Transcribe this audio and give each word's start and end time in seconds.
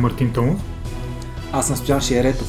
съм 0.00 0.10
Мартин 0.10 0.32
Томов. 0.32 0.60
Аз 1.52 1.66
съм 1.66 1.76
Стоян 1.76 2.00
Шиеретов. 2.00 2.48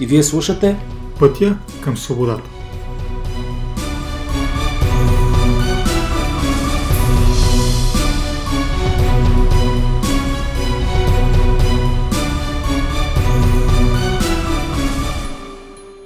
И 0.00 0.06
вие 0.06 0.22
слушате 0.22 0.76
Пътя 1.18 1.56
към 1.80 1.96
свободата. 1.96 2.50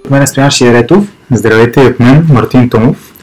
От 0.04 0.10
мен 0.10 0.22
е 0.22 0.26
Стоян 0.26 0.50
Шиеретов. 0.50 1.04
Здравейте 1.30 1.80
от 1.80 2.00
мен, 2.00 2.26
Мартин 2.32 2.70
Томов. 2.70 3.14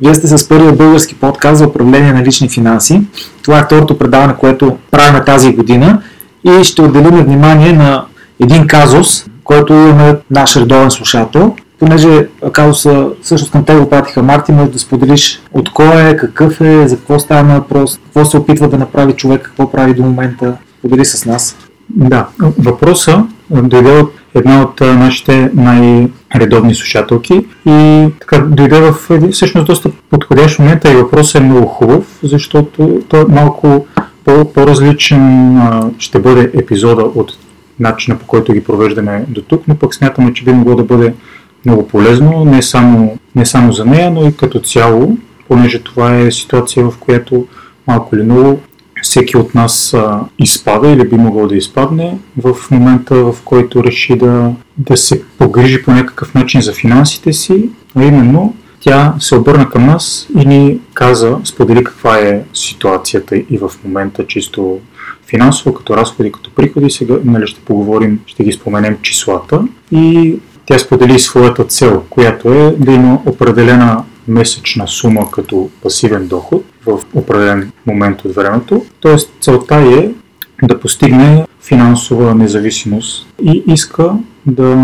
Вие 0.00 0.14
сте 0.14 0.26
с 0.26 0.48
първия 0.48 0.72
български 0.72 1.14
подкаст 1.14 1.58
за 1.58 1.66
управление 1.66 2.12
на 2.12 2.24
лични 2.24 2.48
финанси. 2.48 3.02
Това 3.42 3.58
е 3.58 3.64
второто 3.64 3.98
предаване, 3.98 4.34
което 4.36 4.78
правим 4.90 5.24
тази 5.24 5.54
година 5.54 6.02
и 6.44 6.64
ще 6.64 6.82
отделим 6.82 7.24
внимание 7.24 7.72
на 7.72 8.04
един 8.40 8.66
казус, 8.66 9.24
който 9.44 9.72
имаме 9.72 10.16
наш 10.30 10.56
редовен 10.56 10.90
слушател. 10.90 11.54
Понеже 11.78 12.26
казуса, 12.52 13.08
всъщност 13.22 13.52
към 13.52 13.64
те 13.64 13.74
го 13.74 13.88
пратиха 13.90 14.22
Марти, 14.22 14.52
може 14.52 14.70
да 14.70 14.78
споделиш 14.78 15.42
от 15.52 15.72
кой 15.72 16.10
е, 16.10 16.16
какъв 16.16 16.60
е, 16.60 16.88
за 16.88 16.96
какво 16.96 17.18
става 17.18 17.54
въпрос, 17.54 18.00
какво 18.04 18.24
се 18.24 18.36
опитва 18.36 18.68
да 18.68 18.78
направи 18.78 19.12
човек, 19.12 19.42
какво 19.42 19.70
прави 19.70 19.94
до 19.94 20.02
момента. 20.02 20.56
Подели 20.82 21.04
с 21.04 21.24
нас. 21.24 21.56
Да, 21.90 22.26
въпроса 22.58 23.24
дойде 23.50 23.90
от 23.90 24.12
една 24.34 24.62
от 24.62 24.80
нашите 24.80 25.50
най-редовни 25.54 26.74
слушателки 26.74 27.46
и 27.66 28.08
така 28.20 28.38
дойде 28.38 28.80
в 28.80 28.94
всъщност 29.32 29.66
доста 29.66 29.90
подходящ 30.10 30.58
момент 30.58 30.84
и 30.84 30.88
въпросът 30.88 31.34
е 31.34 31.44
много 31.44 31.66
хубав, 31.66 32.04
защото 32.22 33.00
той 33.08 33.20
е 33.20 33.24
малко 33.28 33.86
по-различен 34.54 35.60
ще 35.98 36.18
бъде 36.18 36.50
епизода 36.54 37.02
от 37.02 37.38
начина 37.80 38.18
по 38.18 38.26
който 38.26 38.52
ги 38.52 38.64
провеждаме 38.64 39.24
до 39.28 39.42
тук, 39.42 39.62
но 39.68 39.74
пък 39.74 39.94
смятаме, 39.94 40.32
че 40.32 40.44
би 40.44 40.52
могло 40.52 40.74
да 40.74 40.84
бъде 40.84 41.14
много 41.64 41.88
полезно, 41.88 42.44
не 42.44 42.62
само, 42.62 43.18
не 43.34 43.46
само 43.46 43.72
за 43.72 43.84
нея, 43.84 44.10
но 44.10 44.28
и 44.28 44.36
като 44.36 44.60
цяло, 44.60 45.16
понеже 45.48 45.78
това 45.78 46.18
е 46.18 46.30
ситуация, 46.30 46.90
в 46.90 46.98
която 46.98 47.46
малко 47.86 48.16
или 48.16 48.22
много 48.22 48.60
всеки 49.02 49.36
от 49.36 49.54
нас 49.54 49.94
а, 49.94 50.20
изпада 50.38 50.88
или 50.88 51.08
би 51.08 51.16
могъл 51.16 51.46
да 51.46 51.56
изпадне 51.56 52.18
в 52.42 52.56
момента, 52.70 53.14
в 53.14 53.36
който 53.44 53.84
реши 53.84 54.16
да, 54.16 54.52
да 54.76 54.96
се 54.96 55.22
погрижи 55.38 55.82
по 55.82 55.90
някакъв 55.90 56.34
начин 56.34 56.60
за 56.60 56.72
финансите 56.72 57.32
си, 57.32 57.68
а 57.94 58.04
именно 58.04 58.54
тя 58.88 59.14
се 59.20 59.34
обърна 59.34 59.70
към 59.70 59.86
нас 59.86 60.28
и 60.38 60.46
ни 60.46 60.80
каза, 60.94 61.36
сподели 61.44 61.84
каква 61.84 62.18
е 62.18 62.42
ситуацията 62.54 63.36
и 63.36 63.58
в 63.58 63.70
момента 63.84 64.26
чисто 64.26 64.80
финансово, 65.26 65.74
като 65.74 65.96
разходи, 65.96 66.32
като 66.32 66.50
приходи. 66.50 66.90
Сега 66.90 67.14
нали, 67.24 67.46
ще 67.46 67.60
поговорим, 67.60 68.20
ще 68.26 68.44
ги 68.44 68.52
споменем 68.52 68.98
числата. 69.02 69.62
И 69.92 70.36
тя 70.66 70.78
сподели 70.78 71.18
своята 71.18 71.64
цел, 71.64 72.02
която 72.10 72.52
е 72.52 72.76
да 72.78 72.92
има 72.92 73.18
определена 73.26 74.04
месечна 74.28 74.88
сума 74.88 75.30
като 75.30 75.70
пасивен 75.82 76.28
доход 76.28 76.64
в 76.86 77.00
определен 77.14 77.72
момент 77.86 78.24
от 78.24 78.34
времето. 78.34 78.84
Тоест 79.00 79.32
целта 79.40 79.76
е 79.76 80.10
да 80.62 80.80
постигне 80.80 81.46
финансова 81.62 82.34
независимост 82.34 83.26
и 83.42 83.62
иска 83.66 84.12
да, 84.48 84.76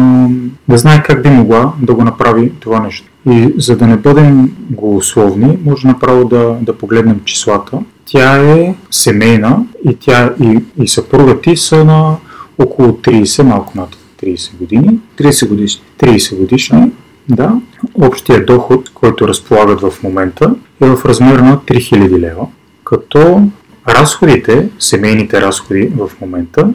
да 0.68 0.78
знае 0.78 1.02
как 1.02 1.22
би 1.22 1.28
могла 1.28 1.72
да 1.82 1.94
го 1.94 2.04
направи 2.04 2.52
това 2.60 2.80
нещо. 2.80 3.08
И 3.30 3.54
за 3.58 3.76
да 3.76 3.86
не 3.86 3.96
бъдем 3.96 4.56
голословни, 4.70 5.58
може 5.64 5.86
направо 5.86 6.24
да, 6.24 6.56
да 6.62 6.78
погледнем 6.78 7.20
числата. 7.24 7.78
Тя 8.04 8.52
е 8.52 8.74
семейна 8.90 9.64
и 9.88 9.94
тя 9.94 10.34
и, 10.42 10.58
и 10.82 10.88
съпруга 10.88 11.40
ти 11.40 11.56
са 11.56 11.84
на 11.84 12.16
около 12.58 12.88
30, 12.88 13.42
малко 13.42 13.72
над 13.78 13.96
30 14.22 14.56
години. 14.56 14.98
30 15.18 15.48
годишни. 15.48 15.82
30 15.98 16.38
годишни. 16.38 16.92
Да, 17.28 17.52
общия 17.94 18.44
доход, 18.44 18.90
който 18.94 19.28
разполагат 19.28 19.80
в 19.80 20.02
момента 20.02 20.54
е 20.82 20.86
в 20.86 21.04
размер 21.04 21.38
на 21.38 21.58
3000 21.58 22.18
лева, 22.18 22.46
като 22.84 23.42
разходите, 23.88 24.68
семейните 24.78 25.40
разходи 25.40 25.92
в 25.96 26.10
момента 26.20 26.68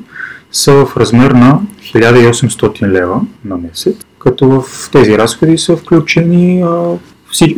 са 0.51 0.85
в 0.85 0.97
размер 0.97 1.31
на 1.31 1.59
1800 1.81 2.87
лева 2.87 3.21
на 3.45 3.57
месец, 3.57 3.95
като 4.19 4.49
в 4.49 4.89
тези 4.91 5.17
разходи 5.17 5.57
са 5.57 5.77
включени 5.77 6.61
а, 6.61 6.97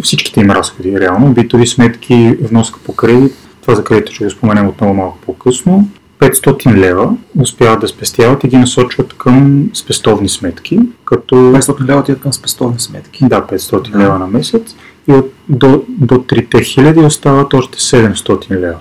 всичките 0.04 0.40
им 0.40 0.52
разходи, 0.52 1.00
реално, 1.00 1.34
битови 1.34 1.68
сметки, 1.68 2.38
вноска 2.42 2.80
по 2.80 2.96
кредит, 2.96 3.34
това 3.62 3.76
за 3.76 3.84
кредита 3.84 4.12
ще 4.12 4.24
го 4.24 4.30
споменем 4.30 4.68
отново 4.68 4.94
малко 4.94 5.18
по-късно, 5.26 5.90
500 6.22 6.76
лева 6.76 7.14
успяват 7.40 7.82
да 7.82 7.88
спестяват 7.88 8.44
и 8.44 8.48
ги 8.48 8.58
насочват 8.58 9.14
към 9.14 9.70
спестовни 9.74 10.30
сметки. 10.30 10.80
Като... 11.06 11.36
500 11.36 11.88
лева 11.88 12.00
отиват 12.00 12.22
към 12.22 12.34
спестовни 12.34 12.80
сметки. 12.80 13.26
Да, 13.28 13.42
500 13.42 13.92
да. 13.92 14.00
лева 14.00 14.20
на 14.20 14.28
месец. 14.28 14.76
И 15.08 15.12
от, 15.12 15.34
до, 15.50 15.84
до 15.88 16.16
3000 16.16 17.06
остават 17.06 17.54
още 17.54 17.80
700 17.80 18.52
лева. 18.52 18.78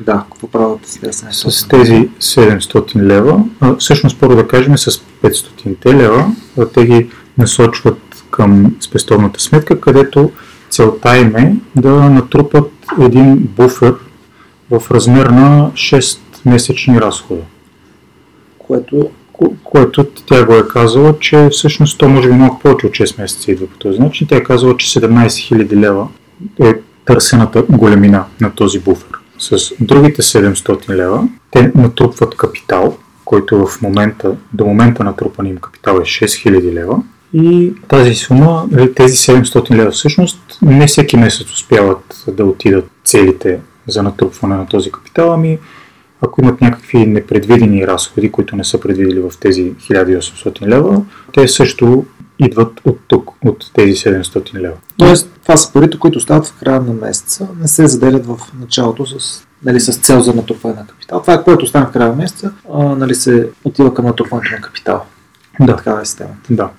Да, 0.00 0.24
какво 0.32 0.46
правят 0.46 0.86
с 0.86 0.98
тези 0.98 1.12
700 1.12 1.48
С 1.48 1.68
тези 1.68 2.08
700 2.20 2.96
лева, 3.02 3.44
а, 3.60 3.76
всъщност 3.76 4.20
първо 4.20 4.36
да 4.36 4.48
кажем 4.48 4.78
с 4.78 4.90
500 5.22 5.94
лева, 5.94 6.32
те 6.74 6.86
ги 6.86 7.10
насочват 7.38 8.24
към 8.30 8.76
спестовната 8.80 9.40
сметка, 9.40 9.80
където 9.80 10.30
целта 10.70 11.18
им 11.18 11.36
е 11.36 11.56
да 11.76 11.90
натрупат 11.90 12.72
един 13.00 13.36
буфер 13.36 13.94
в 14.70 14.82
размер 14.90 15.26
на 15.26 15.70
6 15.74 16.18
месечни 16.46 17.00
разхода. 17.00 17.42
Което 18.58 19.10
Ко- 19.32 19.54
което 19.64 20.04
тя 20.04 20.44
го 20.44 20.54
е 20.54 20.68
казала, 20.68 21.18
че 21.18 21.48
всъщност 21.52 21.98
то 21.98 22.08
може 22.08 22.28
би 22.28 22.34
малко 22.34 22.60
повече 22.60 22.86
от 22.86 22.92
6 22.92 23.18
месеца 23.18 23.52
идва 23.52 23.66
по 23.66 23.78
този 23.78 23.98
начин. 23.98 24.26
Тя 24.26 24.36
е 24.36 24.42
казала, 24.42 24.76
че 24.76 25.00
17 25.00 25.26
000 25.26 25.76
лева 25.76 26.08
е 26.62 26.74
търсената 27.04 27.62
големина 27.62 28.24
на 28.40 28.50
този 28.50 28.80
буфер. 28.80 29.19
С 29.40 29.72
другите 29.80 30.22
700 30.22 30.88
лева 30.88 31.28
те 31.50 31.72
натрупват 31.74 32.36
капитал, 32.36 32.96
който 33.24 33.66
в 33.66 33.82
момента, 33.82 34.36
до 34.52 34.66
момента 34.66 35.04
натрупан 35.04 35.46
им 35.46 35.56
капитал 35.56 35.94
е 35.94 36.00
6000 36.00 36.72
лева. 36.72 37.02
И 37.32 37.72
тази 37.88 38.14
сума, 38.14 38.68
тези 38.96 39.16
700 39.16 39.70
лева 39.70 39.90
всъщност, 39.90 40.58
не 40.62 40.86
всеки 40.86 41.16
месец 41.16 41.50
успяват 41.50 42.24
да 42.28 42.44
отидат 42.44 42.90
целите 43.04 43.60
за 43.88 44.02
натрупване 44.02 44.56
на 44.56 44.66
този 44.66 44.92
капитал, 44.92 45.32
ами 45.32 45.58
ако 46.20 46.40
имат 46.40 46.60
някакви 46.60 47.06
непредвидени 47.06 47.86
разходи, 47.86 48.32
които 48.32 48.56
не 48.56 48.64
са 48.64 48.80
предвидели 48.80 49.20
в 49.20 49.32
тези 49.40 49.72
1800 49.72 50.66
лева, 50.66 51.02
те 51.32 51.48
също 51.48 52.04
идват 52.44 52.80
от 52.84 52.98
тук, 53.08 53.30
от 53.44 53.70
тези 53.74 53.92
700 53.92 54.54
лева. 54.54 54.76
Тоест, 54.98 55.30
това 55.42 55.56
са 55.56 55.72
парите, 55.72 55.98
които 55.98 56.20
стават 56.20 56.46
в 56.46 56.54
края 56.58 56.80
на 56.80 56.92
месеца, 56.92 57.48
не 57.60 57.68
се 57.68 57.86
заделят 57.86 58.26
в 58.26 58.38
началото 58.60 59.06
с, 59.06 59.42
нали, 59.64 59.80
с 59.80 59.98
цел 59.98 60.20
за 60.20 60.34
натрупване 60.34 60.76
на 60.76 60.86
капитал. 60.86 61.20
Това 61.20 61.34
е 61.34 61.42
което 61.42 61.66
стане 61.66 61.86
в 61.86 61.90
края 61.90 62.08
на 62.08 62.16
месеца, 62.16 62.52
а, 62.74 62.82
нали, 62.82 63.14
се 63.14 63.48
отива 63.64 63.94
към 63.94 64.04
натрупването 64.04 64.54
на 64.54 64.60
капитал. 64.60 65.04
Да. 65.60 65.76
Такава 65.76 66.00
е 66.00 66.04
системата. 66.04 66.36
Да. 66.50 66.70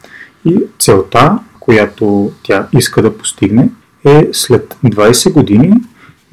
И 0.46 0.58
целта, 0.80 1.40
която 1.60 2.32
тя 2.44 2.68
иска 2.74 3.02
да 3.02 3.18
постигне, 3.18 3.70
е 4.06 4.30
след 4.34 4.78
20 4.86 5.32
години 5.34 5.74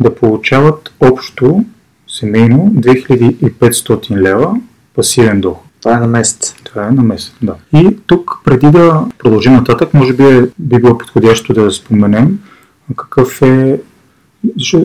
да 0.01 0.15
получават 0.15 0.93
общо 1.01 1.65
семейно 2.09 2.73
2500 2.77 4.17
лева 4.17 4.57
пасивен 4.95 5.41
доход. 5.41 5.65
Това 5.81 5.97
е 5.97 6.01
на 6.01 6.07
месец. 6.07 6.55
Това 6.69 6.89
е 6.89 6.91
на 6.91 7.03
месец, 7.03 7.33
да. 7.43 7.55
И 7.75 7.97
тук, 8.07 8.39
преди 8.45 8.71
да 8.71 9.05
продължим 9.19 9.53
нататък, 9.53 9.95
може 9.95 10.13
би 10.13 10.23
е, 10.23 10.49
би 10.59 10.79
било 10.79 10.99
подходящо 10.99 11.53
да 11.53 11.71
споменем 11.71 12.39
какъв 12.97 13.43
е 13.43 13.81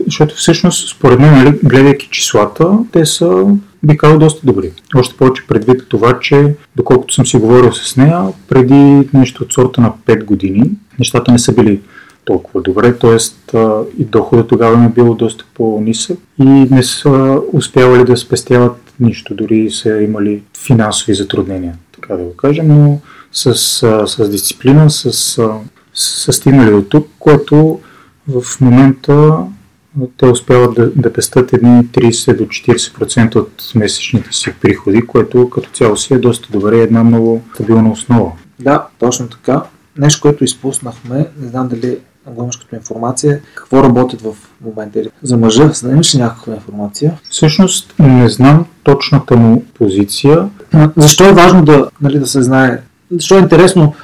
защото 0.06 0.34
всъщност, 0.36 0.88
според 0.96 1.20
мен, 1.20 1.34
нали, 1.34 1.58
гледайки 1.64 2.08
числата, 2.10 2.78
те 2.92 3.06
са, 3.06 3.46
би 3.82 3.96
казал, 3.96 4.18
доста 4.18 4.46
добри. 4.46 4.72
Още 4.96 5.16
повече 5.16 5.46
предвид 5.46 5.88
това, 5.88 6.20
че, 6.20 6.54
доколкото 6.76 7.14
съм 7.14 7.26
си 7.26 7.36
говорил 7.36 7.72
с 7.72 7.96
нея, 7.96 8.22
преди 8.48 9.08
нещо 9.14 9.44
от 9.44 9.52
сорта 9.52 9.80
на 9.80 9.92
5 10.06 10.24
години, 10.24 10.70
нещата 10.98 11.32
не 11.32 11.38
са 11.38 11.52
били 11.52 11.80
толкова 12.24 12.62
добре, 12.62 12.98
т.е. 12.98 13.16
и 13.98 14.04
доходът 14.04 14.48
тогава 14.48 14.76
ми 14.76 14.86
е 14.86 14.88
било 14.94 15.14
доста 15.14 15.44
по-нисък 15.54 16.18
и 16.38 16.44
не 16.44 16.82
са 16.82 17.40
успявали 17.52 18.04
да 18.04 18.16
спестяват 18.16 18.76
нищо, 19.00 19.34
дори 19.34 19.70
са 19.70 20.02
имали 20.02 20.42
финансови 20.58 21.14
затруднения, 21.14 21.74
така 21.92 22.16
да 22.16 22.24
го 22.24 22.36
кажем, 22.36 22.68
но 22.68 23.00
с, 23.32 23.54
с 24.06 24.30
дисциплина, 24.30 24.90
с, 24.90 25.12
с, 25.94 26.32
стигнали 26.32 26.70
до 26.70 26.82
тук, 26.82 27.08
което 27.18 27.80
в 28.28 28.60
момента 28.60 29.38
те 30.16 30.26
успяват 30.26 30.74
да, 30.74 30.90
да 30.90 31.12
пестат 31.12 31.52
едни 31.52 31.84
30 31.84 32.36
до 32.36 32.44
40% 32.44 33.36
от 33.36 33.72
месечните 33.74 34.32
си 34.32 34.54
приходи, 34.60 35.06
което 35.06 35.50
като 35.50 35.70
цяло 35.70 35.96
си 35.96 36.14
е 36.14 36.18
доста 36.18 36.48
добре, 36.52 36.78
една 36.78 37.04
много 37.04 37.42
стабилна 37.54 37.92
основа. 37.92 38.32
Да, 38.60 38.86
точно 38.98 39.28
така. 39.28 39.62
Нещо, 39.98 40.20
което 40.20 40.44
изпуснахме, 40.44 41.26
не 41.40 41.48
знам 41.48 41.68
дали 41.68 41.98
го 42.30 42.42
имаш 42.42 42.56
като 42.56 42.76
информация, 42.76 43.40
какво 43.54 43.82
работят 43.82 44.20
в 44.20 44.34
момента. 44.64 45.02
За 45.22 45.36
мъжа, 45.36 45.70
имаш 45.84 46.14
ли 46.14 46.18
някаква 46.18 46.54
информация? 46.54 47.18
Всъщност 47.30 47.94
не 47.98 48.28
знам 48.28 48.66
точната 48.82 49.36
му 49.36 49.64
позиция. 49.74 50.48
Защо 50.96 51.28
е 51.28 51.32
важно 51.32 51.64
да, 51.64 51.90
нали, 52.00 52.18
да 52.18 52.26
се 52.26 52.42
знае? 52.42 52.80
Защо 53.10 53.36
е 53.36 53.40
интересно 53.40 53.94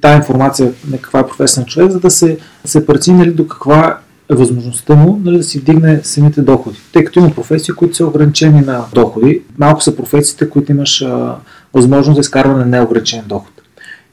тази 0.00 0.16
информация 0.16 0.72
на 0.90 0.98
каква 0.98 1.20
е 1.20 1.26
професия 1.26 1.60
на 1.60 1.66
човек, 1.66 1.90
за 1.90 2.00
да 2.00 2.10
се, 2.10 2.38
се 2.64 2.86
прецени 2.86 3.18
нали, 3.18 3.30
до 3.30 3.48
каква 3.48 3.98
е 4.30 4.34
възможността 4.34 4.94
му 4.94 5.20
нали, 5.24 5.36
да 5.36 5.44
си 5.44 5.58
вдигне 5.58 6.00
самите 6.02 6.42
доходи. 6.42 6.78
Тъй 6.92 7.04
като 7.04 7.18
има 7.18 7.30
професии, 7.30 7.74
които 7.74 7.96
са 7.96 8.06
ограничени 8.06 8.60
на 8.60 8.84
доходи, 8.94 9.42
малко 9.58 9.82
са 9.82 9.96
професиите, 9.96 10.50
които 10.50 10.72
имаш 10.72 11.02
а, 11.02 11.36
възможност 11.74 12.14
за 12.16 12.20
изкарване 12.20 12.58
на 12.58 12.66
неограничен 12.66 13.24
доход. 13.26 13.52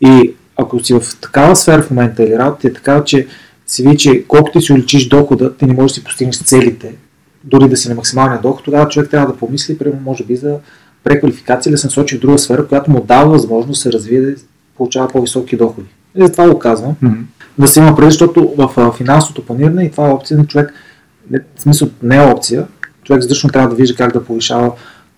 И 0.02 0.34
ако 0.58 0.84
си 0.84 0.94
в 0.94 1.02
такава 1.22 1.56
сфера 1.56 1.82
в 1.82 1.92
момента 1.92 2.24
или 2.24 2.38
работа 2.38 2.68
е 2.68 2.74
такава, 2.74 3.04
че 3.04 3.28
си 3.72 3.84
види, 3.84 3.98
че 3.98 4.24
колкото 4.28 4.62
си 4.62 4.74
увеличиш 4.74 5.08
дохода, 5.08 5.58
ти 5.58 5.66
не 5.66 5.74
можеш 5.74 5.92
да 5.92 5.94
си 5.94 6.04
постигнеш 6.04 6.44
целите, 6.44 6.96
дори 7.44 7.70
да 7.70 7.78
си 7.78 7.90
на 7.90 7.96
максималния 7.96 8.42
доход, 8.42 8.64
тогава 8.64 8.88
човек 8.88 9.10
трябва 9.10 9.28
да 9.28 9.38
помисли, 9.38 9.78
примерно, 9.78 10.02
може 10.06 10.24
би 10.24 10.36
за 10.36 10.58
преквалификация 11.04 11.70
или 11.70 11.74
да 11.74 11.78
се 11.78 11.88
насочи 11.88 12.18
в 12.18 12.22
друга 12.22 12.38
сфера, 12.38 12.68
която 12.68 12.92
му 12.92 13.04
дава 13.04 13.30
възможност 13.30 13.78
да 13.80 13.82
се 13.82 13.92
развие 13.92 14.22
да 14.22 14.36
получава 14.78 15.08
по-високи 15.08 15.58
доходи. 15.58 15.88
И 16.16 16.22
затова 16.22 16.50
го 16.50 16.60
казвам. 16.60 16.96
Mm-hmm. 17.04 17.24
Да 17.58 17.68
се 17.68 17.80
има 17.80 17.96
преди, 17.96 18.12
защото 18.12 18.54
в 18.58 18.94
финансовото 18.98 19.46
планиране 19.46 19.84
и 19.84 19.92
това 19.92 20.10
е 20.10 20.14
опция 20.14 20.38
на 20.38 20.48
човек, 20.48 20.74
в 21.56 21.62
смисъл 21.62 21.90
не 22.04 22.18
е 22.18 22.22
опция, 22.22 22.68
човек 23.04 23.22
задължително 23.22 23.52
трябва 23.52 23.70
да 23.70 23.76
вижда 23.76 23.96
как 23.96 24.14
да 24.14 24.24
повишава 24.24 24.72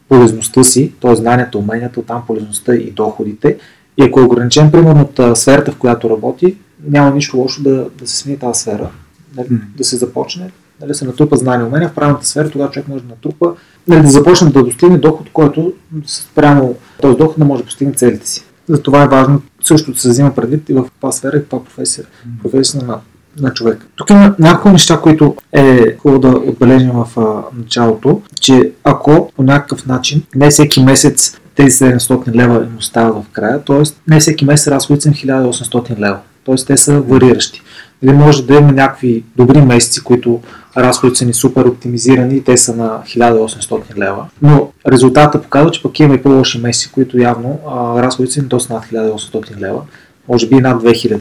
полезността 0.10 0.64
си, 0.64 0.94
т.е. 1.02 1.16
знанията, 1.16 1.58
уменията, 1.58 2.04
там 2.04 2.24
полезността 2.28 2.76
и 2.76 2.92
доходите. 2.92 3.58
И 3.98 4.04
ако 4.04 4.20
е 4.20 4.24
ограничен, 4.24 4.72
примерно, 4.72 5.10
от 5.18 5.38
сферата, 5.38 5.72
в 5.72 5.78
която 5.78 6.10
работи, 6.10 6.58
няма 6.88 7.16
нищо 7.16 7.38
лошо 7.38 7.64
да, 7.64 7.90
да 8.00 8.08
се 8.08 8.18
смени 8.18 8.40
тази 8.40 8.60
сфера, 8.60 8.90
нали, 9.38 9.48
mm. 9.48 9.62
да 9.78 9.84
се 9.84 9.98
започне, 9.98 10.52
нали, 10.82 10.94
се 10.94 11.06
натрупа 11.06 11.36
знания, 11.36 11.68
умения 11.68 11.90
в 11.90 11.94
правилната 11.94 12.26
сфера, 12.26 12.50
тогава 12.50 12.72
човек 12.72 12.88
може 12.88 13.04
да 13.04 13.10
натрупа, 13.10 13.54
нали, 13.88 14.02
да 14.02 14.12
започне 14.12 14.52
да 14.52 14.64
достигне 14.64 14.98
доход, 14.98 15.30
който 15.34 15.74
спрямо 16.06 16.76
този 17.02 17.18
доход 17.18 17.38
не 17.38 17.46
може 17.46 17.62
да 17.62 17.66
постигне 17.66 17.94
целите 17.94 18.28
си. 18.28 18.44
Затова 18.70 19.04
е 19.04 19.08
важно 19.08 19.42
също 19.64 19.92
да 19.92 20.00
се 20.00 20.10
взима 20.10 20.36
предвид 20.36 20.70
и 20.70 20.74
в 20.74 20.84
каква 20.84 21.12
сфера 21.12 21.38
и 21.38 21.40
каква 21.40 21.64
професия, 21.64 22.06
професия 22.44 22.84
на, 22.84 23.00
на 23.40 23.54
човек. 23.54 23.88
Тук 23.96 24.10
има 24.10 24.36
няколко 24.40 24.70
неща, 24.70 25.00
които 25.02 25.36
е 25.52 25.96
хубаво 25.98 26.20
да 26.20 26.28
отбележим 26.28 26.92
в 26.92 27.08
а, 27.18 27.58
началото, 27.58 28.22
че 28.40 28.72
ако 28.84 29.32
по 29.36 29.44
някакъв 29.44 29.86
начин 29.86 30.24
не 30.36 30.50
всеки 30.50 30.84
месец 30.84 31.38
тези 31.56 31.78
700 31.78 32.36
лева 32.36 32.64
им 32.64 32.78
остават 32.78 33.24
в 33.24 33.30
края, 33.32 33.64
т.е. 33.64 33.84
не 34.08 34.20
всеки 34.20 34.46
месец 34.46 34.68
разходите 34.68 35.04
са 35.04 35.10
1800 35.10 36.00
лева, 36.00 36.20
т.е. 36.46 36.56
те 36.56 36.78
са 36.78 37.02
вариращи. 37.02 37.62
Или 38.04 38.14
може 38.14 38.46
да 38.46 38.56
има 38.56 38.72
някакви 38.72 39.24
добри 39.36 39.62
месеци, 39.62 40.04
които 40.04 40.42
разходите 40.78 41.18
са 41.18 41.26
ни 41.26 41.34
супер 41.34 41.66
оптимизирани 41.66 42.36
и 42.36 42.44
те 42.44 42.58
са 42.58 42.76
на 42.76 43.02
1800 43.08 43.98
лева. 43.98 44.26
Но 44.42 44.72
резултата 44.92 45.42
показва, 45.42 45.72
че 45.72 45.84
пък 45.84 46.00
има 46.00 46.16
и 46.16 46.22
по-лоши 46.22 46.60
месеци, 46.60 46.92
които 46.92 47.18
явно 47.18 47.60
а, 47.68 48.04
разходите 48.04 48.34
са 48.34 48.42
ни 48.42 48.48
доста 48.48 48.74
над 48.74 48.86
1800 48.86 49.60
лева, 49.60 49.82
може 50.30 50.48
би 50.48 50.56
и 50.56 50.62
над 50.62 50.84
2000. 50.84 51.20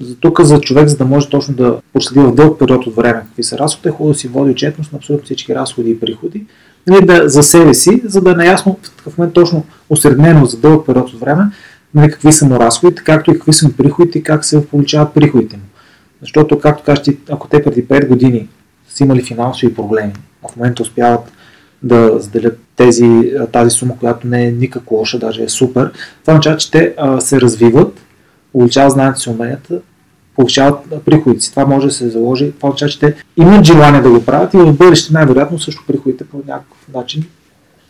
За 0.00 0.16
тук 0.16 0.40
за 0.40 0.60
човек, 0.60 0.88
за 0.88 0.96
да 0.96 1.04
може 1.04 1.28
точно 1.28 1.54
да 1.54 1.76
проследи 1.92 2.26
в 2.26 2.34
дълъг 2.34 2.58
период 2.58 2.86
от 2.86 2.96
време 2.96 3.20
какви 3.20 3.42
са 3.42 3.58
разходи, 3.58 3.88
е 3.88 3.92
хубаво 3.92 4.12
да 4.12 4.18
си 4.18 4.28
води 4.28 4.50
отчетност 4.50 4.92
на 4.92 4.96
абсолютно 4.96 5.24
всички 5.24 5.54
разходи 5.54 5.90
и 5.90 6.00
приходи, 6.00 6.44
нали, 6.86 7.06
да, 7.06 7.28
за 7.28 7.42
себе 7.42 7.74
си, 7.74 8.02
за 8.04 8.20
да 8.20 8.30
е 8.30 8.34
наясно 8.34 8.78
в 8.82 8.96
такъв 8.96 9.18
момент 9.18 9.34
точно 9.34 9.64
осреднено 9.90 10.46
за 10.46 10.56
дълъг 10.56 10.86
период 10.86 11.08
от 11.08 11.20
време, 11.20 11.44
нали, 11.94 12.10
какви 12.10 12.32
са 12.32 12.46
му 12.46 12.60
разходите, 12.60 13.04
както 13.04 13.30
и 13.30 13.34
какви 13.34 13.52
са 13.52 13.66
му 13.68 13.72
приходите 13.72 14.18
и 14.18 14.22
как 14.22 14.44
се 14.44 14.66
получават 14.66 15.14
приходите 15.14 15.56
му. 15.56 15.62
Защото, 16.20 16.58
както 16.58 16.84
кажеш 16.84 17.14
ако 17.30 17.48
те 17.48 17.62
преди 17.62 17.86
5 17.86 18.08
години 18.08 18.48
са 18.88 19.04
имали 19.04 19.22
финансови 19.22 19.74
проблеми, 19.74 20.12
а 20.44 20.48
в 20.48 20.56
момента 20.56 20.82
успяват 20.82 21.32
да 21.82 22.18
заделят 22.18 22.58
тези, 22.76 23.32
тази 23.52 23.70
сума, 23.70 23.98
която 23.98 24.26
не 24.26 24.46
е 24.46 24.52
никак 24.52 24.90
лоша, 24.90 25.18
даже 25.18 25.42
е 25.42 25.48
супер, 25.48 25.92
това 26.20 26.32
означава, 26.32 26.56
че 26.56 26.70
те 26.70 26.94
а, 26.98 27.20
се 27.20 27.40
развиват, 27.40 28.00
увеличават 28.54 28.92
знанието 28.92 29.20
си 29.20 29.30
уменията, 29.30 29.80
повишават 30.36 31.04
приходите 31.04 31.44
си. 31.44 31.50
Това 31.50 31.64
може 31.66 31.86
да 31.86 31.92
се 31.92 32.08
заложи. 32.08 32.52
Това 32.52 32.68
означава, 32.68 32.90
че 32.90 33.00
те 33.00 33.14
имат 33.36 33.64
желание 33.64 34.00
да 34.00 34.10
го 34.10 34.24
правят 34.24 34.54
и 34.54 34.56
в 34.56 34.76
бъдеще 34.76 35.12
най-вероятно 35.12 35.58
също 35.58 35.84
приходите 35.86 36.24
по 36.24 36.36
някакъв 36.36 36.88
начин 36.94 37.24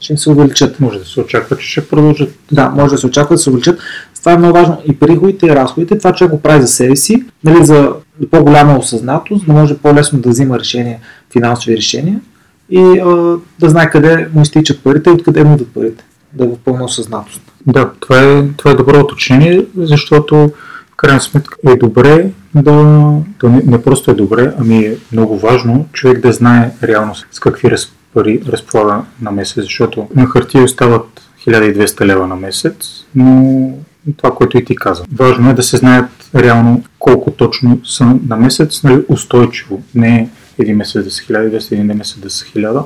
ще 0.01 0.13
им 0.13 0.19
се 0.19 0.31
увеличат. 0.31 0.81
Може 0.81 0.99
да 0.99 1.05
се 1.05 1.21
очаква, 1.21 1.57
че 1.57 1.67
ще 1.67 1.89
продължат. 1.89 2.35
Да, 2.53 2.69
може 2.69 2.95
да 2.95 2.99
се 2.99 3.07
очаква 3.07 3.35
да 3.35 3.39
се 3.39 3.51
увеличат. 3.51 3.81
Това 4.21 4.33
е 4.33 4.39
много 4.39 4.55
важно. 4.55 4.79
И 4.87 4.99
приходите, 4.99 5.47
и 5.47 5.51
разходите, 5.51 5.99
това 5.99 6.13
човек 6.13 6.31
го 6.31 6.41
прави 6.41 6.63
за 6.63 6.69
себе 6.69 6.97
си, 6.97 7.25
нали, 7.45 7.65
за 7.65 7.93
по-голяма 8.31 8.79
осъзнатост, 8.79 9.47
да 9.47 9.53
може 9.53 9.79
по-лесно 9.79 10.19
да 10.19 10.29
взима 10.29 10.59
решения, 10.59 10.99
финансови 11.33 11.77
решения 11.77 12.21
и 12.71 12.79
а, 12.79 13.37
да 13.59 13.69
знае 13.69 13.91
къде 13.91 14.29
му 14.35 14.43
изтичат 14.43 14.83
парите 14.83 15.11
и 15.11 15.13
откъде 15.13 15.45
му 15.45 15.55
идват 15.55 15.73
парите. 15.75 16.05
Да 16.33 16.45
е 16.45 16.49
в 16.49 16.57
пълна 16.65 16.85
осъзнатост. 16.85 17.43
Да, 17.67 17.91
това 18.01 18.23
е, 18.23 18.45
това 18.57 18.71
е 18.71 18.75
добро 18.75 19.01
уточнение, 19.01 19.67
защото 19.77 20.37
в 20.93 20.97
крайна 20.97 21.21
сметка 21.21 21.57
е 21.69 21.77
добре 21.77 22.31
да, 22.55 22.73
да 23.41 23.49
не, 23.49 23.63
не 23.67 23.83
просто 23.83 24.11
е 24.11 24.15
добре, 24.15 24.53
ами 24.59 24.79
е 24.79 24.97
много 25.13 25.39
важно 25.39 25.87
човек 25.93 26.21
да 26.21 26.33
знае 26.33 26.71
реално 26.83 27.15
с 27.15 27.41
какви 27.41 27.71
раз, 27.71 27.93
пари 28.15 28.43
разполага 28.49 29.05
на 29.23 29.31
месец, 29.31 29.65
защото 29.65 30.09
на 30.15 30.27
хартия 30.27 30.65
остават 30.65 31.21
1200 31.47 32.05
лева 32.05 32.27
на 32.27 32.37
месец, 32.37 33.05
но 33.15 33.73
това, 34.17 34.35
което 34.35 34.59
и 34.59 34.65
ти 34.65 34.77
каза. 34.77 35.05
Важно 35.13 35.51
е 35.51 35.55
да 35.55 35.63
се 35.63 35.77
знаят 35.77 36.11
реално 36.35 36.85
колко 36.99 37.31
точно 37.31 37.81
са 37.85 38.05
на 38.29 38.37
месец, 38.37 38.83
нали, 38.83 39.05
устойчиво. 39.09 39.83
Не 39.95 40.29
един 40.59 40.77
месец 40.77 41.05
да 41.05 41.11
са 41.11 41.23
1200, 41.23 41.73
един 41.73 41.87
месец 41.87 42.19
да 42.19 42.31
са 42.31 42.45
1000, 42.45 42.85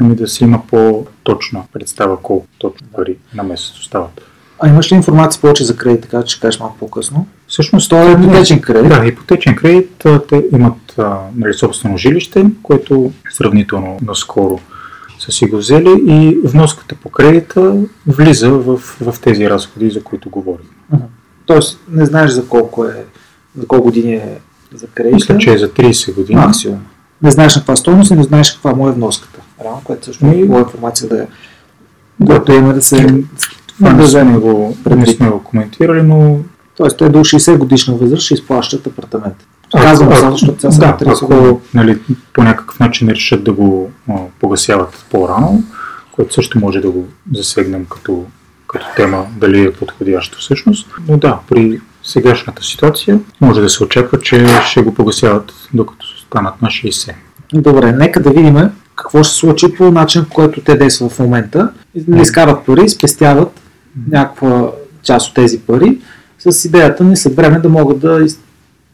ами 0.00 0.14
да 0.14 0.28
се 0.28 0.44
има 0.44 0.62
по-точна 0.66 1.62
представа 1.72 2.16
колко 2.16 2.46
точно 2.58 2.86
пари 2.92 3.16
на 3.34 3.42
месец 3.42 3.78
остават. 3.78 4.20
А 4.60 4.68
имаш 4.68 4.92
ли 4.92 4.96
информация 4.96 5.40
повече 5.40 5.64
за 5.64 5.76
кредит, 5.76 6.02
така 6.02 6.22
че 6.22 6.34
ще 6.34 6.40
кажеш 6.40 6.60
малко 6.60 6.78
по-късно? 6.78 7.26
Всъщност 7.52 7.90
това 7.90 8.10
е 8.10 8.12
ипотечен 8.12 8.60
кредит. 8.60 8.88
Да, 8.88 9.06
ипотечен 9.06 9.56
кредит. 9.56 10.04
Те 10.28 10.44
имат 10.52 10.98
нали, 11.36 11.54
собствено 11.54 11.96
жилище, 11.96 12.46
което 12.62 13.12
сравнително 13.30 13.98
наскоро 14.02 14.60
са 15.18 15.32
си 15.32 15.46
го 15.46 15.56
взели 15.56 16.02
и 16.06 16.38
вноската 16.44 16.94
по 16.94 17.10
кредита 17.10 17.76
влиза 18.06 18.50
в, 18.50 18.76
в 19.00 19.20
тези 19.20 19.50
разходи, 19.50 19.90
за 19.90 20.02
които 20.02 20.30
говорим. 20.30 20.66
Uh-huh. 20.94 21.02
Тоест 21.46 21.80
не 21.90 22.06
знаеш 22.06 22.30
за 22.30 22.48
колко 22.48 22.84
е, 22.84 23.04
за 23.58 23.66
колко 23.66 23.84
години 23.84 24.14
е 24.14 24.38
за 24.74 24.86
кредита. 24.86 25.14
Мисля, 25.14 25.38
че 25.38 25.52
е 25.52 25.58
за 25.58 25.68
30 25.68 26.14
години. 26.14 26.40
Максимум. 26.40 26.80
Не 27.22 27.30
знаеш 27.30 27.56
на 27.56 27.60
каква 27.60 27.76
стойност 27.76 28.10
и 28.10 28.14
не 28.14 28.22
знаеш 28.22 28.52
каква 28.52 28.72
му 28.72 28.88
е 28.88 28.92
вноската. 28.92 29.40
Рано, 29.64 29.80
което 29.84 30.04
също 30.04 30.26
е 30.26 30.40
хубава 30.40 30.58
информация 30.58 31.08
да 31.08 31.22
е. 31.22 31.26
Да, 32.20 32.54
има 32.54 32.74
да 32.74 32.82
се... 32.82 33.24
Това 33.66 33.92
не 33.92 34.06
сме 34.06 34.38
го, 34.38 34.76
не 34.90 35.06
сме 35.06 35.30
го 35.30 35.42
коментирали, 35.42 36.02
но... 36.02 36.38
Тоест, 36.76 36.98
те 36.98 37.08
до 37.08 37.18
60 37.18 37.56
годишна 37.56 37.94
възраст 37.94 38.22
ще 38.22 38.34
изплащат 38.34 38.86
апартамент. 38.86 39.36
Казвам 39.80 40.16
само, 40.16 40.32
защото 40.32 40.60
сега 40.60 40.72
са 40.72 40.78
да, 40.78 40.96
30 41.12 41.24
ако 41.24 41.60
нали, 41.74 41.98
по 42.32 42.42
някакъв 42.42 42.80
начин 42.80 43.08
решат 43.08 43.44
да 43.44 43.52
го 43.52 43.90
а, 44.10 44.14
погасяват 44.40 45.04
по-рано, 45.10 45.62
което 46.12 46.34
също 46.34 46.58
може 46.58 46.80
да 46.80 46.90
го 46.90 47.08
засегнем 47.34 47.86
като, 47.90 48.24
като 48.66 48.86
тема, 48.96 49.26
дали 49.36 49.62
е 49.64 49.72
подходящо 49.72 50.38
всъщност. 50.38 50.90
Но 51.08 51.16
да, 51.16 51.38
при 51.48 51.80
сегашната 52.02 52.62
ситуация 52.62 53.20
може 53.40 53.60
да 53.60 53.68
се 53.68 53.84
очаква, 53.84 54.20
че 54.20 54.46
ще 54.66 54.82
го 54.82 54.94
погасяват 54.94 55.52
докато 55.74 56.06
станат 56.18 56.62
на 56.62 56.68
60. 56.68 57.12
Добре, 57.52 57.92
нека 57.92 58.22
да 58.22 58.30
видим 58.30 58.56
какво 58.96 59.22
ще 59.22 59.32
се 59.32 59.38
случи 59.38 59.74
по 59.74 59.90
начин, 59.90 60.24
по 60.24 60.34
който 60.34 60.60
те 60.60 60.76
действат 60.76 61.12
в 61.12 61.18
момента. 61.18 61.72
Не 62.08 62.22
изкарват 62.22 62.66
пари, 62.66 62.88
спестяват 62.88 63.60
някаква 64.10 64.70
част 65.02 65.28
от 65.28 65.34
тези 65.34 65.60
пари 65.60 65.98
с 66.50 66.64
идеята 66.64 67.04
ни 67.04 67.16
след 67.16 67.36
време 67.36 67.58
да 67.58 67.68
могат 67.68 67.98
да 67.98 68.26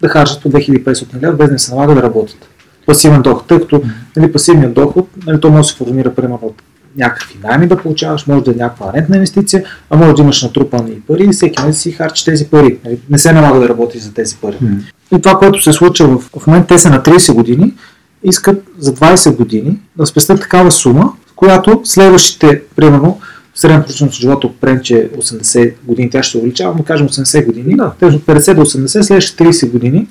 да 0.03 0.09
харчат 0.09 0.43
по 0.43 0.51
2500 0.51 1.23
лева, 1.23 1.33
без 1.33 1.51
да 1.51 1.59
се 1.59 1.75
налага 1.75 1.95
да 1.95 2.03
работят. 2.03 2.49
Пасивен 2.87 3.23
доход, 3.23 3.47
тъй 3.47 3.59
като 3.59 3.83
нали, 4.17 4.33
пасивният 4.33 4.75
доход, 4.75 5.09
нали, 5.27 5.41
то 5.41 5.51
може 5.51 5.61
да 5.61 5.65
се 5.65 5.77
формира 5.77 6.15
примерно 6.15 6.41
от 6.43 6.63
някакви 6.97 7.39
найми 7.43 7.67
да 7.67 7.77
получаваш, 7.77 8.27
може 8.27 8.45
да 8.45 8.51
е 8.51 8.55
някаква 8.55 8.93
рентна 8.93 9.17
инвестиция, 9.17 9.65
а 9.91 9.97
може 9.97 10.15
да 10.15 10.23
имаш 10.23 10.43
натрупани 10.43 11.01
пари 11.07 11.25
и 11.25 11.33
всеки 11.33 11.63
месец 11.63 11.83
си 11.83 11.93
харчиш 11.93 12.25
тези 12.25 12.47
пари. 12.47 12.79
Нали, 12.85 12.99
не 13.11 13.19
се 13.19 13.33
налага 13.33 13.61
да 13.61 13.69
работиш 13.69 14.03
за 14.03 14.15
тези 14.15 14.37
пари. 14.37 14.57
Mm. 14.63 14.79
И 15.17 15.23
това, 15.23 15.39
което 15.39 15.63
се 15.63 15.73
случва 15.73 16.19
в, 16.19 16.31
в 16.41 16.47
момента, 16.47 16.75
те 16.75 16.79
са 16.79 16.91
на 16.91 17.03
30 17.03 17.35
години, 17.35 17.75
искат 18.23 18.65
за 18.79 18.95
20 18.95 19.37
години 19.37 19.79
да 19.97 20.07
спестят 20.07 20.41
такава 20.41 20.71
сума, 20.71 21.13
в 21.27 21.33
която 21.37 21.81
следващите, 21.85 22.63
примерно, 22.77 23.21
средна 23.59 23.81
продължителност 23.81 24.19
на 24.19 24.21
живота 24.21 24.47
определен, 24.47 24.83
че 24.83 25.11
80 25.17 25.75
години 25.85 26.11
тя 26.11 26.23
ще 26.23 26.33
се 26.33 26.39
увеличава, 26.39 26.75
но 26.79 26.85
кажем 26.85 27.09
80 27.09 27.47
години, 27.47 27.77
да. 27.77 27.93
те 27.99 28.07
от 28.07 28.13
50 28.13 28.55
до 28.55 28.61
80, 28.61 29.03
следващите 29.03 29.45
30 29.45 29.71
години, 29.71 30.09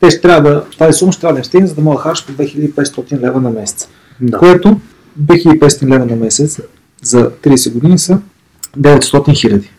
те 0.00 0.10
ще 0.10 0.20
трябва 0.20 0.50
да, 0.50 0.64
тази 0.78 0.98
сума 0.98 1.12
ще 1.12 1.20
трябва 1.20 1.38
да 1.38 1.44
стигне, 1.44 1.66
за 1.66 1.74
да 1.74 1.80
могат 1.80 1.98
да 1.98 2.02
харчат 2.02 2.26
по 2.26 2.32
2500 2.32 3.20
лева 3.20 3.40
на 3.40 3.50
месец. 3.50 3.88
Да. 4.20 4.38
Което 4.38 4.80
2500 5.22 5.88
лева 5.88 6.06
на 6.06 6.16
месец 6.16 6.60
за 7.02 7.30
30 7.30 7.72
години 7.72 7.98
са 7.98 8.18
900 8.78 9.36
хиляди. 9.36 9.70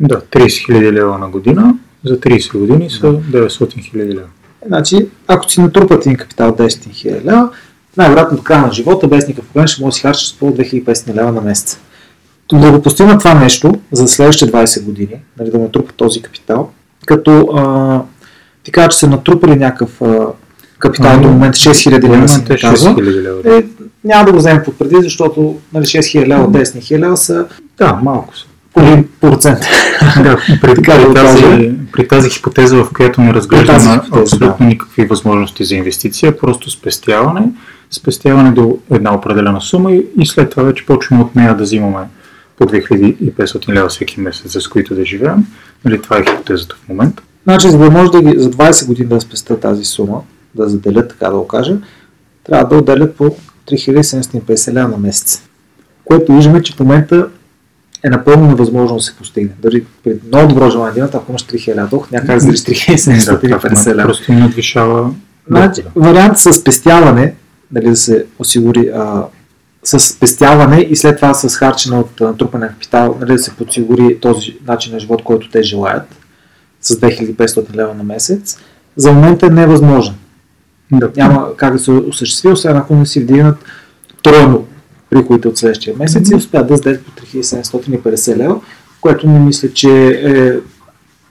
Да, 0.00 0.20
30 0.20 0.66
хиляди 0.66 0.92
лева 0.92 1.18
на 1.18 1.28
година, 1.28 1.74
за 2.04 2.20
30 2.20 2.58
години 2.58 2.90
са 2.90 3.12
да. 3.12 3.48
900 3.48 3.90
хиляди 3.90 4.12
лева. 4.12 4.28
Значи, 4.66 5.08
ако 5.26 5.50
си 5.50 5.60
натрупат 5.60 6.06
един 6.06 6.16
капитал 6.16 6.56
10 6.56 6.92
хиляди 6.92 7.24
лева, 7.24 7.50
най-вероятно 7.96 8.36
до 8.36 8.42
края 8.42 8.62
на 8.62 8.72
живота, 8.72 9.08
без 9.08 9.28
никакъв 9.28 9.50
проблем, 9.50 9.66
ще 9.66 9.82
може 9.82 9.92
да 9.92 9.96
си 9.96 10.02
харчиш 10.02 10.36
по 10.38 10.46
2500 10.46 11.14
лева 11.14 11.32
на 11.32 11.40
месец. 11.40 11.78
Да 12.52 12.70
го 12.72 12.82
постигна 12.82 13.18
това 13.18 13.34
нещо 13.34 13.74
за 13.92 14.08
следващите 14.08 14.52
20 14.52 14.84
години, 14.84 15.14
нали, 15.38 15.50
да 15.50 15.58
натрупа 15.58 15.92
този 15.92 16.22
капитал, 16.22 16.68
като 17.06 17.48
а, 17.56 18.00
ти 18.64 18.72
кажа, 18.72 18.88
че 18.88 18.98
са 18.98 19.06
натрупали 19.08 19.56
някакъв 19.56 20.02
а, 20.02 20.26
капитал 20.78 21.20
до 21.20 21.28
момента 21.28 21.58
6000 21.58 22.02
лева, 22.02 22.08
Момента 22.08 22.54
е 22.54 22.58
казва, 22.58 22.90
6000 22.90 23.22
лева. 23.22 23.58
е, 23.58 23.64
няма 24.04 24.24
да 24.24 24.32
го 24.32 24.38
вземем 24.38 24.62
под 24.64 24.78
преди, 24.78 24.96
защото 25.02 25.56
нали, 25.72 25.84
6000 25.84 26.26
лева, 26.26 26.48
10 26.48 26.62
000 26.62 26.98
лева 26.98 27.16
са 27.16 27.46
Да, 27.78 27.98
малко 28.02 28.36
са. 28.36 28.44
половин 28.74 29.08
процент. 29.20 29.58
Да, 30.22 30.36
при, 30.60 30.74
Така 30.74 30.94
да 30.94 31.06
при, 31.06 31.14
тази, 31.14 31.72
при 31.92 32.08
тази 32.08 32.30
хипотеза, 32.30 32.76
в 32.76 32.92
която 32.96 33.20
не 33.20 33.34
разглеждаме 33.34 34.00
абсолютно 34.12 34.66
никакви 34.66 35.04
възможности 35.04 35.64
за 35.64 35.74
инвестиция, 35.74 36.38
просто 36.38 36.70
спестяване, 36.70 37.42
спестяване 37.90 38.50
до 38.50 38.78
една 38.90 39.14
определена 39.14 39.60
сума 39.60 39.92
и, 39.92 40.06
и 40.20 40.26
след 40.26 40.50
това 40.50 40.62
вече 40.62 40.86
почваме 40.86 41.22
от 41.22 41.36
нея 41.36 41.56
да 41.56 41.62
взимаме 41.62 41.98
по 42.62 42.74
2500 42.74 43.68
лева 43.74 43.88
всеки 43.88 44.20
месец, 44.20 44.62
с 44.62 44.68
които 44.68 44.94
да 44.94 45.04
живеем. 45.04 45.46
Нали, 45.84 46.02
това 46.02 46.18
е 46.18 46.24
хипотезата 46.24 46.76
в 46.84 46.88
момента. 46.88 47.22
Значи, 47.44 47.70
за 47.70 47.78
да 47.78 47.90
може 47.90 48.10
да 48.10 48.22
ги, 48.22 48.38
за 48.38 48.50
20 48.50 48.86
години 48.86 49.08
да 49.08 49.20
спестят 49.20 49.60
тази 49.60 49.84
сума, 49.84 50.20
да 50.54 50.68
заделят, 50.68 51.08
така 51.08 51.30
да 51.30 51.36
го 51.36 51.46
кажа, 51.46 51.76
трябва 52.44 52.68
да 52.68 52.76
отделят 52.76 53.16
по 53.16 53.36
3750 53.70 54.72
лева 54.72 54.88
на 54.88 54.96
месец. 54.96 55.42
Което 56.04 56.34
виждаме, 56.36 56.62
че 56.62 56.72
в 56.72 56.80
момента 56.80 57.28
е 58.04 58.10
напълно 58.10 58.46
невъзможно 58.46 58.96
да 58.96 59.02
се 59.02 59.16
постигне. 59.16 59.50
Дори 59.62 59.84
при 60.04 60.16
много 60.28 60.48
добро 60.48 60.70
желание 60.70 61.02
да 61.02 61.10
ако 61.14 61.32
имаш 61.32 61.42
3000 61.46 61.88
доход, 61.88 62.12
няма 62.12 62.26
как 62.26 62.34
да 62.34 62.40
заделиш 62.40 62.62
Да, 62.64 63.40
това 63.40 63.58
в 63.58 63.62
3750 63.62 63.70
момента 63.70 63.94
лева. 63.96 64.02
просто 64.02 64.32
надвишава 64.32 65.10
Значи, 65.48 65.82
вариант 65.96 66.38
с 66.38 66.52
спестяване, 66.52 67.34
дали 67.70 67.88
да 67.88 67.96
се 67.96 68.26
осигури 68.38 68.90
а, 68.94 69.22
с 69.84 70.00
спестяване 70.00 70.80
и 70.80 70.96
след 70.96 71.16
това 71.16 71.34
с 71.34 71.56
харчене 71.56 71.96
от 71.96 72.20
натрупане 72.20 72.66
на 72.66 72.72
капитал, 72.72 73.16
нали, 73.20 73.32
да 73.32 73.38
се 73.38 73.56
подсигури 73.56 74.20
този 74.20 74.58
начин 74.66 74.92
на 74.92 75.00
живот, 75.00 75.22
който 75.24 75.50
те 75.50 75.62
желаят, 75.62 76.16
с 76.80 76.94
2500 76.94 77.76
лева 77.76 77.94
на 77.94 78.04
месец, 78.04 78.58
за 78.96 79.12
момента 79.12 79.46
е 79.46 79.50
невъзможен. 79.50 80.14
Да. 80.92 81.10
Няма 81.16 81.56
как 81.56 81.72
да 81.72 81.78
се 81.78 81.90
осъществи, 81.90 82.48
освен 82.48 82.76
ако 82.76 82.94
не 82.94 83.06
си 83.06 83.20
вдигнат 83.20 83.56
тройно 84.22 84.66
приходите 85.10 85.48
от 85.48 85.58
следващия 85.58 85.96
месец 85.96 86.30
и 86.30 86.34
успят 86.34 86.68
да 86.68 86.76
сдадат 86.76 87.04
по 87.04 87.12
3750 87.12 88.36
лева, 88.36 88.60
което 89.00 89.28
не 89.28 89.38
мисля, 89.38 89.72
че 89.72 90.08
е 90.08 90.52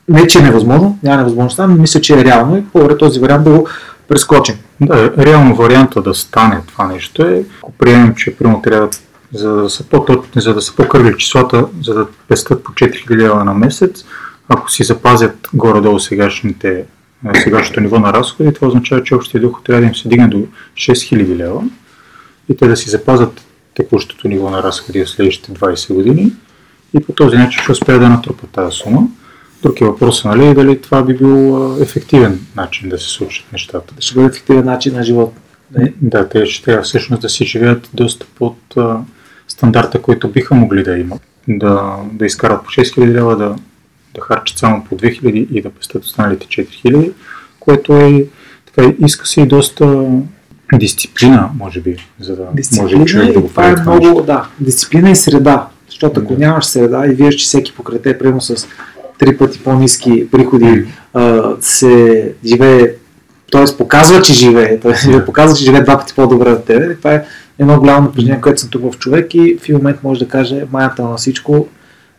не, 0.10 0.28
че 0.28 0.40
е 0.40 0.42
невъзможно, 0.42 1.00
няма 1.04 1.18
невъзможността, 1.18 1.68
но 1.68 1.76
мисля, 1.76 2.02
че 2.02 2.20
е 2.20 2.24
реално 2.26 2.58
и 2.58 2.66
по-добре 2.66 2.98
този 2.98 3.20
вариант 3.20 3.44
да 3.44 3.52
го 3.52 3.68
прескочим. 4.12 4.56
Да, 4.82 5.14
реално 5.18 5.56
варианта 5.56 6.02
да 6.02 6.14
стане 6.14 6.62
това 6.68 6.88
нещо 6.88 7.24
е, 7.24 7.44
ако 7.60 7.72
приемем, 7.72 8.16
че 8.16 8.36
примерно 8.36 8.62
трябва 8.62 8.90
за 9.34 9.54
да 9.54 9.70
са 9.70 9.84
по-точни, 9.84 10.42
за 10.42 10.54
да 10.54 10.62
са 10.62 10.76
по-кръгли 10.76 11.18
числата, 11.18 11.66
за 11.84 11.94
да 11.94 12.08
пестят 12.28 12.64
по 12.64 12.72
4000 12.72 13.16
лева 13.16 13.44
на 13.44 13.54
месец, 13.54 14.06
ако 14.50 14.72
си 14.72 14.84
запазят 14.84 15.48
горе-долу 15.54 16.00
сегашните, 16.00 16.86
сегашното 17.44 17.82
ниво 17.82 18.00
на 18.00 18.14
разходи, 18.14 18.54
това 18.54 18.68
означава, 18.68 19.04
че 19.04 19.16
общия 19.16 19.42
доход 19.42 19.64
трябва 19.64 19.82
да 19.82 19.88
им 19.88 19.96
се 19.96 20.10
дигне 20.10 20.28
до 20.28 20.38
6000 20.76 21.36
лева 21.36 21.64
и 22.50 22.58
те 22.58 22.68
да 22.68 22.78
си 22.78 22.90
запазят 22.90 23.42
текущото 23.74 24.28
ниво 24.28 24.50
на 24.50 24.64
разходи 24.64 25.06
в 25.06 25.10
следващите 25.10 25.52
20 25.52 25.94
години 25.94 26.32
и 26.94 27.00
по 27.00 27.14
този 27.14 27.38
начин 27.38 27.62
ще 27.62 27.72
успеят 27.72 28.02
да 28.02 28.10
натрупат 28.10 28.50
тази 28.50 28.78
сума. 28.78 29.08
Друг 29.62 29.82
е 29.82 29.86
въпросът, 29.86 30.26
нали, 30.26 30.54
дали 30.54 30.82
това 30.82 31.04
би 31.04 31.18
бил 31.18 31.78
ефективен 31.82 32.40
начин 32.56 32.90
да 32.90 32.98
се 32.98 33.10
случат 33.10 33.46
нещата. 33.52 33.94
Ще 34.00 34.16
бъде 34.16 34.28
ефективен 34.28 34.66
начин 34.66 34.94
на 34.94 35.04
живот. 35.04 35.34
Не? 35.78 35.94
Да, 36.02 36.30
те 36.30 36.46
ще 36.46 36.66
трябва 36.66 36.84
всъщност 36.84 37.22
да 37.22 37.30
си 37.30 37.46
живеят 37.46 37.90
доста 37.94 38.26
под 38.36 38.58
а, 38.78 38.98
стандарта, 39.48 40.02
който 40.02 40.28
биха 40.30 40.56
могли 40.56 40.84
да 40.84 40.98
имат. 40.98 41.22
Да, 41.48 41.96
да 42.14 42.26
изкарат 42.26 42.64
по 42.64 42.70
6000 42.70 43.08
лева, 43.08 43.36
да, 43.36 43.56
да 44.16 44.22
харчат 44.22 44.58
само 44.58 44.84
по 44.84 44.98
2000 44.98 45.48
и 45.52 45.62
да 45.62 45.70
пестят 45.70 46.04
останалите 46.04 46.48
4000, 46.48 47.12
което 47.60 47.96
е, 47.96 48.26
така, 48.66 48.94
иска 49.06 49.28
се 49.28 49.42
и 49.42 49.46
доста 49.46 50.08
дисциплина, 50.74 51.50
може 51.58 51.82
би, 51.82 51.98
за 52.20 52.36
да 52.36 52.44
може 52.44 52.96
и 52.96 53.06
човек 53.06 53.06
Дисциплина 53.06 53.26
да 53.26 53.40
и 53.40 53.42
го 53.42 53.54
прави 53.54 53.72
е 53.72 53.76
това 53.76 53.96
нещо. 53.96 54.06
много, 54.08 54.22
да, 54.22 54.48
дисциплина 54.60 55.10
и 55.12 55.16
среда. 55.16 55.68
Защото 55.90 56.20
ако 56.20 56.34
Да. 56.34 56.40
нямаш 56.40 56.66
среда 56.66 57.06
и 57.06 57.10
виждаш, 57.10 57.36
че 57.36 57.46
всеки 57.46 57.74
покрай 57.74 58.02
те, 58.02 58.18
с 58.40 58.68
три 59.22 59.38
пъти 59.38 59.64
по-низки 59.64 60.28
приходи, 60.32 60.86
а, 61.14 61.52
се 61.60 62.34
живее, 62.46 62.94
т.е. 63.52 63.78
показва, 63.78 64.22
че 64.22 64.34
живее, 64.34 64.80
т.е. 64.80 65.26
показва, 65.26 65.58
че 65.58 65.64
живее 65.64 65.82
два 65.82 65.98
пъти 65.98 66.14
по-добре 66.16 66.50
от 66.50 66.66
тебе. 66.66 66.96
Това 66.96 67.14
е 67.14 67.24
едно 67.60 67.80
голямо 67.80 68.02
напрежение, 68.02 68.42
което 68.42 68.62
съм 68.62 68.70
тук 68.70 68.94
в 68.94 68.98
човек 68.98 69.34
и 69.34 69.58
в 69.62 69.64
един 69.64 69.78
момент 69.78 70.04
може 70.04 70.20
да 70.20 70.28
каже 70.28 70.64
майната 70.72 71.04
на 71.04 71.18
всичко. 71.18 71.68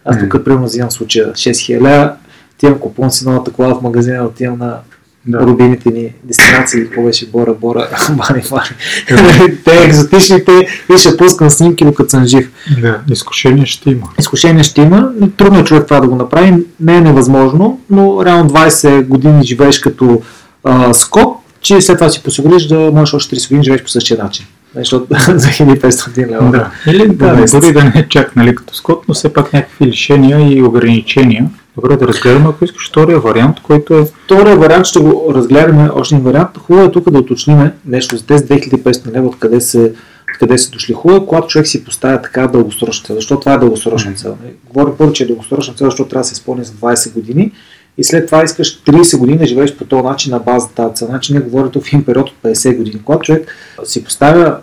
Аз 0.05 0.19
тук, 0.19 0.45
примерно, 0.45 0.65
взимам 0.65 0.91
случая 0.91 1.33
6000 1.33 1.81
лева, 1.81 2.13
отивам, 2.55 2.79
купувам 2.79 3.11
си 3.11 3.25
новата 3.25 3.51
кола 3.51 3.75
в 3.75 3.83
магазина, 3.83 4.25
отивам 4.25 4.59
на 4.59 4.79
Да. 5.27 5.47
любимите 5.47 5.91
ни 5.91 6.13
дестинации, 6.25 6.85
какво 6.85 7.03
беше 7.03 7.27
Бора, 7.27 7.55
Бора, 7.55 7.89
Бани, 8.11 8.43
Бани. 8.51 9.57
те 9.65 9.85
екзотичните 9.85 10.53
и 10.95 10.99
ще 10.99 11.17
пускам 11.17 11.51
снимки, 11.51 11.85
докато 11.85 12.11
съм 12.11 12.27
жив. 12.27 12.51
Да, 12.81 13.01
изкушение 13.11 13.67
ще 13.67 13.91
има. 13.91 14.09
Изкушение 14.19 14.63
ще 14.63 14.83
има, 14.83 15.11
но 15.21 15.31
трудно 15.31 15.59
е 15.59 15.65
човек 15.65 15.85
това 15.85 16.01
да 16.01 16.09
го 16.09 16.17
направи, 16.17 16.55
не 16.81 16.97
е 16.97 17.01
невъзможно, 17.01 17.81
но 17.91 18.25
реално 18.25 18.51
20 18.51 19.07
години 19.07 19.45
живееш 19.45 19.79
като 19.79 20.23
а, 20.65 20.95
скоп, 20.95 21.37
че 21.61 21.81
след 21.81 21.99
това 21.99 22.11
си 22.11 22.23
посигуриш 22.23 22.67
да 22.67 22.91
можеш 22.95 23.15
още 23.15 23.37
30 23.37 23.49
години 23.49 23.65
живееш 23.65 23.83
по 23.83 23.89
същия 23.89 24.25
начин. 24.25 24.47
Защото 24.75 25.07
2500 25.15 26.31
лева. 26.31 26.51
Да. 26.51 26.71
Или 26.93 27.09
да, 27.09 27.15
Да, 27.15 27.37
да, 27.37 27.61
дори 27.61 27.73
да 27.73 27.85
не 27.85 27.93
е 27.95 28.09
чак 28.09 28.37
нали, 28.37 28.55
като 28.55 28.75
скот, 28.75 29.05
но 29.09 29.15
все 29.15 29.33
пак 29.33 29.53
някакви 29.53 29.87
лишения 29.87 30.59
и 30.59 30.63
ограничения. 30.63 31.47
Добре, 31.77 31.97
да 31.97 32.09
разгледаме, 32.09 32.49
ако 32.49 32.65
искаш 32.65 32.89
втория 32.89 33.21
вариант, 33.21 33.61
който 33.63 33.95
е 33.95 34.05
Втория 34.05 34.57
вариант 34.57 34.87
ще 34.87 35.01
го 35.01 35.33
разгледаме 35.35 35.91
още 35.95 36.15
един 36.15 36.25
вариант. 36.25 36.59
Хубаво 36.59 36.87
е 36.87 36.93
тук 36.93 37.11
да 37.11 37.19
уточним 37.19 37.71
нещо 37.87 38.17
за 38.17 38.27
тези 38.27 38.45
2500 38.45 39.13
лева, 39.13 39.27
откъде 39.27 39.61
се, 39.61 39.93
откъде 40.33 40.59
са 40.59 40.71
дошли. 40.71 40.95
Хубаво 40.95 41.25
е, 41.25 41.27
когато 41.27 41.47
човек 41.47 41.67
си 41.67 41.85
поставя 41.85 42.23
така 42.23 42.47
дългосрочна 42.47 43.07
цел. 43.07 43.17
Защо 43.17 43.41
това 43.41 43.53
е 43.53 43.59
дългосрочна 43.59 44.15
цел? 44.15 44.37
Не? 44.45 44.53
Говорим 44.69 44.95
първо, 44.99 45.13
че 45.13 45.25
е 45.25 45.27
дългосрочна 45.27 45.75
цел, 45.75 45.87
защото 45.87 46.09
трябва 46.09 46.23
да 46.23 46.29
се 46.29 46.33
изпълни 46.33 46.65
за 46.65 46.73
20 46.73 47.13
години 47.13 47.53
и 47.99 48.05
след 48.05 48.27
това 48.27 48.45
искаш 48.45 48.83
30 48.83 49.19
години 49.19 49.39
да 49.39 49.47
живееш 49.47 49.77
по 49.77 49.85
този 49.85 50.03
начин 50.03 50.31
на 50.31 50.39
база 50.39 50.69
тази 50.69 50.95
цел. 50.95 51.07
Значи 51.07 51.33
ние 51.33 51.43
говорим 51.43 51.71
тук 51.71 51.85
в 51.85 51.89
един 51.89 52.05
период 52.05 52.31
от 52.31 52.37
50 52.43 52.77
години. 52.77 53.03
Когато 53.05 53.23
човек 53.23 53.55
си 53.85 54.05
поставя 54.05 54.59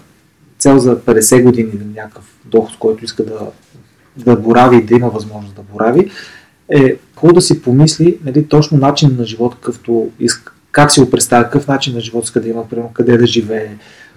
цел 0.60 0.80
за 0.80 0.98
50 0.98 1.44
години 1.44 1.72
на 1.74 2.02
някакъв 2.02 2.24
доход, 2.46 2.80
който 2.80 3.06
иска 3.06 3.26
да, 3.26 3.40
да 4.18 4.36
борави 4.36 4.78
и 4.78 4.84
да 4.84 4.96
има 4.96 5.10
възможност 5.10 5.56
да 5.56 5.62
борави, 5.62 6.12
е 6.70 6.96
хубаво 7.16 7.36
да 7.36 7.42
си 7.42 7.62
помисли 7.62 8.18
нали, 8.26 8.48
точно 8.48 8.78
начин 8.78 9.16
на 9.20 9.26
живот, 9.26 9.56
какъвто 9.56 10.10
иска, 10.20 10.54
как 10.72 10.92
си 10.92 11.00
го 11.00 11.10
представя, 11.10 11.44
какъв 11.44 11.68
начин 11.68 11.94
на 11.94 12.00
живот 12.00 12.24
иска 12.24 12.42
да 12.42 12.50
има, 12.50 12.70
примерно 12.70 12.92
къде 12.94 13.18
да 13.18 13.28
живее, 13.28 13.70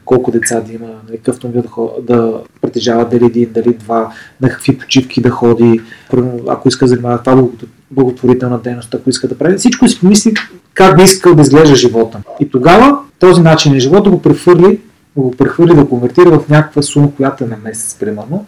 колко 0.04 0.30
деца 0.30 0.60
да 0.60 0.72
има, 0.72 0.86
нали, 1.08 1.18
какъв 1.18 1.38
да, 1.38 1.88
да 2.02 2.34
притежава, 2.60 3.08
дали 3.08 3.24
един, 3.24 3.48
дали 3.52 3.74
два, 3.74 4.12
на 4.40 4.48
какви 4.48 4.78
почивки 4.78 5.20
да 5.20 5.30
ходи, 5.30 5.80
примерно, 6.10 6.40
ако 6.48 6.68
иска 6.68 6.84
да 6.84 6.88
занимава 6.88 7.18
това 7.18 7.36
благо- 7.36 7.66
благотворителна 7.90 8.58
дейност, 8.58 8.94
ако 8.94 9.10
иска 9.10 9.28
да 9.28 9.38
прави. 9.38 9.56
Всичко 9.56 9.88
си 9.88 10.00
помисли 10.00 10.34
как 10.74 10.96
би 10.96 11.02
искал 11.02 11.34
да 11.34 11.42
изглежда 11.42 11.74
живота. 11.74 12.22
И 12.40 12.50
тогава 12.50 12.98
този 13.18 13.42
начин 13.42 13.72
на 13.72 13.80
живот 13.80 14.04
да 14.04 14.10
го 14.10 14.22
прехвърли, 14.22 14.80
го 15.16 15.30
прехвърли, 15.30 15.74
да 15.74 15.88
конвертира 15.88 16.38
в 16.38 16.48
някаква 16.48 16.82
сума, 16.82 17.14
която 17.16 17.44
е 17.44 17.46
на 17.46 17.56
месец, 17.64 17.96
примерно, 18.00 18.46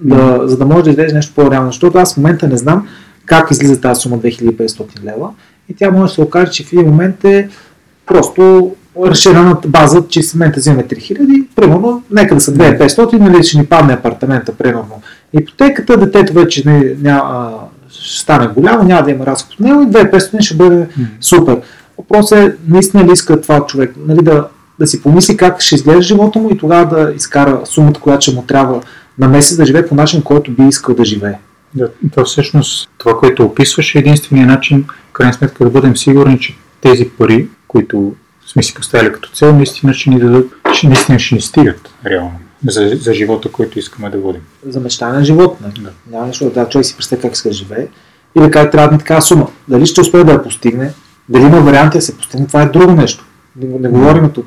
да, 0.00 0.40
за 0.44 0.58
да 0.58 0.66
може 0.66 0.84
да 0.84 0.90
излезе 0.90 1.14
нещо 1.14 1.34
по-реално. 1.34 1.72
Защото 1.72 1.98
аз 1.98 2.14
в 2.14 2.16
момента 2.16 2.48
не 2.48 2.56
знам 2.56 2.88
как 3.26 3.50
излиза 3.50 3.80
тази 3.80 4.00
сума 4.00 4.18
2500 4.18 5.04
лева 5.04 5.28
и 5.68 5.74
тя 5.74 5.90
може 5.90 6.10
да 6.10 6.14
се 6.14 6.20
окаже, 6.20 6.52
че 6.52 6.64
в 6.64 6.72
един 6.72 6.86
момент 6.86 7.24
е 7.24 7.48
просто 8.06 8.74
разширената 9.02 9.68
база, 9.68 10.02
че 10.08 10.22
в 10.22 10.34
момента 10.34 10.60
взимаме 10.60 10.84
3000, 10.84 11.46
примерно, 11.56 12.02
нека 12.10 12.34
да 12.34 12.40
са 12.40 12.52
2500, 12.52 13.18
нали, 13.18 13.42
ще 13.42 13.58
ни 13.58 13.66
падне 13.66 13.92
апартамента, 13.92 14.52
примерно. 14.52 15.02
Ипотеката, 15.32 15.96
детето 15.96 16.32
вече 16.32 16.62
не, 16.66 16.94
ня, 17.02 17.50
ще 17.90 18.22
стане 18.22 18.46
голямо, 18.46 18.84
няма 18.84 19.02
да 19.02 19.10
има 19.10 19.26
разход 19.26 19.54
от 19.54 19.60
него 19.60 19.82
и 19.82 19.86
2500 19.86 20.40
ще 20.40 20.56
бъде 20.56 20.88
супер. 21.20 21.60
Въпросът 21.98 22.38
е, 22.38 22.54
наистина 22.68 23.04
ли 23.04 23.12
иска 23.12 23.40
това 23.40 23.66
човек, 23.66 23.94
нали, 24.06 24.22
да, 24.22 24.48
да 24.78 24.86
си 24.86 25.02
помисли 25.02 25.36
как 25.36 25.60
ще 25.60 25.74
изглежда 25.74 26.02
живота 26.02 26.38
му 26.38 26.50
и 26.50 26.58
тогава 26.58 26.96
да 26.96 27.12
изкара 27.12 27.60
сумата, 27.64 28.00
която 28.00 28.22
ще 28.22 28.34
му 28.34 28.42
трябва 28.42 28.80
на 29.18 29.28
месец 29.28 29.56
да 29.56 29.66
живее 29.66 29.86
по 29.86 29.94
начин, 29.94 30.22
който 30.22 30.50
би 30.50 30.62
искал 30.62 30.94
да 30.94 31.04
живее. 31.04 31.34
Да, 31.74 31.88
това 32.10 32.24
всъщност, 32.24 32.90
това, 32.98 33.18
което 33.18 33.44
описваш 33.44 33.94
е 33.94 33.98
единствения 33.98 34.46
начин, 34.46 34.84
в 35.10 35.12
крайна 35.12 35.34
сметка, 35.34 35.64
да 35.64 35.70
бъдем 35.70 35.96
сигурни, 35.96 36.40
че 36.40 36.56
тези 36.80 37.08
пари, 37.08 37.48
които 37.68 38.14
сме 38.46 38.62
си 38.62 38.74
поставили 38.74 39.12
като 39.12 39.30
цел, 39.30 39.56
наистина 39.56 39.94
ще 39.94 40.10
ни 40.10 40.18
дадат, 40.18 40.52
че 40.74 40.86
наистина 40.86 41.18
ще 41.18 41.34
ни 41.34 41.40
стигат 41.40 41.90
реално 42.06 42.38
за, 42.66 42.90
за 43.00 43.14
живота, 43.14 43.52
който 43.52 43.78
искаме 43.78 44.10
да 44.10 44.18
водим. 44.18 44.40
За 44.66 44.80
мечтане 44.80 45.18
на 45.18 45.24
живот. 45.24 45.60
Нали? 45.60 45.72
Да. 45.80 45.90
Няма 46.10 46.26
нищо 46.26 46.50
да 46.50 46.68
човек 46.68 46.86
си 46.86 46.96
представя 46.96 47.22
как 47.22 47.32
иска 47.32 47.48
да 47.48 47.54
живее 47.54 47.86
и 48.36 48.40
да 48.40 48.50
каже, 48.50 48.70
трябва 48.70 48.88
да 48.88 48.92
ми 48.92 48.98
такава 48.98 49.22
сума. 49.22 49.48
Дали 49.68 49.86
ще 49.86 50.00
успее 50.00 50.24
да 50.24 50.32
я 50.32 50.42
постигне, 50.42 50.92
дали 51.28 51.42
има 51.42 51.60
варианти 51.60 51.98
да 51.98 52.02
се 52.02 52.16
постигне, 52.16 52.46
това 52.46 52.62
е 52.62 52.66
друго 52.66 52.92
нещо. 52.92 53.24
Не, 53.56 53.78
не 53.78 53.88
говорим 53.88 54.30
тук. 54.30 54.46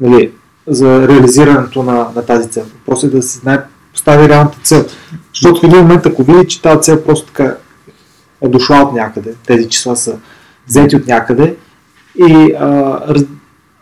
Нали, 0.00 0.32
за 0.66 1.08
реализирането 1.08 1.82
на, 1.82 2.08
на 2.16 2.26
тази 2.26 2.50
цел. 2.50 2.64
Просто 2.86 3.06
е 3.06 3.10
да 3.10 3.22
си 3.22 3.38
знае, 3.38 3.58
постави 3.94 4.28
реалната 4.28 4.58
цел. 4.62 4.84
Защото 5.34 5.60
в 5.60 5.64
един 5.64 5.78
момент, 5.78 6.06
ако 6.06 6.22
види, 6.22 6.48
че 6.48 6.62
тази 6.62 6.80
цел 6.80 7.04
просто 7.04 7.26
така 7.26 7.56
е 8.42 8.48
дошла 8.48 8.82
от 8.82 8.92
някъде, 8.92 9.34
тези 9.46 9.68
числа 9.68 9.96
са 9.96 10.16
взети 10.68 10.96
от 10.96 11.06
някъде 11.06 11.56
и 12.28 12.54
а, 12.58 13.00
раз, 13.08 13.22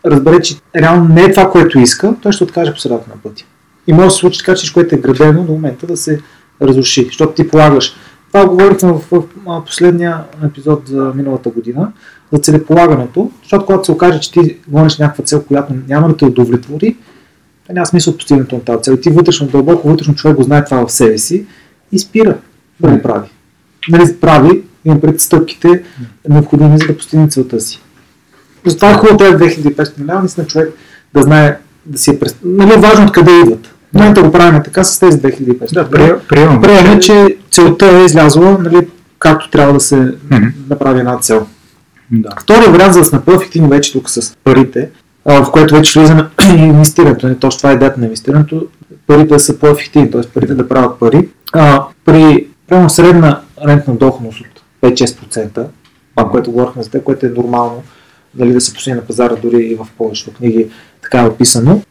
разбере, 0.05 0.41
че 0.41 0.55
реално 0.75 1.13
не 1.13 1.21
е 1.21 1.31
това, 1.31 1.51
което 1.51 1.79
иска, 1.79 2.15
той 2.21 2.31
ще 2.31 2.43
откаже 2.43 2.73
по 2.73 2.79
средата 2.79 3.09
на 3.09 3.21
пътя. 3.23 3.45
И 3.87 3.93
може 3.93 4.05
да 4.05 4.11
се 4.11 4.17
случи 4.17 4.39
така, 4.39 4.55
че 4.55 4.73
което 4.73 4.95
е 4.95 4.97
градено 4.97 5.43
до 5.43 5.51
момента 5.51 5.87
да 5.87 5.97
се 5.97 6.21
разруши, 6.61 7.05
защото 7.05 7.33
ти 7.33 7.47
полагаш. 7.47 7.95
Това 8.27 8.45
говорихме 8.45 8.91
в, 8.91 9.01
в, 9.11 9.23
в 9.45 9.63
последния 9.65 10.23
епизод 10.45 10.87
за 10.87 11.11
миналата 11.15 11.49
година, 11.49 11.91
за 12.31 12.39
целеполагането, 12.39 13.31
защото 13.41 13.65
когато 13.65 13.85
се 13.85 13.91
окаже, 13.91 14.19
че 14.19 14.31
ти 14.31 14.57
гониш 14.67 14.97
някаква 14.97 15.23
цел, 15.23 15.43
която 15.43 15.73
няма 15.87 16.07
да 16.07 16.17
те 16.17 16.25
удовлетвори, 16.25 16.97
няма 17.69 17.85
смисъл 17.85 18.11
от 18.11 18.17
постигането 18.17 18.55
на 18.55 18.61
тази 18.61 18.83
цел. 18.83 18.97
Ти 18.97 19.09
вътрешно, 19.09 19.47
дълбоко 19.47 19.89
вътрешно 19.89 20.15
човек 20.15 20.37
го 20.37 20.43
знае 20.43 20.65
това 20.65 20.87
в 20.87 20.91
себе 20.91 21.17
си 21.17 21.45
и 21.91 21.99
спира 21.99 22.37
да 22.79 22.89
го 22.89 23.01
прави. 23.01 23.27
Нали, 23.89 24.15
прави, 24.21 24.63
имам 24.85 25.01
пред 25.01 25.21
стъпките, 25.21 25.83
необходими 26.29 26.77
за 26.77 26.87
да 26.87 26.97
постигне 26.97 27.27
целта 27.27 27.59
си. 27.59 27.81
Затова 28.65 28.91
е 28.91 28.93
хубаво 28.93 29.17
тези 29.17 29.35
2500 29.35 29.99
лева, 29.99 30.19
наистина 30.19 30.47
човек 30.47 30.73
да 31.13 31.21
знае 31.21 31.57
да 31.85 31.97
си 31.97 32.11
е 32.11 32.19
през... 32.19 32.35
Нали, 32.43 32.79
важно 32.79 33.05
откъде 33.05 33.31
идват. 33.39 33.67
В 33.67 33.93
момента 33.93 34.23
го 34.23 34.31
правим 34.31 34.63
така 34.63 34.83
с 34.83 34.99
тези 34.99 35.17
2500. 35.17 35.73
Да, 35.73 36.19
приемам. 36.29 36.61
Приемаме, 36.61 36.99
че 36.99 37.37
целта 37.51 37.87
е 37.87 38.05
излязла, 38.05 38.57
нали, 38.59 38.87
както 39.19 39.49
трябва 39.49 39.73
да 39.73 39.79
се 39.79 39.95
mm-hmm. 39.95 40.51
направи 40.69 40.99
една 40.99 41.19
цел. 41.19 41.47
Да. 42.11 42.29
Втория 42.41 42.71
вариант, 42.71 42.93
за 42.93 42.99
да 42.99 43.05
сме 43.05 43.21
по-ефективни 43.21 43.69
вече 43.69 43.93
тук 43.93 44.09
с 44.09 44.35
парите, 44.43 44.89
в 45.25 45.51
което 45.51 45.75
вече 45.75 45.99
влизаме 45.99 46.29
и 46.57 46.61
инвестирането, 46.61 47.27
не 47.27 47.39
точно 47.39 47.57
това 47.57 47.71
е 47.71 47.73
идеята 47.73 47.99
на 47.99 48.05
инвестирането, 48.05 48.67
парите 49.07 49.33
да 49.33 49.39
са 49.39 49.59
по-ефективни, 49.59 50.11
т.е. 50.11 50.21
парите 50.21 50.55
да 50.55 50.69
правят 50.69 50.99
пари. 50.99 51.29
А, 51.53 51.83
при 52.05 52.47
прямо 52.67 52.89
средна 52.89 53.41
рентна 53.65 53.95
доходност 53.95 54.41
от 54.41 54.63
5-6%, 54.81 55.65
това, 56.15 56.29
което 56.31 56.51
говорихме 56.51 56.83
за 56.83 56.89
те, 56.89 57.03
което 57.03 57.25
е 57.25 57.29
нормално 57.29 57.83
дали 58.33 58.53
да 58.53 58.61
се 58.61 58.73
постигне 58.73 58.95
на 58.95 59.07
пазара, 59.07 59.35
дори 59.43 59.63
и 59.63 59.75
в 59.75 59.87
повечето 59.97 60.33
книги 60.33 60.67
така 61.01 61.21
е 61.21 61.27
описано, 61.27 61.81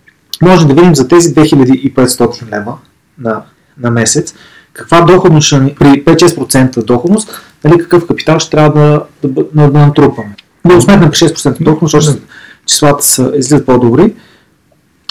може 0.42 0.66
да 0.66 0.74
видим 0.74 0.94
за 0.94 1.08
тези 1.08 1.34
2500 1.34 2.50
лева 2.52 2.74
на, 3.18 3.42
на 3.78 3.90
месец, 3.90 4.34
каква 4.72 5.00
доходност 5.00 5.46
ще 5.46 5.74
при 5.78 6.04
5-6% 6.04 6.84
доходност, 6.84 7.40
нали, 7.64 7.78
какъв 7.78 8.06
капитал 8.06 8.38
ще 8.38 8.50
трябва 8.50 8.80
да, 8.80 9.04
да, 9.28 9.44
да, 9.54 9.70
да 9.70 9.78
натрупаме. 9.78 10.34
Да 10.66 10.80
сметнем 10.80 11.10
при 11.10 11.16
6% 11.16 11.62
доходност, 11.62 11.92
защото 11.92 12.22
числата 12.66 13.04
са, 13.04 13.32
излизат 13.34 13.66
по-добри, 13.66 14.14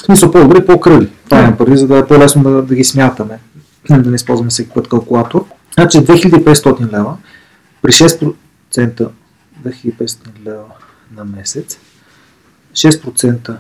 в 0.02 0.06
смисъл 0.06 0.32
по-добри, 0.32 0.66
по-кръли. 0.66 1.10
Това 1.26 1.46
е 1.46 1.58
пари, 1.58 1.78
за 1.78 1.88
да 1.88 1.98
е 1.98 2.08
по-лесно 2.08 2.44
да, 2.44 2.62
да 2.62 2.76
ги 2.76 2.84
смятаме, 2.84 3.40
да 3.90 4.10
не 4.10 4.16
използваме 4.16 4.50
всеки 4.50 4.70
път 4.70 4.88
калкулатор. 4.88 5.46
Значи 5.74 5.98
2500 5.98 6.92
лева 6.92 7.18
при 7.82 7.92
6% 7.92 9.10
2500 9.64 10.18
лева 10.46 10.64
на 11.16 11.26
месец, 11.26 11.80
6% 12.74 13.56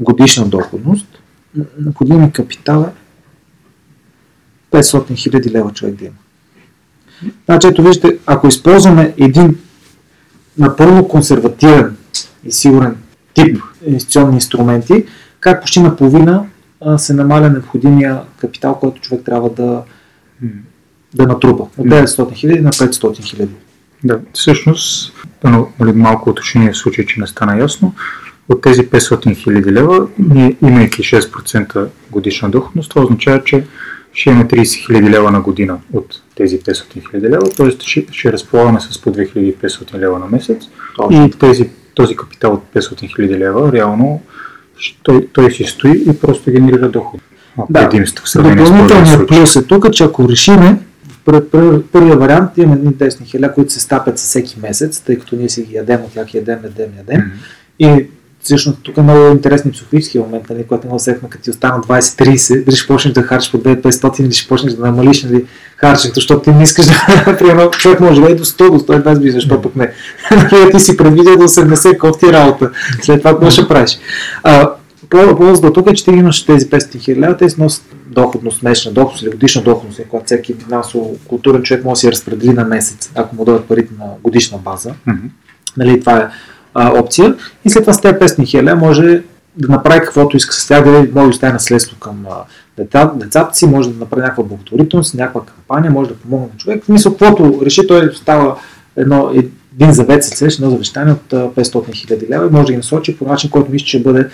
годишна 0.00 0.46
доходност, 0.46 1.06
необходими 1.78 2.32
капитал 2.32 2.92
е 4.72 4.76
500 4.76 5.12
000 5.12 5.50
лева 5.50 5.72
човек 5.72 5.94
да 5.94 6.04
има. 6.04 6.14
Значи, 7.44 7.66
ето 7.66 7.82
вижте, 7.82 8.18
ако 8.26 8.46
използваме 8.46 9.14
един 9.16 9.58
напълно 10.58 11.08
консервативен 11.08 11.96
и 12.44 12.52
сигурен 12.52 12.96
тип 13.34 13.62
инвестиционни 13.86 14.34
инструменти, 14.34 15.04
как 15.40 15.60
почти 15.60 15.80
наполовина 15.80 16.44
се 16.96 17.14
намаля 17.14 17.50
необходимия 17.50 18.20
капитал, 18.40 18.78
който 18.80 19.00
човек 19.00 19.24
трябва 19.24 19.50
да, 19.50 19.82
да 21.14 21.26
натрупа. 21.26 21.62
От 21.62 21.86
900 21.86 22.06
000 22.06 22.60
на 22.60 22.70
500 22.70 22.90
000. 22.90 23.48
Да, 24.04 24.20
всъщност, 24.32 25.12
нали, 25.80 25.92
малко 25.92 26.30
уточнение 26.30 26.72
в 26.72 26.76
случай, 26.76 27.06
че 27.06 27.20
не 27.20 27.26
стана 27.26 27.58
ясно, 27.58 27.94
от 28.48 28.62
тези 28.62 28.82
500 28.82 29.46
000 29.46 29.72
лева, 29.72 30.08
ние, 30.18 30.56
имайки 30.62 31.02
6% 31.02 31.88
годишна 32.10 32.50
доходност, 32.50 32.90
това 32.90 33.02
означава, 33.02 33.44
че 33.44 33.64
ще 34.12 34.30
имаме 34.30 34.44
30 34.44 34.62
000 34.62 35.10
лева 35.10 35.30
на 35.30 35.40
година 35.40 35.78
от 35.92 36.22
тези 36.34 36.60
500 36.60 36.72
000 37.12 37.22
лева, 37.22 37.50
т.е. 37.50 37.70
ще, 37.70 38.06
ще 38.10 38.32
разполагаме 38.32 38.80
с 38.80 39.00
по 39.00 39.12
2500 39.12 39.98
лева 39.98 40.18
на 40.18 40.26
месец 40.26 40.68
Точно. 40.96 41.26
и 41.26 41.30
тези, 41.30 41.70
този 41.94 42.16
капитал 42.16 42.52
от 42.52 42.62
500 42.74 43.16
000 43.18 43.38
лева 43.38 43.72
реално 43.72 44.22
той, 45.02 45.28
той 45.32 45.50
си 45.50 45.64
стои 45.64 46.04
и 46.10 46.20
просто 46.20 46.50
генерира 46.50 46.88
доход. 46.88 47.20
Да. 47.70 47.88
Допълнителният 48.36 49.28
плюс 49.28 49.56
е 49.56 49.66
тук, 49.66 49.92
че 49.92 50.04
ако 50.04 50.28
решиме 50.28 50.78
първия 51.92 52.16
вариант 52.16 52.50
имаме 52.56 52.74
едни 52.74 52.92
десни 52.92 53.26
хиля, 53.26 53.54
които 53.54 53.72
се 53.72 53.80
стапят 53.80 54.18
всеки 54.18 54.56
месец, 54.62 55.00
тъй 55.00 55.18
като 55.18 55.36
ние 55.36 55.48
си 55.48 55.62
ги 55.62 55.74
ядем 55.74 56.00
от 56.00 56.12
тях, 56.12 56.34
ядем, 56.34 56.58
ядем, 56.64 56.90
ядем. 56.98 57.20
Mm-hmm. 57.20 58.00
И 58.00 58.06
всъщност 58.42 58.78
тук 58.82 58.96
е 58.96 59.02
много 59.02 59.32
интересни 59.32 59.70
психологически 59.70 60.18
момент, 60.18 60.50
нали, 60.50 60.64
когато 60.68 60.88
не 60.88 60.94
усехме, 60.94 61.28
като 61.28 61.44
ти 61.44 61.50
остана 61.50 61.82
20-30, 61.82 62.64
дали 62.64 62.76
ще 62.76 62.86
почнеш 62.86 63.14
да 63.14 63.22
харчиш 63.22 63.52
по 63.52 63.58
2500 63.58 64.20
или 64.20 64.32
ще 64.32 64.48
почнеш 64.48 64.72
да 64.72 64.86
намалиш 64.86 65.22
нали, 65.22 65.44
харченето, 65.76 66.14
защото 66.14 66.42
ти 66.42 66.50
не 66.50 66.62
искаш 66.62 66.86
да, 66.86 67.36
примерно, 67.38 67.70
човек 67.70 68.00
може 68.00 68.20
да 68.20 68.30
е 68.30 68.34
до 68.34 68.44
100, 68.44 68.70
до 68.70 68.78
120 68.78 69.18
би, 69.18 69.30
защо 69.30 69.62
пък 69.62 69.76
не. 69.76 69.92
Нали, 70.30 70.70
ти 70.70 70.80
си 70.80 70.96
предвидел 70.96 71.36
до 71.36 71.42
80, 71.42 71.98
кофти 71.98 72.32
работа, 72.32 72.70
след 73.02 73.18
това 73.18 73.30
какво 73.30 73.50
ще 73.50 73.68
правиш. 73.68 73.98
А, 74.42 74.70
полза 75.36 75.72
тук 75.72 75.90
е, 75.90 75.94
че 75.94 76.04
ти 76.04 76.10
имаш 76.10 76.44
тези 76.44 76.70
500 76.70 76.98
хиляди 76.98 77.34
те 77.38 77.54
носят 77.58 77.84
доходност, 78.06 78.62
месечна 78.62 78.92
доходност 78.92 79.22
или 79.22 79.30
годишна 79.30 79.62
доходност, 79.62 79.98
е, 79.98 80.04
когато 80.04 80.26
всеки 80.26 80.54
финансово 80.54 81.16
културен 81.28 81.62
човек 81.62 81.84
може 81.84 81.92
да 81.92 82.00
си 82.00 82.12
разпредели 82.12 82.52
на 82.52 82.64
месец, 82.64 83.10
ако 83.14 83.36
му 83.36 83.44
дадат 83.44 83.64
парите 83.64 83.92
на 83.98 84.06
годишна 84.22 84.58
база. 84.58 84.90
Mm-hmm. 85.08 85.28
Нали, 85.76 86.00
това 86.00 86.16
е 86.18 86.28
а, 86.74 87.00
опция. 87.00 87.34
И 87.64 87.70
след 87.70 87.82
това 87.82 87.92
с 87.92 88.00
тези 88.00 88.14
500 88.14 88.46
хиляди 88.46 88.80
може 88.80 89.22
да 89.56 89.68
направи 89.68 90.00
каквото 90.00 90.36
иска 90.36 90.54
с 90.54 90.68
тях, 90.68 90.84
да 90.84 90.90
може 90.90 91.08
да 91.12 91.22
остави 91.22 91.52
наследство 91.52 91.96
към 91.98 92.26
а, 92.78 93.08
децата 93.14 93.54
си, 93.54 93.66
може 93.66 93.90
да 93.90 93.98
направи 93.98 94.22
някаква 94.22 94.44
благотворителност, 94.44 95.14
някаква 95.14 95.40
кампания, 95.44 95.90
може 95.90 96.10
да 96.10 96.16
помогне 96.16 96.46
на 96.46 96.58
човек. 96.58 96.82
В 96.82 96.86
смисъл, 96.86 97.12
каквото 97.12 97.60
реши, 97.64 97.86
той 97.86 98.10
става 98.14 98.56
едно, 98.96 99.30
един 99.74 99.92
завет 99.92 100.24
се 100.24 100.44
едно 100.44 100.70
завещание 100.70 101.12
от 101.12 101.54
500 101.54 101.94
хиляди 101.94 102.26
лева 102.30 102.46
и 102.46 102.50
може 102.50 102.66
да 102.66 102.72
ги 102.72 102.76
насочи 102.76 103.18
по 103.18 103.24
начин, 103.24 103.50
който 103.50 103.70
мисля, 103.72 103.86
че 103.86 104.02
бъде 104.02 104.28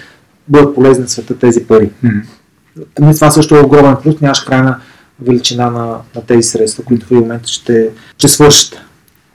бъдат 0.48 0.74
полезни 0.74 1.02
на 1.02 1.08
света 1.08 1.38
тези 1.38 1.66
пари. 1.66 1.90
Mm-hmm. 2.04 3.14
Това 3.16 3.30
също 3.30 3.56
е 3.56 3.60
огромен 3.60 3.96
плюс, 4.02 4.20
нямаш 4.20 4.40
крайна 4.40 4.80
величина 5.20 5.70
на, 5.70 5.86
на 6.16 6.22
тези 6.26 6.42
средства, 6.42 6.84
които 6.84 7.06
в 7.06 7.10
момента 7.10 7.48
ще, 7.48 7.90
ще 8.18 8.28
свършат. 8.28 8.80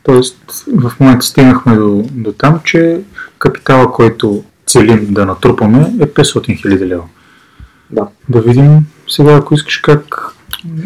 Тоест, 0.03 0.37
в 0.67 0.93
момента 0.99 1.25
стигнахме 1.25 1.75
до, 1.75 2.03
до 2.11 2.31
там, 2.31 2.59
че 2.63 3.01
капитала, 3.39 3.91
който 3.91 4.43
целим 4.65 5.07
да 5.13 5.25
натрупаме 5.25 5.93
е 6.01 6.05
500 6.05 6.65
000 6.65 6.79
лева. 6.79 7.03
Да. 7.91 8.07
Да 8.29 8.41
видим 8.41 8.79
сега, 9.09 9.35
ако 9.35 9.53
искаш, 9.53 9.77
как 9.77 10.33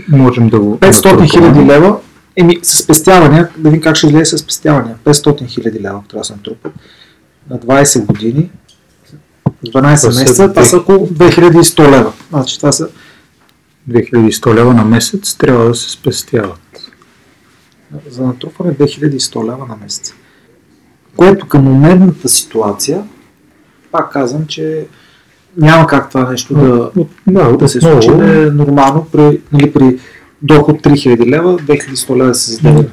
можем 0.09 0.49
да 0.49 0.59
го 0.59 0.77
500 0.77 0.91
000 0.91 1.65
лева, 1.65 1.97
еми, 2.35 2.59
с 2.61 2.77
спестявания, 2.77 3.49
да 3.57 3.69
видим 3.69 3.81
как 3.81 3.95
ще 3.95 4.07
излезе 4.07 4.25
с 4.25 4.37
спестявания. 4.37 4.95
500 5.05 5.11
000 5.13 5.81
лева, 5.81 6.03
трябва 6.09 6.21
да 6.21 6.23
се 6.23 6.33
натрупат 6.33 6.73
на 7.49 7.59
20 7.59 8.05
години 8.05 8.49
12 9.65 10.07
месеца, 10.19 10.49
това 10.49 10.63
са 10.63 10.77
около 10.77 11.07
2100 11.07 11.91
лева. 11.91 12.13
Значи 12.29 12.57
това 12.57 12.71
са 12.71 12.89
2100 13.89 14.55
лева 14.55 14.73
на 14.73 14.85
месец 14.85 15.35
трябва 15.35 15.65
да 15.65 15.75
се 15.75 15.91
спестяват. 15.91 16.86
За 18.09 18.23
натрупване 18.23 18.73
2100 18.73 19.43
лева 19.43 19.65
на 19.69 19.77
месец. 19.81 20.13
Което 21.15 21.47
към 21.47 21.63
моментната 21.63 22.29
ситуация, 22.29 23.03
пак 23.91 24.11
казвам, 24.11 24.47
че 24.47 24.87
няма 25.57 25.87
как 25.87 26.09
това 26.09 26.31
нещо 26.31 26.53
да, 26.53 26.91
да, 27.27 27.57
да 27.57 27.69
се 27.69 27.81
случи. 27.81 28.07
Да 28.07 28.47
е 28.47 28.51
нормално 28.51 29.07
при, 29.11 29.41
нали, 29.51 29.73
при 29.73 29.99
доход 30.41 30.81
3000 30.81 31.25
лева, 31.25 31.57
2100 31.57 32.17
лева 32.17 32.35
се 32.35 32.51
заделят. 32.51 32.91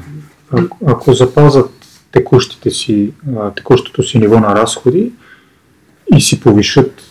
Ако, 0.51 0.79
ако 0.87 1.13
запазят 1.13 1.71
текущите 2.13 2.71
си, 2.71 3.13
текущото 3.57 4.03
си 4.03 4.19
ниво 4.19 4.41
на 4.41 4.55
разходи, 4.55 5.13
и 6.17 6.21
си 6.21 6.41
повишат 6.41 7.03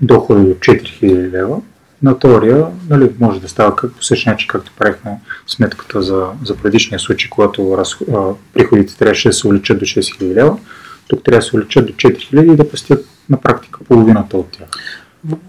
доходи 0.00 0.42
до 0.42 0.54
4000 0.54 1.30
лева, 1.30 1.60
на 2.02 2.18
теория 2.18 2.66
нали, 2.90 3.10
може 3.20 3.40
да 3.40 3.48
става 3.48 3.76
как, 3.76 3.92
по 3.92 4.04
същия 4.04 4.32
начин, 4.32 4.48
както 4.48 4.72
правихме 4.78 5.10
сметката 5.46 6.02
за, 6.02 6.26
за 6.44 6.56
предишния 6.56 6.98
случай, 6.98 7.30
когато 7.30 7.76
раз, 7.78 7.96
а, 8.14 8.20
приходите 8.54 8.96
трябваше 8.96 9.28
да 9.28 9.32
се 9.32 9.46
увеличат 9.46 9.78
до 9.78 9.84
6000 9.84 10.34
лева, 10.34 10.56
тук 11.08 11.24
трябва 11.24 11.38
да 11.38 11.42
се 11.42 11.56
увеличат 11.56 11.86
до 11.86 11.92
4000 11.92 12.52
и 12.52 12.56
да 12.56 12.70
пестят 12.70 13.04
на 13.30 13.40
практика 13.40 13.80
половината 13.88 14.36
от 14.36 14.48
тях. 14.48 14.68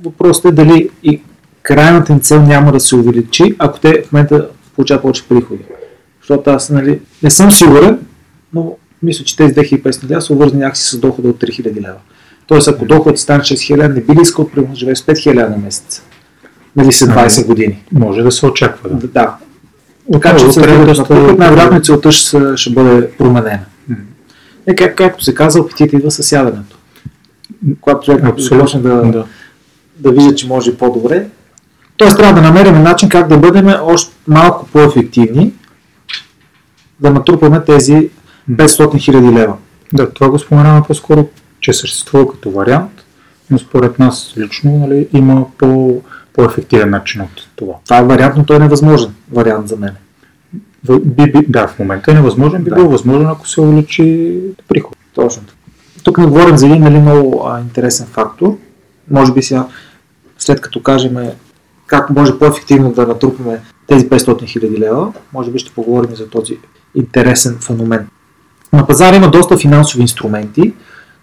Въпросът 0.04 0.46
е 0.46 0.52
дали 0.52 0.90
и 1.04 1.22
крайната 1.64 2.14
им 2.14 2.20
цел 2.20 2.42
няма 2.42 2.72
да 2.72 2.80
се 2.80 2.96
увеличи, 2.96 3.56
ако 3.60 3.80
те 3.80 4.04
в 4.04 4.12
момента 4.12 4.50
получават 4.76 5.02
повече 5.02 5.28
приходи. 5.30 5.64
Защото 6.22 6.50
аз 6.50 6.70
нали, 6.70 7.02
не 7.24 7.30
съм 7.30 7.52
сигурен, 7.52 8.00
но 8.54 8.78
мисля, 9.04 9.26
че 9.26 9.36
тези 9.36 9.54
2500 9.54 10.10
лева 10.10 10.22
са 10.22 10.34
увързани 10.34 10.62
някакси 10.62 10.90
с 10.90 11.00
дохода 11.00 11.30
от 11.30 11.42
3000 11.42 11.76
лева. 11.76 11.98
Тоест, 12.48 12.68
ако 12.68 12.86
доходът 12.86 13.20
стане 13.20 13.44
6000, 13.44 13.88
не 13.88 14.02
би 14.02 14.14
ли 14.14 14.22
искал 14.22 14.50
примерно 14.50 14.74
да 14.74 14.80
живее 14.80 14.96
с 14.96 15.02
5000 15.02 15.50
на 15.50 15.58
месец? 15.58 16.04
Нали 16.76 16.92
след 16.92 17.10
20 17.10 17.46
години? 17.46 17.84
Може 17.92 18.22
да 18.22 18.32
се 18.32 18.46
очаква. 18.46 18.90
Да. 18.90 19.08
Да. 19.08 19.36
Така 20.14 20.38
че 20.38 20.46
Отново, 20.46 21.38
най-вероятно 21.38 21.82
целта 21.82 22.12
ще, 22.12 22.58
ще 22.58 22.70
бъде 22.70 23.12
променена. 23.12 23.60
Е, 24.68 24.76
как, 24.76 24.96
както 24.96 25.24
се 25.24 25.36
казва, 25.36 25.62
апетит 25.62 25.94
идва 25.94 26.12
със 26.12 26.28
сядането. 26.28 26.78
Когато 27.82 28.06
човек 28.06 28.40
започне 28.40 28.80
да, 28.80 29.02
да. 29.02 29.26
да 30.00 30.12
вижда, 30.12 30.36
че 30.36 30.48
може 30.48 30.78
по-добре. 30.78 31.26
Тоест 31.98 32.18
трябва 32.18 32.34
да 32.34 32.42
намерим 32.42 32.84
начин 32.84 33.10
как 33.10 33.28
да 33.28 33.38
бъдем 33.38 33.68
още 33.82 34.14
малко 34.28 34.68
по-ефективни, 34.74 35.54
да 37.00 37.10
натрупаме 37.10 37.64
тези 37.64 38.10
500 38.52 38.68
000 38.68 39.34
лева. 39.34 39.58
Да, 39.94 40.10
това 40.10 40.30
го 40.30 40.40
споменаваме 40.40 40.84
по-скоро, 40.88 41.28
че 41.60 41.74
съществува 41.74 42.28
като 42.32 42.52
вариант, 42.52 42.92
но 43.52 43.60
според 43.60 44.00
нас 44.00 44.34
лично 44.38 44.78
нали, 44.78 45.08
има 45.14 45.46
по, 45.58 46.02
по-ефективен 46.34 46.90
начин 46.90 47.22
от 47.22 47.48
това. 47.56 47.74
Това 47.84 47.98
е 47.98 48.04
вариант, 48.04 48.34
но 48.38 48.46
той 48.46 48.56
е 48.56 48.60
невъзможен 48.60 49.14
вариант 49.32 49.68
за 49.68 49.78
мен. 49.78 49.96
Би, 51.02 51.32
би, 51.32 51.46
да, 51.48 51.68
в 51.68 51.80
момента 51.80 52.12
е 52.12 52.14
невъзможен, 52.14 52.64
би 52.64 52.70
Да. 52.70 52.76
бил 52.76 52.90
възможен, 52.90 53.28
ако 53.28 53.48
се 53.48 53.62
увеличи 53.62 54.38
приход. 54.68 54.98
Точно. 55.14 55.44
Тук 56.04 56.18
не 56.18 56.26
говорим 56.26 56.58
за 56.58 56.66
един 56.66 56.82
нали, 56.82 57.00
много 57.00 57.48
а, 57.48 57.60
интересен 57.60 58.08
фактор. 58.08 58.58
Може 59.12 59.34
би 59.34 59.42
сега, 59.42 59.68
след 60.38 60.62
като 60.62 60.84
кажем 60.84 61.18
как 61.88 62.10
може 62.10 62.40
по-ефективно 62.40 62.92
да 62.92 63.08
натрупаме 63.08 63.62
тези 63.88 64.10
500 64.10 64.20
000 64.20 64.80
лева, 64.80 65.14
може 65.34 65.52
би 65.52 65.60
ще 65.60 65.72
поговорим 65.72 66.16
за 66.16 66.30
този 66.30 66.58
интересен 66.96 67.58
феномен. 67.62 68.08
На 68.74 68.88
пазара 68.88 69.16
има 69.16 69.32
доста 69.32 69.58
финансови 69.58 70.02
инструменти, 70.02 70.74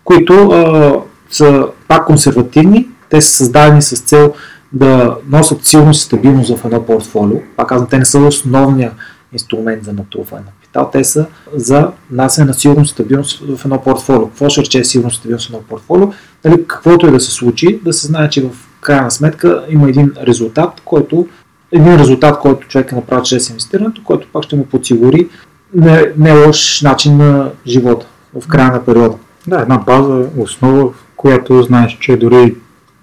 които 0.05 0.35
а, 0.35 0.95
са 1.31 1.67
пак 1.89 2.07
консервативни. 2.07 2.89
Те 3.11 3.21
са 3.21 3.37
създадени 3.37 3.83
с 3.83 4.01
цел 4.01 4.35
да 4.73 5.17
носят 5.29 5.65
силност 5.65 6.01
и 6.01 6.05
стабилност 6.05 6.57
в 6.57 6.65
едно 6.65 6.87
портфолио. 6.87 7.39
Пак 7.57 7.69
казвам, 7.69 7.89
те 7.89 7.99
не 7.99 8.05
са 8.05 8.19
основния 8.19 8.93
инструмент 9.33 9.85
за 9.85 9.93
натрупване 9.93 10.45
на 10.45 10.51
капитал. 10.51 10.91
Те 10.93 11.05
са 11.05 11.27
за 11.55 11.91
насене 12.11 12.47
на 12.47 12.55
сигурност 12.55 12.91
и 12.91 12.93
стабилност 12.93 13.43
в 13.57 13.65
едно 13.65 13.83
портфолио. 13.83 14.27
Какво 14.27 14.49
ще 14.49 14.61
рече 14.61 14.85
сигурност 14.85 15.17
и 15.17 15.19
стабилност 15.19 15.47
в 15.47 15.51
едно 15.51 15.63
портфолио? 15.69 16.13
Нали, 16.45 16.65
каквото 16.67 17.07
и 17.07 17.11
да 17.11 17.21
се 17.21 17.31
случи, 17.31 17.81
да 17.85 17.93
се 17.93 18.07
знае, 18.07 18.31
че 18.31 18.43
в 18.43 18.51
крайна 18.81 19.11
сметка 19.11 19.65
има 19.69 19.89
един 19.89 20.13
резултат, 20.27 20.83
който 20.85 21.27
един 21.73 21.97
резултат, 21.97 22.39
който 22.39 22.69
човек 22.69 22.93
е 22.93 22.95
направил 22.95 23.25
чрез 23.25 23.49
инвестирането, 23.49 24.03
който 24.05 24.29
пак 24.33 24.43
ще 24.43 24.57
му 24.57 24.67
подсигури 24.67 25.29
не, 25.75 26.13
не 26.19 26.47
лош 26.47 26.83
начин 26.83 27.17
на 27.17 27.51
живота 27.67 28.07
в 28.41 28.47
края 28.47 28.73
на 28.73 28.85
периода. 28.85 29.17
Да, 29.47 29.61
една 29.61 29.79
база, 29.79 30.27
основа, 30.37 30.93
която 31.19 31.63
знаеш, 31.63 31.99
че 32.01 32.17
дори 32.17 32.55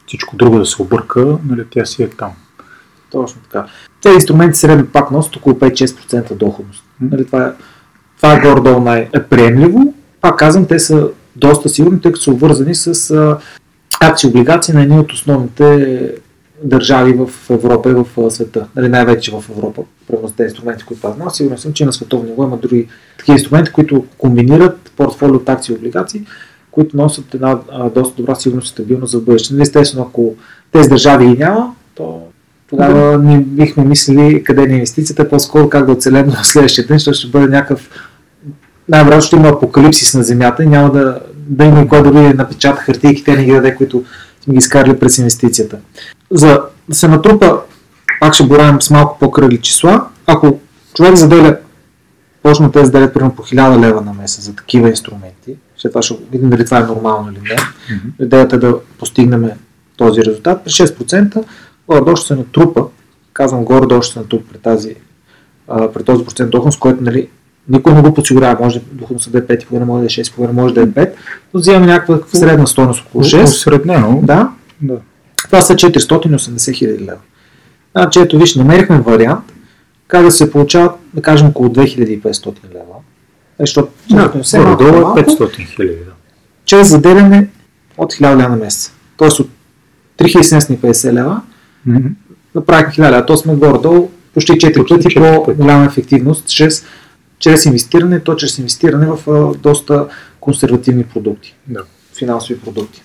всичко 0.07 0.35
друго 0.35 0.59
да 0.59 0.65
се 0.65 0.81
обърка, 0.81 1.37
нали, 1.49 1.63
тя 1.69 1.85
си 1.85 2.03
е 2.03 2.09
там. 2.09 2.31
Точно 3.11 3.41
така. 3.41 3.65
Тези 4.01 4.15
инструменти 4.15 4.59
средно 4.59 4.85
пак 4.85 5.11
носят 5.11 5.35
около 5.35 5.55
5-6% 5.55 6.33
доходност. 6.33 6.83
Нали, 7.01 7.25
това, 7.25 7.45
е, 7.45 7.51
това 8.17 8.33
е 8.33 8.39
горе-долу 8.39 8.79
най-приемливо. 8.79 9.93
Пак 10.21 10.39
казвам, 10.39 10.65
те 10.65 10.79
са 10.79 11.09
доста 11.35 11.69
сигурни, 11.69 12.01
тъй 12.01 12.11
като 12.11 12.23
са 12.23 12.31
обвързани 12.31 12.75
с 12.75 13.11
а, 13.11 13.37
акции 14.01 14.29
облигации 14.29 14.73
на 14.73 14.83
едни 14.83 14.99
от 14.99 15.11
основните 15.11 16.11
държави 16.63 17.13
в 17.13 17.29
Европа 17.49 17.89
и 17.89 17.93
в 17.93 18.31
света. 18.31 18.67
Нали, 18.75 18.89
най-вече 18.89 19.31
в 19.31 19.43
Европа. 19.49 19.81
Примерно 20.07 20.31
тези 20.31 20.47
инструменти, 20.47 20.83
които 20.83 21.07
аз 21.07 21.15
знам. 21.15 21.29
Сигурен 21.29 21.57
съм, 21.57 21.73
че 21.73 21.85
на 21.85 21.93
световно 21.93 22.29
ниво 22.29 22.43
има 22.43 22.57
други 22.57 22.87
такива 23.17 23.37
инструменти, 23.37 23.71
които 23.71 24.05
комбинират 24.17 24.91
портфолио 24.97 25.35
от 25.35 25.49
акции 25.49 25.73
и 25.73 25.77
облигации, 25.77 26.25
които 26.75 26.97
носят 26.97 27.33
една 27.33 27.59
а, 27.71 27.89
доста 27.89 28.15
добра 28.15 28.35
сигурност 28.35 28.67
и 28.67 28.71
стабилност 28.71 29.11
за 29.11 29.19
бъдеще. 29.19 29.53
Нали, 29.53 29.61
естествено, 29.61 30.05
ако 30.09 30.35
тези 30.71 30.89
държави 30.89 31.27
ги 31.27 31.37
няма, 31.37 31.73
то 31.95 32.21
тогава 32.69 33.17
не 33.17 33.39
бихме 33.39 33.85
мислили 33.85 34.43
къде 34.43 34.67
ни 34.67 34.73
е 34.73 34.75
инвестицията, 34.75 35.29
по-скоро 35.29 35.69
как 35.69 35.85
да 35.85 35.91
оцелем 35.91 36.29
в 36.29 36.45
следващия 36.47 36.87
ден, 36.87 36.97
защото 36.97 37.17
ще 37.17 37.27
бъде 37.27 37.47
някакъв 37.47 37.89
най-вероятно 38.89 39.27
ще 39.27 39.35
има 39.35 39.49
апокалипсис 39.49 40.13
на 40.13 40.23
Земята 40.23 40.63
и 40.63 40.67
няма 40.67 40.91
да, 40.91 41.19
да 41.35 41.65
има 41.65 41.87
кой 41.87 42.03
да 42.03 42.11
ви 42.11 42.33
напечата 42.33 42.81
хартийки, 42.81 43.23
те 43.23 43.35
не 43.35 43.43
ги 43.43 43.51
даде, 43.51 43.75
които 43.75 44.03
сме 44.43 44.53
ги 44.53 44.57
изкарали 44.57 44.99
през 44.99 45.17
инвестицията. 45.17 45.77
За 46.31 46.61
да 46.89 46.95
се 46.95 47.07
натрупа, 47.07 47.59
пак 48.21 48.33
ще 48.33 48.43
боравим 48.43 48.81
с 48.81 48.89
малко 48.89 49.19
по-кръгли 49.19 49.61
числа, 49.61 50.07
ако 50.27 50.59
човек 50.95 51.15
заделя, 51.15 51.57
почна 52.43 52.71
те 52.71 52.85
заделят 52.85 53.13
примерно 53.13 53.35
по 53.35 53.43
1000 53.43 53.79
лева 53.79 54.01
на 54.01 54.13
месец 54.13 54.43
за 54.43 54.55
такива 54.55 54.89
инструменти, 54.89 55.55
след 55.77 55.91
това 55.91 56.01
ще 56.01 56.15
видим 56.31 56.49
дали 56.49 56.65
това 56.65 56.79
е 56.79 56.83
нормално 56.83 57.31
или 57.31 57.39
не, 57.39 57.57
идеята 58.25 58.55
е 58.55 58.59
да 58.59 58.79
постигнем 58.99 59.49
този 59.97 60.21
резултат, 60.21 60.63
при 60.63 60.71
6% 60.71 61.43
горе-долу 61.87 62.15
ще 62.15 62.27
се 62.27 62.35
натрупа, 62.35 62.85
казвам 63.33 63.65
горе-долу 63.65 64.01
ще 64.01 64.13
се 64.13 64.19
натрупа 64.19 64.43
при, 64.51 64.57
тази, 64.57 64.95
а, 65.67 65.91
при 65.91 66.03
този 66.03 66.25
процент 66.25 66.51
доходност, 66.51 66.79
който 66.79 67.03
нали, 67.03 67.27
никой 67.69 67.93
не 67.93 68.01
го 68.01 68.13
подсигурява, 68.13 68.63
може 68.63 68.81
доходността 68.91 69.31
да 69.31 69.37
е 69.37 69.41
5,5, 69.41 69.83
може 69.83 69.99
да 69.99 70.05
е 70.05 70.09
6,5, 70.09 70.51
може 70.51 70.73
да 70.73 70.81
е 70.81 70.87
5, 70.87 71.11
но 71.53 71.59
взимаме 71.59 71.85
някаква 71.85 72.19
средна 72.39 72.67
стойност 72.67 73.05
около 73.05 73.23
6. 73.23 73.43
Осреднено. 73.43 74.21
Да, 74.23 74.49
да. 74.81 74.97
това 75.45 75.61
са 75.61 75.73
480 75.73 76.73
хиляди 76.73 77.05
лева. 77.05 77.19
Значи 77.95 78.19
ето 78.19 78.39
виж, 78.39 78.55
намерихме 78.55 79.01
вариант 79.01 79.43
как 80.07 80.23
да 80.23 80.31
се 80.31 80.51
получават, 80.51 80.91
да 81.13 81.21
кажем, 81.21 81.47
около 81.47 81.69
2500 81.69 82.73
лева. 82.73 82.94
Защото 83.59 83.91
Да, 84.09 84.27
горе-долу 84.53 84.89
е 84.89 84.91
малко, 84.93 85.19
500 85.19 85.55
хиляди. 85.67 85.95
Да. 85.95 86.11
чрез 86.65 86.89
заделяне 86.89 87.47
от 87.97 88.13
1000 88.13 88.21
лева 88.33 88.49
на 88.49 88.55
месец. 88.55 88.93
Тоест 89.17 89.39
от 89.39 89.49
3750 90.17 91.13
лева 91.13 91.41
Мгм. 91.85 92.07
направихме 92.55 92.91
1000 92.95 93.11
лева. 93.11 93.25
То 93.25 93.37
сме 93.37 93.55
горе-долу 93.55 94.11
почти 94.33 94.53
4 94.53 94.73
Почти 94.77 94.95
пъти. 94.95 95.15
по-голяма 95.15 95.85
ефективност 95.85 96.47
чрез, 96.47 96.85
чрез 97.39 97.65
инвестиране, 97.65 98.19
то 98.19 98.35
чрез 98.35 98.57
инвестиране 98.57 99.07
в 99.07 99.19
а, 99.27 99.57
доста 99.59 100.07
консервативни 100.39 101.03
продукти, 101.05 101.55
Да. 101.67 101.79
финансови 102.13 102.59
продукти. 102.59 103.01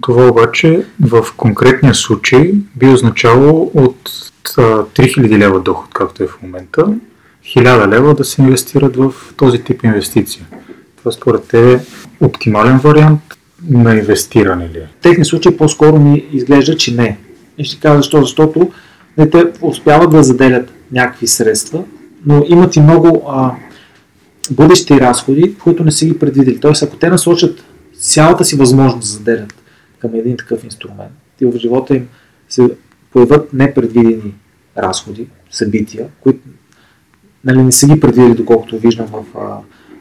Това 0.00 0.26
обаче 0.26 0.86
в 1.02 1.26
конкретния 1.36 1.94
случай 1.94 2.52
би 2.76 2.88
означало 2.88 3.70
от 3.74 4.10
а, 4.58 4.60
3000 4.62 5.38
лева 5.38 5.60
доход, 5.60 5.94
както 5.94 6.22
е 6.22 6.26
в 6.26 6.42
момента, 6.42 6.86
1000 7.44 7.88
лева 7.88 8.14
да 8.14 8.24
се 8.24 8.42
инвестират 8.42 8.96
в 8.96 9.14
този 9.36 9.64
тип 9.64 9.84
инвестиция. 9.84 10.46
Това 10.96 11.12
според 11.12 11.48
те 11.48 11.72
е 11.72 11.80
оптимален 12.20 12.78
вариант 12.78 13.20
на 13.70 13.94
инвестиране 13.94 14.68
ли 14.68 14.78
е? 14.78 14.88
В 14.98 15.02
техния 15.02 15.24
случай 15.24 15.56
по-скоро 15.56 15.98
ми 15.98 16.26
изглежда, 16.32 16.76
че 16.76 16.94
не. 16.94 17.18
И 17.58 17.64
ще 17.64 17.80
кажа 17.80 17.96
защо, 17.96 18.20
защото 18.20 18.70
не, 19.18 19.30
те 19.30 19.44
успяват 19.60 20.10
да 20.10 20.22
заделят 20.22 20.72
някакви 20.92 21.26
средства, 21.26 21.84
но 22.26 22.44
имат 22.48 22.76
и 22.76 22.80
много 22.80 23.22
а, 23.28 23.54
бъдещи 24.50 25.00
разходи, 25.00 25.54
които 25.54 25.84
не 25.84 25.90
са 25.90 26.06
ги 26.06 26.18
предвидели. 26.18 26.60
Тоест, 26.60 26.82
ако 26.82 26.96
те 26.96 27.10
насочат 27.10 27.64
цялата 27.98 28.44
си 28.44 28.56
възможност 28.56 29.00
да 29.00 29.06
заделят 29.06 29.54
към 29.98 30.14
един 30.14 30.36
такъв 30.36 30.64
инструмент 30.64 31.12
и 31.40 31.46
в 31.46 31.58
живота 31.58 31.96
им 31.96 32.08
се 32.48 32.70
появят 33.12 33.52
непредвидени 33.52 34.34
разходи, 34.78 35.26
събития, 35.50 36.06
които 36.20 36.40
нали, 37.44 37.62
не 37.62 37.72
са 37.72 37.86
ги 37.86 38.00
предвидели, 38.00 38.34
доколкото 38.34 38.78
виждам 38.78 39.06
в, 39.06 39.24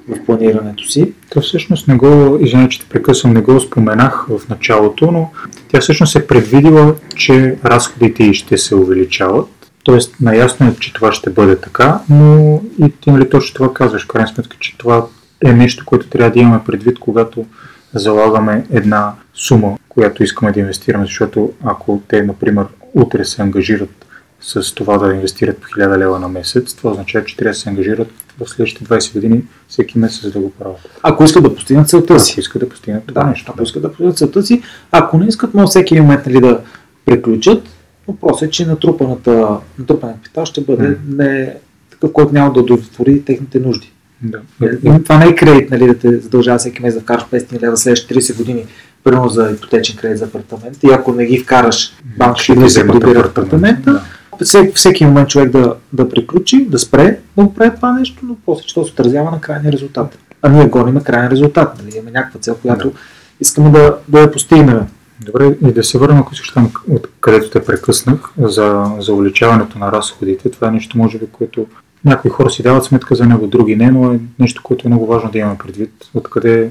в 0.10 0.26
планирането 0.26 0.84
си. 0.84 1.14
То 1.30 1.42
всъщност 1.42 1.88
не 1.88 1.96
го, 1.96 2.38
извиня, 2.42 2.70
че 2.70 2.80
те 2.80 2.86
прекъсвам, 2.90 3.34
не 3.34 3.42
го 3.42 3.60
споменах 3.60 4.26
в 4.30 4.50
началото, 4.50 5.12
но 5.12 5.32
тя 5.68 5.80
всъщност 5.80 6.16
е 6.16 6.28
предвидила, 6.28 6.96
че 7.16 7.58
разходите 7.66 8.34
ще 8.34 8.58
се 8.58 8.76
увеличават. 8.76 9.48
Тоест, 9.84 10.16
наясно 10.22 10.68
е, 10.68 10.76
че 10.80 10.94
това 10.94 11.12
ще 11.12 11.30
бъде 11.30 11.56
така, 11.56 12.00
но 12.10 12.62
и 12.86 12.92
ти 13.02 13.12
нали 13.12 13.30
точно 13.30 13.54
това 13.54 13.74
казваш, 13.74 14.06
крайна 14.06 14.28
сметка, 14.28 14.58
че 14.60 14.78
това 14.78 15.06
е 15.46 15.54
нещо, 15.54 15.86
което 15.86 16.08
трябва 16.08 16.32
да 16.32 16.40
имаме 16.40 16.64
предвид, 16.66 17.00
когато 17.00 17.46
залагаме 17.94 18.66
една 18.72 19.14
сума, 19.34 19.78
която 19.90 20.24
искаме 20.24 20.52
да 20.52 20.60
инвестираме, 20.60 21.06
защото 21.06 21.52
ако 21.64 22.02
те, 22.08 22.24
например, 22.24 22.66
утре 22.94 23.26
се 23.26 23.42
ангажират 23.42 24.06
с 24.42 24.76
това 24.76 24.98
да 24.98 25.14
инвестират 25.14 25.58
по 25.58 25.68
1000 25.68 25.98
лева 25.98 26.20
на 26.20 26.28
месец, 26.28 26.74
това 26.74 26.92
означава, 26.92 27.26
че 27.26 27.38
трябва 27.38 27.52
да 27.52 27.58
се 27.60 27.70
ангажират 27.70 28.08
в 28.40 28.50
следващите 28.50 28.86
20 28.86 29.14
години 29.14 29.42
всеки 29.68 29.98
месец 30.00 30.32
да 30.32 30.40
го 30.40 30.52
правят. 30.52 30.78
Ако 31.04 31.24
искат 31.24 31.44
да 31.44 31.56
постигнат 31.56 31.90
целта 31.90 32.20
си. 32.20 32.32
Ако 32.32 32.40
искат 32.40 32.60
да 32.60 32.70
постигнат 32.70 33.04
това 33.08 33.24
Да, 33.24 33.30
нещо. 33.30 33.52
ако 33.56 33.64
искат 33.64 33.82
да 33.82 33.88
постигнат 33.90 34.18
целта 34.18 34.44
си. 34.44 34.62
Ако 34.92 35.18
не 35.18 35.28
искат, 35.28 35.54
може 35.54 35.68
всеки 35.70 36.00
момент 36.02 36.26
нали, 36.26 36.42
да 36.42 36.60
приключат. 37.06 37.64
Въпросът 38.08 38.48
е, 38.48 38.52
че 38.52 38.66
натрупаната, 38.66 39.48
натрупаният 39.80 40.20
капитал 40.20 40.46
ще 40.46 40.62
бъде 40.62 40.88
М. 40.88 40.96
не 41.08 41.56
такъв, 41.92 42.12
който 42.12 42.34
няма 42.34 42.54
да 42.54 42.60
удовлетвори 42.60 43.22
техните 43.26 43.60
нужди. 43.60 43.92
Да. 44.22 44.40
Е, 44.64 45.00
Това 45.04 45.18
не 45.18 45.26
е 45.26 45.36
кредит, 45.36 45.72
нали, 45.72 45.88
да 45.88 45.98
те 45.98 46.18
задължава 46.18 46.58
всеки 46.60 46.82
месец 46.82 46.96
да 47.00 47.02
вкараш 47.04 47.24
500 47.24 47.62
лева 47.62 47.78
следващите 47.78 48.16
30 48.16 48.38
години, 48.38 48.66
примерно 49.04 49.30
за 49.30 49.52
ипотечен 49.52 49.96
кредит 49.96 50.18
за 50.18 50.26
апартамент. 50.26 50.84
И 50.84 50.88
ако 50.92 51.14
не 51.14 51.26
ги 51.26 51.40
вкараш, 51.40 51.94
банка 52.18 52.40
ще 52.40 52.56
да 52.56 52.70
се 52.70 52.82
апартамент, 52.82 53.26
апартамента. 53.26 53.92
да. 53.94 54.02
Всеки, 54.44 54.72
всеки 54.76 55.06
момент 55.06 55.30
човек 55.30 55.50
да, 55.50 55.76
да 55.94 56.10
приключи, 56.10 56.66
да 56.66 56.80
спре 56.80 57.20
да 57.38 57.44
го 57.44 57.54
прави 57.54 57.76
това 57.76 57.94
нещо, 57.94 58.20
но 58.24 58.36
после 58.46 58.64
че 58.64 58.74
то 58.74 58.86
се 58.86 58.92
отразява 58.92 59.32
на 59.32 59.42
крайния 59.42 59.72
резултат. 59.72 60.18
А 60.42 60.50
ние 60.50 60.66
гоним 60.66 61.02
крайен 61.02 61.32
резултат. 61.32 61.78
Нали? 61.78 61.96
Имаме 61.96 62.12
някаква 62.12 62.40
цел, 62.40 62.56
която 62.62 62.92
искаме 63.40 63.70
да, 63.70 63.98
да 64.08 64.22
я 64.22 64.32
постигнем. 64.32 64.80
Добре, 65.26 65.56
и 65.68 65.72
да 65.72 65.84
се 65.84 65.98
върнем, 65.98 66.18
ако 66.18 66.36
също 66.36 66.54
там, 66.54 66.72
където 67.20 67.50
те 67.50 67.66
прекъснах, 67.66 68.32
за, 68.38 68.86
за 69.00 69.14
увеличаването 69.14 69.80
на 69.80 69.92
разходите. 69.92 70.52
Това 70.52 70.68
е 70.68 70.72
нещо, 70.72 70.98
може 70.98 71.20
би, 71.20 71.26
което 71.32 71.66
някои 72.06 72.32
хора 72.32 72.50
си 72.50 72.64
дават 72.64 72.84
сметка 72.84 73.16
за 73.16 73.26
него, 73.26 73.48
други 73.48 73.76
не, 73.76 73.92
но 73.92 74.14
е 74.14 74.20
нещо, 74.40 74.64
което 74.64 74.88
е 74.88 74.90
много 74.90 75.06
важно 75.06 75.32
да 75.32 75.38
имаме 75.38 75.58
предвид. 75.58 75.94
Откъде 76.14 76.70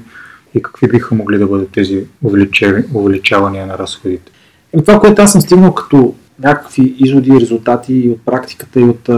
и 0.55 0.61
какви 0.61 0.87
биха 0.87 1.15
могли 1.15 1.37
да 1.37 1.47
бъдат 1.47 1.71
тези 1.71 2.05
увеличавания 2.93 3.67
на 3.67 3.77
разходите? 3.77 4.31
И 4.77 4.83
това, 4.83 4.99
което 4.99 5.21
аз 5.21 5.31
съм 5.31 5.41
стигнал 5.41 5.73
като 5.73 6.15
някакви 6.39 6.95
изводи 6.99 7.39
резултати 7.39 7.93
и 7.93 8.09
от 8.09 8.21
практиката 8.25 8.79
и 8.79 8.83
от 8.83 9.09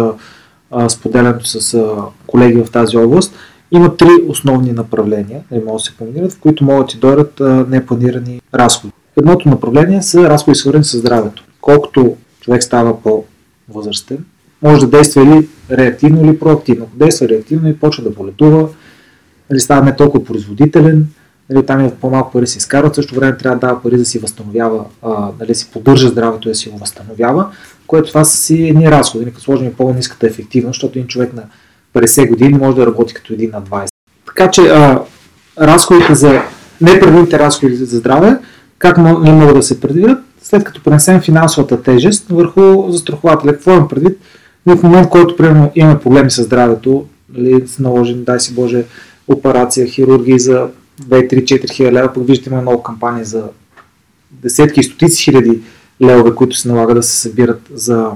споделянето 0.91 1.45
с 1.45 1.85
колеги 2.27 2.61
в 2.61 2.71
тази 2.71 2.97
област, 2.97 3.35
има 3.71 3.97
три 3.97 4.09
основни 4.27 4.71
направления, 4.71 5.41
не 5.51 5.57
могат 5.57 5.73
да 5.73 5.79
се 5.79 5.93
комбинират, 5.97 6.31
в 6.31 6.39
които 6.39 6.63
могат 6.63 6.93
и 6.93 6.97
дойдат 6.97 7.41
непланирани 7.69 8.41
разходи. 8.53 8.93
Едното 9.17 9.49
направление 9.49 10.01
са 10.01 10.29
разходи 10.29 10.55
свързани 10.55 10.83
с 10.83 10.97
здравето. 10.97 11.43
Колкото 11.61 12.15
човек 12.41 12.63
става 12.63 13.01
по-възрастен, 13.01 14.17
може 14.61 14.81
да 14.81 14.97
действа 14.97 15.23
или 15.23 15.47
реактивно, 15.71 16.25
или 16.25 16.39
проактивно. 16.39 16.85
Ако 16.85 16.97
действа 16.97 17.29
реактивно 17.29 17.69
и 17.69 17.77
почва 17.77 18.03
да 18.03 18.09
боледува, 18.09 18.69
или 19.51 19.59
става 19.59 19.85
не 19.85 19.95
толкова 19.95 20.25
производителен, 20.25 21.07
нали, 21.49 21.65
там 21.65 21.79
е 21.79 21.95
по-малко 22.01 22.31
пари 22.31 22.47
се 22.47 22.57
изкарват, 22.57 22.95
също 22.95 23.15
време 23.15 23.37
трябва 23.37 23.59
да 23.59 23.67
дава 23.67 23.81
пари 23.81 23.97
да 23.97 24.05
си 24.05 24.19
възстановява, 24.19 24.85
а, 25.01 25.29
нали, 25.39 25.55
си 25.55 25.69
поддържа 25.73 26.07
здравето 26.07 26.47
и 26.47 26.51
да 26.51 26.55
си 26.55 26.69
го 26.69 26.77
възстановява, 26.77 27.47
което 27.87 28.07
това 28.07 28.23
са 28.23 28.37
си 28.37 28.63
едни 28.67 28.91
разходи, 28.91 29.25
като 29.25 29.41
сложим 29.41 29.73
по-низката 29.73 30.27
ефективност, 30.27 30.75
защото 30.75 30.99
един 30.99 31.07
човек 31.07 31.33
на 31.33 31.43
50 31.93 32.29
години 32.29 32.57
може 32.57 32.77
да 32.77 32.85
работи 32.85 33.13
като 33.13 33.33
един 33.33 33.51
на 33.53 33.61
20. 33.61 33.87
Така 34.25 34.51
че 34.51 34.61
а, 34.61 35.01
разходите 35.59 36.15
за 36.15 36.41
непредвидните 36.81 37.39
разходи 37.39 37.75
за 37.75 37.97
здраве, 37.97 38.37
как 38.77 38.97
не 38.97 39.31
могат 39.31 39.55
да 39.55 39.63
се 39.63 39.79
предвидят, 39.79 40.19
след 40.41 40.63
като 40.63 40.83
пренесем 40.83 41.21
финансовата 41.21 41.83
тежест 41.83 42.25
върху 42.29 42.91
застрахователя. 42.91 43.53
Какво 43.53 43.71
имам 43.71 43.87
предвид? 43.87 44.17
В 44.65 44.83
момент, 44.83 45.09
който 45.09 45.35
примерно, 45.35 45.71
имаме 45.75 45.99
проблеми 45.99 46.31
с 46.31 46.43
здравето, 46.43 47.05
нали, 47.33 47.65
наложим, 47.79 48.23
дай 48.23 48.39
си 48.39 48.53
Боже, 48.53 48.85
операция, 49.27 49.87
хирургии 49.87 50.39
за 50.39 50.67
2-3-4 51.01 51.73
хиляди 51.73 51.95
лева, 51.95 52.13
пък 52.13 52.27
виждате 52.27 52.49
има 52.49 52.61
много 52.61 52.83
кампании 52.83 53.23
за 53.23 53.43
десетки 54.31 54.79
и 54.79 54.83
стотици 54.83 55.23
хиляди 55.23 55.59
левове, 56.01 56.35
които 56.35 56.57
се 56.57 56.67
налага 56.67 56.93
да 56.93 57.03
се 57.03 57.21
събират 57.21 57.61
за 57.73 58.09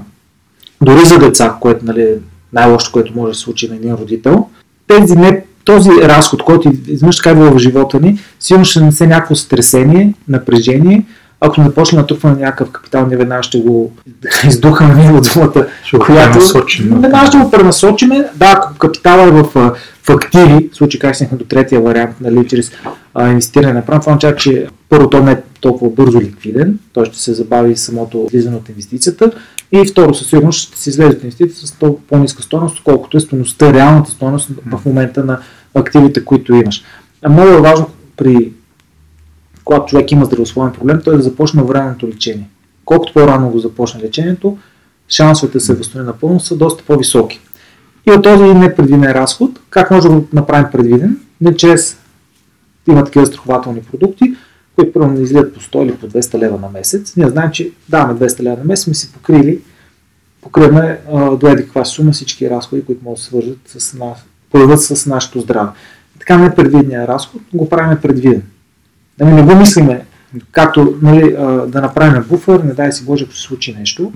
дори 0.80 1.06
за 1.06 1.18
деца, 1.18 1.56
което 1.60 1.84
нали, 1.84 2.02
е 2.02 2.14
най-лошо, 2.52 2.92
което 2.92 3.12
може 3.16 3.32
да 3.32 3.34
се 3.34 3.40
случи 3.40 3.68
на 3.68 3.76
един 3.76 3.94
родител. 3.94 4.46
Тези 4.86 5.16
не, 5.16 5.44
този 5.64 5.90
разход, 6.02 6.42
който 6.42 6.72
изведнъж 6.86 7.16
така 7.16 7.30
е 7.30 7.34
в 7.34 7.58
живота 7.58 8.00
ни, 8.00 8.18
сигурно 8.40 8.64
ще 8.64 8.80
нанесе 8.80 9.06
някакво 9.06 9.34
стресение, 9.34 10.14
напрежение, 10.28 11.04
ако 11.40 11.60
не 11.60 11.74
почне 11.74 11.98
натрупване 11.98 12.34
на 12.34 12.40
някакъв 12.40 12.70
капитал, 12.70 13.06
ние 13.06 13.16
веднага 13.16 13.42
ще 13.42 13.60
го 13.60 13.92
издухаме 14.46 14.94
ние 14.94 15.12
от 15.12 15.30
думата, 15.34 15.66
ще 15.84 15.98
която 15.98 16.38
веднага 17.00 17.26
ще 17.26 17.38
го 17.38 17.50
пренасочиме. 17.50 18.24
Да, 18.34 18.52
ако 18.52 18.78
капитала 18.78 19.22
е 19.22 19.30
в 19.30 19.72
в 20.08 20.14
активи, 20.14 20.68
в 20.72 20.76
случай 20.76 21.00
как 21.00 21.14
стигнахме 21.16 21.38
до 21.38 21.44
третия 21.44 21.80
вариант, 21.80 22.16
нали, 22.20 22.48
чрез 22.48 22.72
а, 23.14 23.28
инвестиране 23.28 23.72
на 23.72 23.86
прав, 23.86 24.00
това 24.00 24.12
означава, 24.12 24.36
че 24.36 24.66
първо 24.88 25.10
то 25.10 25.22
не 25.22 25.32
е 25.32 25.42
толкова 25.60 25.90
бързо 25.90 26.20
ликвиден, 26.20 26.78
той 26.92 27.06
ще 27.06 27.18
се 27.18 27.34
забави 27.34 27.76
самото 27.76 28.26
влизане 28.26 28.56
от 28.56 28.68
инвестицията 28.68 29.32
и 29.72 29.86
второ 29.86 30.14
със 30.14 30.28
сигурност 30.28 30.68
ще 30.68 30.78
се 30.78 30.90
излезе 30.90 31.16
от 31.16 31.22
инвестицията 31.22 31.66
с 31.66 31.72
по-ниска 32.08 32.42
стоеност, 32.42 32.82
колкото 32.84 33.16
е 33.16 33.20
стоеността, 33.20 33.72
реалната 33.72 34.10
стоеност 34.10 34.50
в 34.66 34.80
момента 34.86 35.24
на 35.24 35.40
активите, 35.74 36.24
които 36.24 36.54
имаш. 36.54 36.84
А 37.22 37.28
много 37.28 37.48
е 37.48 37.60
важно 37.60 37.90
при 38.16 38.52
когато 39.64 39.86
човек 39.86 40.12
има 40.12 40.24
здравословен 40.24 40.72
проблем, 40.72 41.00
той 41.04 41.16
да 41.16 41.22
започне 41.22 41.62
временното 41.62 42.08
лечение. 42.08 42.48
Колкото 42.84 43.12
по-рано 43.12 43.50
го 43.50 43.58
започне 43.58 44.00
лечението, 44.00 44.58
шансовете 45.08 45.58
да 45.58 45.64
се 45.64 45.74
възстанови 45.74 46.06
напълно 46.06 46.40
са 46.40 46.56
доста 46.56 46.84
по-високи. 46.84 47.40
И 48.08 48.10
от 48.10 48.22
този 48.22 48.44
непредвиден 48.44 49.12
разход, 49.12 49.60
как 49.70 49.90
може 49.90 50.08
да 50.08 50.14
го 50.14 50.28
направим 50.32 50.66
предвиден? 50.72 51.20
Не 51.40 51.56
чрез 51.56 51.98
има 52.88 53.04
такива 53.04 53.26
страхователни 53.26 53.80
продукти, 53.80 54.34
които 54.76 54.92
първо 54.92 55.08
не 55.08 55.22
излизат 55.22 55.54
по 55.54 55.60
100 55.60 55.84
или 55.84 55.96
по 55.96 56.08
200 56.08 56.38
лева 56.38 56.58
на 56.58 56.68
месец. 56.68 57.16
Ние 57.16 57.28
знаем, 57.28 57.50
че 57.50 57.70
даваме 57.88 58.20
200 58.20 58.42
лева 58.42 58.56
на 58.56 58.64
месец, 58.64 58.84
сме 58.84 58.94
си 58.94 59.12
покрили, 59.12 59.60
покриваме 60.42 61.00
до 61.40 61.48
еди 61.48 61.62
каква 61.62 61.84
сума 61.84 62.12
всички 62.12 62.50
разходи, 62.50 62.84
които 62.84 63.04
могат 63.04 63.18
да 63.18 63.22
свържат 63.22 63.58
с 63.66 63.94
нас, 63.94 64.24
с 64.76 65.06
нашето 65.06 65.40
здраве. 65.40 65.70
Така 66.18 66.38
непредвидения 66.38 67.08
разход 67.08 67.42
го 67.54 67.68
правим 67.68 67.98
предвиден. 68.02 68.42
Нали, 69.20 69.32
не 69.32 69.42
го 69.42 69.54
мислиме, 69.54 70.04
както 70.52 70.98
нали, 71.02 71.32
да 71.68 71.80
направим 71.80 72.24
буфер, 72.28 72.60
не 72.60 72.74
дай 72.74 72.92
си 72.92 73.04
Боже, 73.04 73.24
ако 73.24 73.34
се 73.34 73.42
случи 73.42 73.76
нещо, 73.78 74.12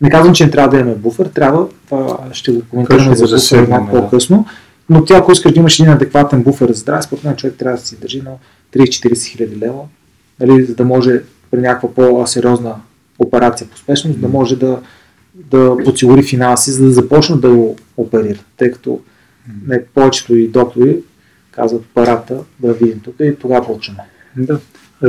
не 0.00 0.10
казвам, 0.10 0.34
че 0.34 0.44
не 0.44 0.50
трябва 0.50 0.68
да 0.68 0.80
имаме 0.80 0.96
буфер, 0.96 1.26
трябва, 1.26 1.68
това 1.86 2.18
ще 2.32 2.52
го 2.52 2.62
коментираме 2.70 3.16
за 3.16 3.36
буфер 3.36 3.68
малко 3.68 3.90
по-късно, 3.90 4.46
но 4.88 5.04
тя, 5.04 5.16
ако 5.16 5.32
искаш 5.32 5.52
да 5.52 5.60
имаш 5.60 5.80
един 5.80 5.92
адекватен 5.92 6.42
буфер 6.42 6.68
за 6.68 6.80
здраве, 6.80 7.02
според 7.02 7.24
мен 7.24 7.36
човек 7.36 7.56
трябва 7.58 7.78
да 7.78 7.86
си 7.86 8.00
държи 8.00 8.22
на 8.22 8.30
30-40 8.76 9.26
хиляди 9.26 9.56
лева, 9.56 9.82
нали, 10.40 10.64
за 10.64 10.74
да 10.74 10.84
може 10.84 11.22
при 11.50 11.60
някаква 11.60 11.94
по-сериозна 11.94 12.74
операция 13.18 13.66
по 13.68 13.78
спешност, 13.78 14.20
да 14.20 14.28
може 14.28 14.56
да, 14.56 14.78
да 15.34 15.76
подсигури 15.84 16.22
финанси, 16.22 16.70
за 16.70 16.84
да 16.84 16.90
започнат 16.90 17.40
да 17.40 17.50
го 17.50 17.76
оперират, 17.96 18.44
тъй 18.56 18.70
като 18.70 19.00
не, 19.66 19.84
повечето 19.84 20.36
и 20.36 20.48
доктори 20.48 20.96
казват 21.50 21.84
парата 21.94 22.38
да 22.60 22.72
видим 22.72 23.00
тук 23.00 23.14
и 23.20 23.36
тогава 23.40 23.66
почваме. 23.66 24.00
Да. 24.36 24.58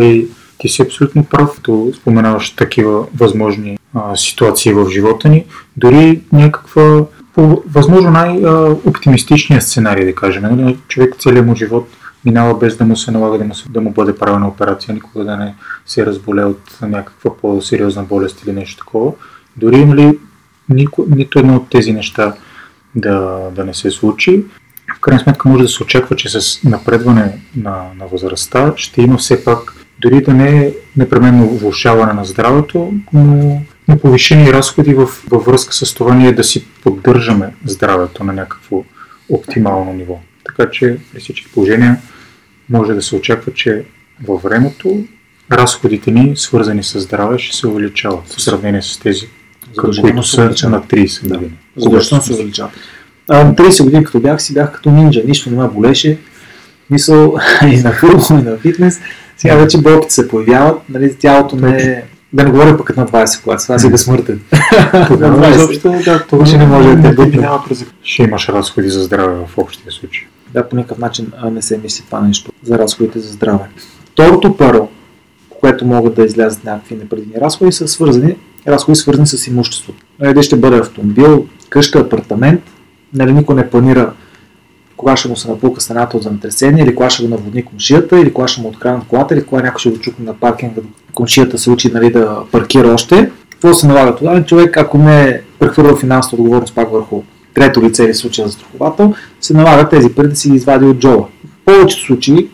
И 0.01 0.27
ти 0.57 0.69
си 0.69 0.81
абсолютно 0.81 1.25
прав, 1.25 1.55
като 1.55 1.91
споменаваш 1.95 2.55
такива 2.55 3.07
възможни 3.17 3.77
а, 3.97 4.15
ситуации 4.15 4.73
в 4.73 4.89
живота 4.89 5.29
ни, 5.29 5.45
дори 5.77 6.21
някаква 6.33 7.05
по 7.33 7.63
възможно 7.71 8.11
най-оптимистичният 8.11 9.63
сценарий, 9.63 10.05
да 10.05 10.15
кажем. 10.15 10.43
Нали? 10.43 10.77
Човек 10.87 11.15
целият 11.19 11.45
му 11.45 11.55
живот 11.55 11.87
минава 12.25 12.57
без 12.57 12.77
да 12.77 12.85
му 12.85 12.95
се 12.95 13.11
налага 13.11 13.37
да 13.37 13.43
му, 13.43 13.53
да 13.69 13.81
му 13.81 13.91
бъде 13.91 14.15
правена 14.15 14.47
операция, 14.47 14.93
никога 14.93 15.25
да 15.25 15.37
не 15.37 15.55
се 15.85 16.05
разболее 16.05 16.45
от 16.45 16.77
някаква 16.81 17.37
по-сериозна 17.37 18.03
болест 18.03 18.43
или 18.43 18.53
нещо 18.53 18.77
такова. 18.77 19.11
Дори 19.57 19.85
нали, 19.85 20.19
нико, 20.69 21.05
нито 21.09 21.39
едно 21.39 21.55
от 21.55 21.69
тези 21.69 21.93
неща 21.93 22.33
да, 22.95 23.37
да 23.55 23.65
не 23.65 23.73
се 23.73 23.91
случи. 23.91 24.43
В 24.97 24.99
крайна 24.99 25.19
сметка 25.19 25.49
може 25.49 25.63
да 25.63 25.69
се 25.69 25.83
очаква, 25.83 26.15
че 26.15 26.41
с 26.41 26.63
напредване 26.63 27.41
на, 27.55 27.83
на 27.99 28.07
възрастта 28.07 28.73
ще 28.75 29.01
има 29.01 29.17
все 29.17 29.43
пак 29.43 29.73
дори 30.01 30.21
да 30.21 30.33
не 30.33 30.57
е 30.57 30.73
непременно 30.97 31.47
влушаване 31.47 32.13
на 32.13 32.25
здравето, 32.25 32.93
но 33.13 33.61
на 33.87 33.97
повишени 33.99 34.53
разходи 34.53 34.93
в, 34.93 35.09
във 35.29 35.45
връзка 35.45 35.73
с 35.73 35.93
това 35.93 36.15
ние 36.15 36.31
да 36.31 36.43
си 36.43 36.65
поддържаме 36.83 37.53
здравето 37.65 38.23
на 38.23 38.33
някакво 38.33 38.83
оптимално 39.29 39.93
ниво. 39.93 40.19
Така 40.45 40.71
че 40.71 40.97
при 41.13 41.19
всички 41.19 41.51
положения 41.53 41.97
може 42.69 42.93
да 42.93 43.01
се 43.01 43.15
очаква, 43.15 43.53
че 43.53 43.83
във 44.23 44.43
времето 44.43 45.03
разходите 45.51 46.11
ни, 46.11 46.35
свързани 46.35 46.83
с 46.83 46.99
здраве, 46.99 47.39
ще 47.39 47.57
се 47.57 47.67
увеличават 47.67 48.27
в 48.27 48.41
сравнение 48.41 48.81
с 48.81 48.99
тези, 48.99 49.27
които 49.79 50.23
са 50.23 50.41
на 50.41 50.81
30 50.81 51.27
години. 51.27 51.51
Задължително 51.77 52.23
се 52.23 52.33
увеличават. 52.33 52.71
На 53.29 53.55
30 53.55 53.83
години, 53.83 54.03
като 54.03 54.19
бях, 54.19 54.41
си 54.41 54.53
бях 54.53 54.71
като 54.71 54.91
нинджа, 54.91 55.21
нищо 55.25 55.49
не 55.49 55.57
ме 55.57 55.67
болеше. 55.67 56.17
Мисъл 56.89 57.37
и 57.67 57.77
на 57.77 57.91
футбол, 57.91 58.39
и 58.39 58.43
на 58.43 58.57
фитнес. 58.57 58.99
Сега 59.37 59.55
вече 59.55 59.77
болките 59.77 60.13
се 60.13 60.27
появяват, 60.27 60.89
нали, 60.89 61.15
тялото 61.15 61.55
не 61.55 61.77
е... 61.77 62.03
Да 62.37 62.43
не 62.43 62.51
говоря 62.51 62.77
пък 62.77 62.97
на 62.97 63.05
20, 63.05 63.43
когато 63.43 63.63
това 63.63 63.79
си 63.79 63.89
безсмъртен. 63.89 64.41
Тогава 65.07 65.49
изобщо, 65.49 65.89
да, 66.05 66.25
това 66.29 66.45
ще 66.45 66.57
не 66.57 66.65
може 66.65 66.95
да 66.95 67.15
те 67.15 67.25
минава 67.25 67.63
през... 67.67 67.85
Ще 68.03 68.23
имаш 68.23 68.49
разходи 68.49 68.89
за 68.89 69.03
здраве 69.03 69.45
в 69.45 69.57
общия 69.57 69.91
случай. 69.91 70.27
Да, 70.53 70.69
по 70.69 70.75
никакъв 70.75 70.97
начин 70.97 71.31
не 71.51 71.61
се 71.61 71.77
мисли 71.77 72.05
това 72.05 72.21
нещо 72.21 72.51
за 72.63 72.77
разходите 72.77 73.19
за 73.19 73.31
здраве. 73.31 73.65
Второто 74.11 74.57
първо, 74.57 74.89
което 75.61 75.85
могат 75.85 76.15
да 76.15 76.23
излязат 76.23 76.63
някакви 76.63 76.95
непредвидени 76.95 77.41
разходи, 77.41 77.71
са 77.71 77.87
свързани, 77.87 78.35
разходи 78.67 78.95
свързани 78.95 79.27
с 79.27 79.47
имуществото. 79.47 80.05
Нали, 80.19 80.43
ще 80.43 80.55
бъде 80.55 80.77
автомобил, 80.77 81.45
къща, 81.69 81.99
апартамент, 81.99 82.61
нали, 83.13 83.33
никой 83.33 83.55
не 83.55 83.69
планира 83.69 84.13
кога 84.97 85.17
ще 85.17 85.29
му 85.29 85.35
се 85.35 85.47
напука 85.47 85.81
стената 85.81 86.17
от 86.17 86.23
земетресение, 86.23 86.83
или 86.83 86.95
кога 86.95 87.09
ще 87.09 87.23
го 87.23 87.29
наводни 87.29 87.65
комшията, 87.65 88.19
или 88.19 88.33
кога 88.33 88.47
ще 88.47 88.61
му 88.61 88.67
откранат 88.67 89.07
колата, 89.07 89.33
или 89.33 89.43
кога 89.43 89.61
някой 89.61 89.79
ще 89.79 89.89
го 89.89 89.99
чукне 89.99 90.25
на 90.25 90.33
паркинга, 90.33 90.81
комшията 91.13 91.57
се 91.57 91.69
учи 91.69 91.91
нали, 91.93 92.11
да 92.11 92.39
паркира 92.51 92.93
още. 92.93 93.31
Какво 93.49 93.73
се 93.73 93.87
налага 93.87 94.15
тогава? 94.15 94.45
Човек, 94.45 94.77
ако 94.77 94.97
не 94.97 95.23
е 95.23 95.41
прехвърля 95.59 95.95
финансова 95.95 96.41
отговорност 96.41 96.75
пак 96.75 96.91
върху 96.91 97.23
трето 97.53 97.83
лице 97.83 98.03
или 98.03 98.13
случая 98.13 98.47
за 98.47 98.53
страховател, 98.53 99.13
се 99.41 99.53
налага 99.53 99.89
тези 99.89 100.09
пари 100.09 100.27
да 100.27 100.35
си 100.35 100.49
ги 100.49 100.55
извади 100.55 100.85
от 100.85 100.97
джоба. 100.97 101.25
В 101.45 101.65
повечето 101.65 102.05
случаи, 102.05 102.47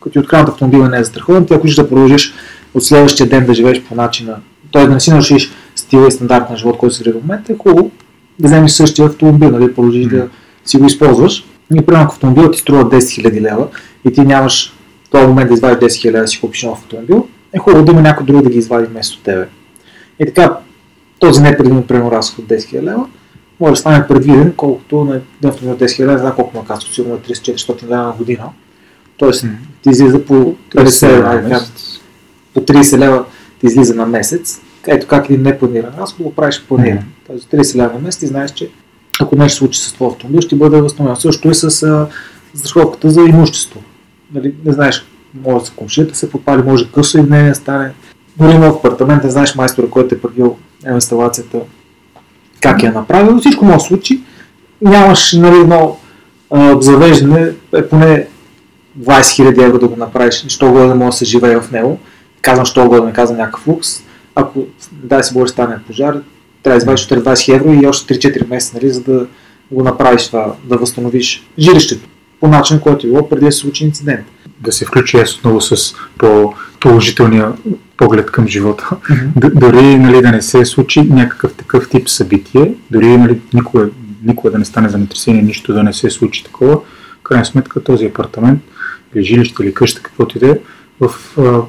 като 0.00 0.12
ти 0.12 0.18
откранат 0.18 0.48
автомобила 0.48 0.88
не 0.88 0.98
е 0.98 1.04
застрахован, 1.04 1.46
ти 1.46 1.54
ако 1.54 1.66
искаш 1.66 1.84
да 1.84 1.88
продължиш 1.88 2.34
от 2.74 2.84
следващия 2.84 3.28
ден 3.28 3.46
да 3.46 3.54
живееш 3.54 3.82
по 3.82 3.94
начина, 3.94 4.36
т.е. 4.72 4.86
да 4.86 4.94
не 4.94 5.00
си 5.00 5.10
нарушиш 5.10 5.50
стила 5.76 6.08
и 6.08 6.10
стандарт 6.10 6.50
на 6.50 6.56
живот, 6.56 6.78
който 6.78 6.94
си 6.94 7.12
в 7.12 7.14
момента, 7.22 7.52
е 7.52 7.56
хубаво 7.58 7.90
да 8.38 8.48
вземеш 8.48 8.70
същия 8.70 9.06
автомобил, 9.06 9.50
нали, 9.50 9.74
продължиш 9.74 10.06
да 10.06 10.28
си 10.64 10.78
го 10.78 10.86
използваш 10.86 11.44
и 11.74 11.86
примерно 11.86 12.04
ако 12.04 12.12
автомобилът 12.12 12.52
ти 12.52 12.58
струва 12.58 12.84
10 12.90 12.98
000 12.98 13.40
лева 13.40 13.68
и 14.04 14.12
ти 14.12 14.20
нямаш, 14.20 14.72
този 15.10 15.26
момент 15.26 15.48
да 15.48 15.54
извадиш 15.54 15.78
10 15.78 16.10
000 16.10 16.20
да 16.20 16.28
си 16.28 16.40
купиш 16.40 16.62
нов 16.62 16.78
автомобил, 16.78 17.26
е 17.52 17.58
хубаво 17.58 17.84
да 17.84 17.92
има 17.92 18.02
някой 18.02 18.26
друг 18.26 18.42
да 18.42 18.50
ги 18.50 18.58
извади 18.58 18.86
вместо 18.86 19.18
тебе. 19.22 19.48
И 20.20 20.26
така, 20.26 20.56
този 21.18 21.42
непредвиден 21.42 21.82
примерно 21.82 22.10
разход 22.10 22.38
от 22.38 22.44
10 22.44 22.56
000 22.56 22.82
лева 22.82 23.06
може 23.60 23.70
да 23.72 23.76
стане 23.76 24.06
предвиден, 24.06 24.52
колкото 24.56 25.04
на 25.04 25.14
един 25.14 25.50
автомобил 25.50 25.86
10 25.86 26.04
000 26.04 26.06
лева, 26.06 26.34
колко 26.34 26.56
му 26.56 26.64
казва, 26.64 26.92
сигурно 26.92 27.14
е 27.14 27.18
300-400 27.18 27.82
лева 27.82 28.02
на 28.02 28.12
година. 28.12 28.44
Тоест, 29.16 29.44
М. 29.44 29.50
ти 29.82 29.90
излиза 29.90 30.24
по 30.24 30.34
50 30.70 31.08
лева 31.08 31.18
лева, 31.18 31.42
на 31.42 31.48
месец. 31.48 32.00
по 32.54 32.60
30 32.60 32.98
лева 32.98 33.24
ти 33.60 33.66
излиза 33.66 33.94
на 33.94 34.06
месец. 34.06 34.60
Ето 34.86 35.06
как 35.06 35.24
един 35.30 35.42
непланиран 35.42 35.92
разход 35.98 36.22
го 36.22 36.34
правиш 36.34 36.64
планиран. 36.68 36.98
Мгм. 36.98 37.06
Тоест 37.26 37.50
30 37.50 37.76
лева 37.76 37.92
на 37.92 37.98
месец 37.98 38.20
ти 38.20 38.26
знаеш, 38.26 38.50
че 38.50 38.70
ако 39.20 39.36
нещо 39.36 39.58
случи 39.58 39.80
с 39.80 39.92
твоя 39.92 40.10
автомобил, 40.10 40.40
ще 40.40 40.56
бъде 40.56 40.80
възстановен. 40.80 41.16
Също 41.16 41.50
и 41.50 41.54
с 41.54 41.82
а, 41.82 42.06
застраховката 42.54 43.10
за 43.10 43.20
имущество. 43.20 43.80
Нали, 44.34 44.54
не 44.64 44.72
знаеш, 44.72 45.06
може 45.44 45.58
да 45.58 45.66
се 45.66 45.72
комшията 45.76 46.14
се 46.14 46.30
подпали, 46.30 46.62
може 46.62 46.92
късо 46.92 47.18
и 47.18 47.22
не 47.22 47.42
не 47.42 47.54
стане. 47.54 47.92
Дори 48.38 48.58
в 48.58 48.66
апартамент, 48.66 49.24
не 49.24 49.30
знаеш 49.30 49.54
майстора, 49.54 49.90
който 49.90 50.14
е 50.14 50.18
правил 50.18 50.56
инсталацията, 50.94 51.58
как 52.60 52.82
я 52.82 52.92
направил. 52.92 53.38
Всичко 53.38 53.64
може 53.64 53.76
да 53.76 53.84
случи. 53.84 54.20
Нямаш 54.82 55.32
нали, 55.32 55.56
едно 55.56 55.96
завеждане, 56.80 57.52
е 57.74 57.88
поне 57.88 58.26
20 59.00 59.20
000 59.20 59.64
евро 59.64 59.78
да 59.78 59.88
го 59.88 59.96
направиш, 59.96 60.44
що 60.48 60.72
го 60.72 60.78
да 60.78 60.94
може 60.94 61.10
да 61.10 61.16
се 61.16 61.24
живее 61.24 61.60
в 61.60 61.70
него. 61.70 61.98
Казвам, 62.42 62.66
що 62.66 62.88
го 62.88 62.94
да 62.94 63.04
не 63.04 63.12
казвам 63.12 63.38
някакъв 63.38 63.66
лукс. 63.66 63.88
Ако, 64.34 64.60
дай 64.92 65.24
си 65.24 65.34
Боже, 65.34 65.52
стане 65.52 65.78
пожар, 65.86 66.16
трябва 66.66 66.78
да 66.78 66.82
извадиш 66.82 67.00
още 67.00 67.16
20 67.16 67.32
000 67.32 67.54
евро 67.54 67.72
и 67.72 67.86
още 67.86 68.14
3-4 68.14 68.48
месеца, 68.48 68.76
нали, 68.76 68.90
за 68.90 69.00
да 69.02 69.26
го 69.70 69.82
направиш 69.82 70.26
това, 70.26 70.54
да 70.64 70.76
възстановиш 70.76 71.46
жилището 71.58 72.08
по 72.40 72.48
начин, 72.48 72.80
който 72.80 73.06
е 73.06 73.10
било 73.10 73.28
преди 73.28 73.44
да 73.44 73.52
се 73.52 73.58
случи 73.58 73.84
инцидент. 73.84 74.26
Да 74.60 74.72
се 74.72 74.84
включи 74.84 75.16
аз 75.16 75.36
отново 75.36 75.60
с 75.60 75.94
по-положителния 76.18 77.52
поглед 77.96 78.30
към 78.30 78.48
живота. 78.48 78.88
Дори 79.36 79.98
нали, 79.98 80.22
да 80.22 80.32
не 80.32 80.42
се 80.42 80.64
случи 80.64 81.02
някакъв 81.02 81.54
такъв 81.54 81.88
тип 81.88 82.08
събитие, 82.08 82.74
дори 82.90 83.16
нали, 83.16 83.40
никога, 83.54 83.88
никога 84.24 84.50
да 84.50 84.58
не 84.58 84.64
стане 84.64 84.88
земетресение, 84.88 85.42
нищо 85.42 85.72
да 85.72 85.82
не 85.82 85.92
се 85.92 86.10
случи 86.10 86.44
такова, 86.44 86.76
в 87.20 87.22
крайна 87.22 87.44
сметка 87.44 87.84
този 87.84 88.06
апартамент 88.06 88.60
или 89.14 89.24
жилище 89.24 89.62
или 89.62 89.74
къща, 89.74 90.02
каквото 90.02 90.36
и 90.36 90.40
да 90.40 90.50
е, 90.50 90.58
в 91.00 91.38
а, 91.38 91.60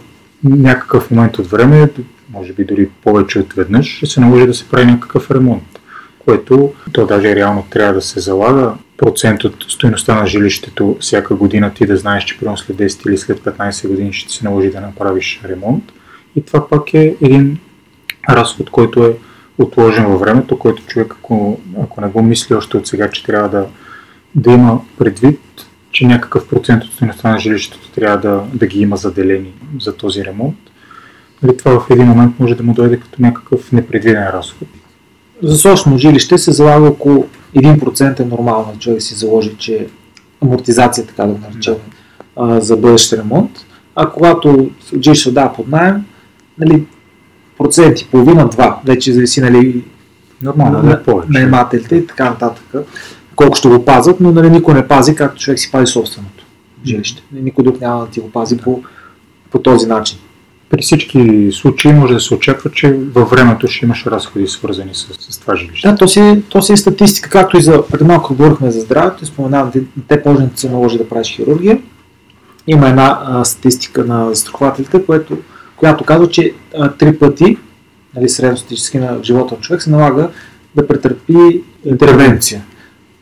някакъв 0.44 1.12
момент 1.12 1.40
от 1.40 1.48
време, 1.48 1.90
може 2.34 2.54
би 2.54 2.66
дори 2.66 2.90
повече 3.04 3.40
от 3.40 3.54
веднъж, 3.54 3.98
ще 3.98 4.06
се 4.06 4.20
наложи 4.20 4.48
да 4.48 4.54
се 4.54 4.70
прави 4.70 4.86
някакъв 4.86 5.32
ремонт, 5.32 5.80
което 6.20 6.74
то 6.92 7.06
даже 7.06 7.36
реално 7.36 7.66
трябва 7.70 7.94
да 7.94 8.02
се 8.02 8.20
залага 8.20 8.74
процент 8.98 9.44
от 9.44 9.66
стоеността 9.70 10.16
на 10.16 10.28
жилището 10.28 10.98
всяка 11.00 11.36
година 11.36 11.74
ти 11.74 11.86
да 11.86 11.98
знаеш, 11.98 12.24
че 12.24 12.38
примерно 12.38 12.58
след 12.58 12.78
10 12.78 13.08
или 13.10 13.18
след 13.18 13.40
15 13.40 13.88
години 13.88 14.14
ще 14.14 14.34
се 14.34 14.46
наложи 14.46 14.72
да 14.72 14.82
направиш 14.82 15.42
ремонт. 15.46 15.84
И 16.36 16.42
това 16.42 16.68
пак 16.68 16.94
е 16.94 17.16
един 17.22 17.60
разход, 18.30 18.70
който 18.70 19.04
е 19.04 19.18
отложен 19.58 20.06
във 20.06 20.20
времето, 20.20 20.60
който 20.60 20.86
човек, 20.86 21.14
ако, 21.20 21.60
ако 21.82 22.02
не 22.02 22.08
го 22.08 22.22
мисли 22.22 22.56
още 22.56 22.78
от 22.78 22.88
сега, 22.88 23.10
че 23.10 23.24
трябва 23.24 23.50
да, 23.50 23.66
да 24.36 24.52
има 24.52 24.82
предвид, 24.98 25.40
че 25.92 26.06
някакъв 26.06 26.48
процент 26.50 26.84
от 26.84 26.94
стоеността 26.94 27.32
на 27.32 27.40
жилището 27.40 27.92
трябва 27.92 28.18
да, 28.18 28.44
да 28.54 28.68
ги 28.68 28.82
има 28.82 28.98
заделени 28.98 29.54
за 29.82 29.98
този 29.98 30.26
ремонт, 30.26 30.58
нали, 31.44 31.58
това 31.58 31.80
в 31.80 31.90
един 31.90 32.06
момент 32.06 32.40
може 32.40 32.56
да 32.56 32.64
му 32.64 32.74
дойде 32.74 33.00
като 33.00 33.22
някакъв 33.22 33.72
непредвиден 33.72 34.28
разход. 34.28 34.68
За 35.44 35.58
собствено 35.58 35.98
жилище 35.98 36.38
се 36.38 36.52
залага 36.52 36.88
около 36.88 37.26
1% 37.56 38.20
е 38.20 38.26
нормално 38.26 38.74
да 38.74 38.80
човек 38.80 38.98
да 38.98 39.02
си 39.02 39.16
заложи, 39.16 39.56
че 39.58 39.88
амортизация, 40.42 41.06
така 41.06 41.24
да 41.26 41.34
го 41.34 41.40
наречем, 41.50 41.76
а, 42.36 42.62
за 42.62 42.78
бъдещ 42.78 43.14
ремонт. 43.14 43.52
А 43.96 44.10
когато 44.10 44.70
жилището 45.02 45.34
дава 45.34 45.54
под 45.54 45.68
найем, 45.68 46.06
нали, 46.60 46.86
процент 47.58 48.02
и 48.02 48.08
половина, 48.08 48.48
два, 48.48 48.80
вече 48.86 49.14
зависи 49.14 49.42
нали, 49.42 49.84
Нормално, 50.42 50.84
на, 50.84 51.02
да 51.06 51.24
наемателите 51.30 51.96
и 51.96 52.08
така 52.08 52.30
нататък, 52.30 52.76
колко 53.36 53.56
ще 53.56 53.68
го 53.68 53.86
пазят, 53.86 54.20
но 54.20 54.32
нали, 54.32 54.50
никой 54.50 54.74
не 54.74 54.88
пази, 54.88 55.16
както 55.16 55.42
човек 55.42 55.60
си 55.60 55.72
пази 55.72 55.92
собственото 55.92 56.46
жилище. 56.86 57.24
Никой 57.32 57.64
друг 57.64 57.82
няма 57.82 58.06
да 58.06 58.12
ти 58.12 58.20
го 58.20 58.32
пази 58.32 58.58
по, 58.58 58.82
по 59.52 59.60
този 59.60 59.88
начин. 59.88 60.18
При 60.70 60.82
всички 60.82 61.50
случаи 61.52 61.94
може 61.94 62.14
да 62.14 62.20
се 62.20 62.34
очаква, 62.34 62.72
че 62.72 62.94
във 62.94 63.30
времето 63.30 63.68
ще 63.68 63.86
имаш 63.86 64.06
разходи 64.06 64.48
свързани 64.48 64.94
с, 64.94 65.08
с 65.20 65.40
това 65.40 65.56
жилище. 65.56 65.88
Да, 65.88 65.96
то 65.96 66.08
си, 66.08 66.42
то 66.50 66.62
си 66.62 66.74
е 66.74 66.78
статистика, 66.78 67.30
както 67.30 67.58
и 67.58 67.62
за 67.62 67.84
преди 67.92 68.04
малко 68.04 68.36
говорихме 68.36 68.72
за 68.72 68.80
здравето, 68.80 69.26
споменавам, 69.26 69.72
те, 70.08 70.22
може 70.26 70.40
да 70.40 70.50
се 70.56 70.70
наложи 70.70 70.98
да 70.98 71.10
правиш 71.10 71.28
хирургия. 71.28 71.80
Има 72.68 72.90
една 72.90 73.20
а, 73.24 73.46
статистика 73.46 74.06
на 74.06 74.30
застрахователите, 74.30 75.06
което, 75.06 75.38
която 75.76 76.04
казва, 76.04 76.30
че 76.30 76.54
а, 76.78 76.92
три 76.92 77.20
пъти, 77.20 77.58
нали, 78.16 78.30
средностатически 78.30 78.98
на 78.98 79.24
живота 79.24 79.56
на 79.56 79.62
човек, 79.62 79.82
се 79.82 79.90
налага 79.90 80.30
да 80.76 80.88
претърпи 80.88 81.64
интервенция. 81.86 82.62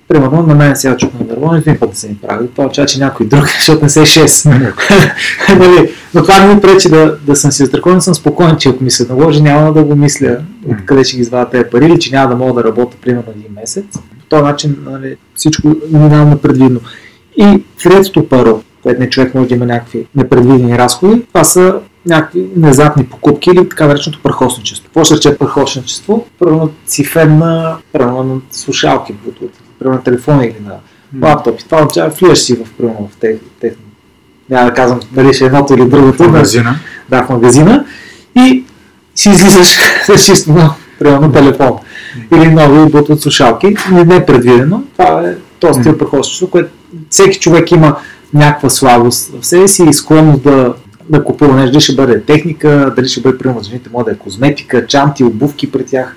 Примерно 0.08 0.44
на 0.44 0.56
мен 0.56 0.76
сега 0.76 0.98
чук 0.98 1.20
на 1.20 1.26
нервон, 1.28 1.56
един 1.56 1.80
път 1.80 1.89
да 1.89 1.96
се 1.96 2.08
ми 2.08 2.18
прави. 2.28 2.48
Това 2.48 2.63
означава, 2.63 2.88
че 2.88 3.00
някой 3.00 3.26
друг, 3.26 3.44
защото 3.58 3.84
не 3.84 3.89
се 3.89 4.02
е 4.02 4.06
6. 4.06 4.50
нали, 5.60 5.94
но 6.13 6.22
това 6.22 6.39
не 6.39 6.56
ми 6.56 6.62
пречи 6.62 6.89
да, 6.89 7.18
да 7.28 7.36
съм 7.36 7.52
си 7.52 7.63
застрахован, 7.63 8.02
съм 8.02 8.15
спокоен, 8.15 8.58
че 8.58 8.70
ако 8.70 8.84
ми 8.84 8.91
се 8.91 9.08
наложи, 9.08 9.41
няма 9.41 9.74
да 9.74 9.84
го 9.84 9.96
мисля 9.96 10.38
откъде 10.72 11.04
ще 11.04 11.15
ги 11.15 11.22
извадя 11.22 11.50
тези 11.50 11.70
пари 11.72 11.86
или 11.86 12.00
че 12.00 12.15
няма 12.15 12.30
да 12.30 12.36
мога 12.36 12.62
да 12.62 12.68
работя 12.68 12.98
примерно 13.02 13.32
един 13.36 13.56
месец. 13.56 13.86
По 13.94 14.26
този 14.30 14.44
начин 14.44 14.78
нали, 14.86 15.18
всичко 15.36 15.76
минава 15.91 16.26
непредвидно. 16.26 16.80
И 17.38 17.63
третото 17.84 18.28
паро, 18.28 18.62
което 18.84 19.00
не 19.00 19.10
човек 19.10 19.36
може 19.36 19.50
да 19.50 19.56
има 19.56 19.65
някакви 19.65 20.06
непредвидени 20.15 20.78
разходи, 20.78 21.26
това 21.28 21.44
са 21.44 21.76
някакви 22.06 22.48
внезапни 22.56 23.06
покупки 23.06 23.50
или 23.50 23.70
така 23.70 23.88
нареченото 23.88 24.24
прахосничество. 24.24 24.86
Какво 24.86 25.04
ще 25.04 25.15
рече 25.15 25.38
прахосничество? 25.38 26.26
Примерно 26.39 26.70
циферна, 26.86 27.78
примерно 27.94 28.24
на 28.24 28.36
слушалки, 28.52 29.13
примерно 29.80 29.98
на 29.98 30.04
телефона 30.04 30.46
или 30.46 30.56
на 30.65 30.76
лаптопи. 31.28 31.63
Това 31.63 31.78
означава, 31.78 32.10
влизаш 32.10 32.39
си 32.39 32.56
в, 32.56 32.78
примерно, 32.78 33.10
в 33.13 33.18
тех, 33.18 33.38
тех, 33.62 33.74
няма 34.50 34.65
да 34.65 34.74
казвам 34.74 35.00
дали 35.12 35.34
ще 35.34 35.44
е 35.44 35.48
едното 35.48 35.74
или 35.74 35.86
другото, 35.86 36.24
в 36.24 36.28
магазина. 36.28 36.80
да, 37.10 37.24
в 37.24 37.30
магазина 37.30 37.86
и 38.36 38.63
си 39.15 39.30
излизаш 39.30 39.78
с 40.06 40.26
чисто 40.26 40.52
нов, 40.52 40.72
примерно 41.00 41.32
телефон 41.32 41.72
или 42.36 42.48
нови 42.48 42.91
Bluetooth 42.91 43.15
слушалки, 43.15 43.76
не 43.91 44.04
не 44.04 44.15
е 44.15 44.26
предвидено. 44.26 44.84
Това 44.98 45.22
е 45.22 45.36
този 45.60 45.80
стил 45.80 45.98
прохождащото, 45.98 46.52
което 46.52 46.70
всеки 47.10 47.39
човек 47.39 47.72
има 47.72 47.96
някаква 48.34 48.70
слабост 48.70 49.32
в 49.41 49.46
себе 49.46 49.68
си 49.68 49.84
и 49.89 49.94
склонност 49.94 50.44
да, 50.44 50.74
да 51.10 51.24
купува 51.24 51.56
нещо, 51.56 51.72
дали 51.72 51.82
ще 51.82 51.96
бъде 51.96 52.22
техника, 52.22 52.94
дали 52.96 53.08
ще 53.08 53.22
бъде, 53.22 53.38
примерно, 53.38 53.63
жените 53.63 53.89
може 53.94 54.06
да 54.06 54.12
е 54.12 54.18
козметика, 54.18 54.88
чанти, 54.88 55.24
обувки 55.24 55.72
при 55.72 55.86
тях, 55.86 56.15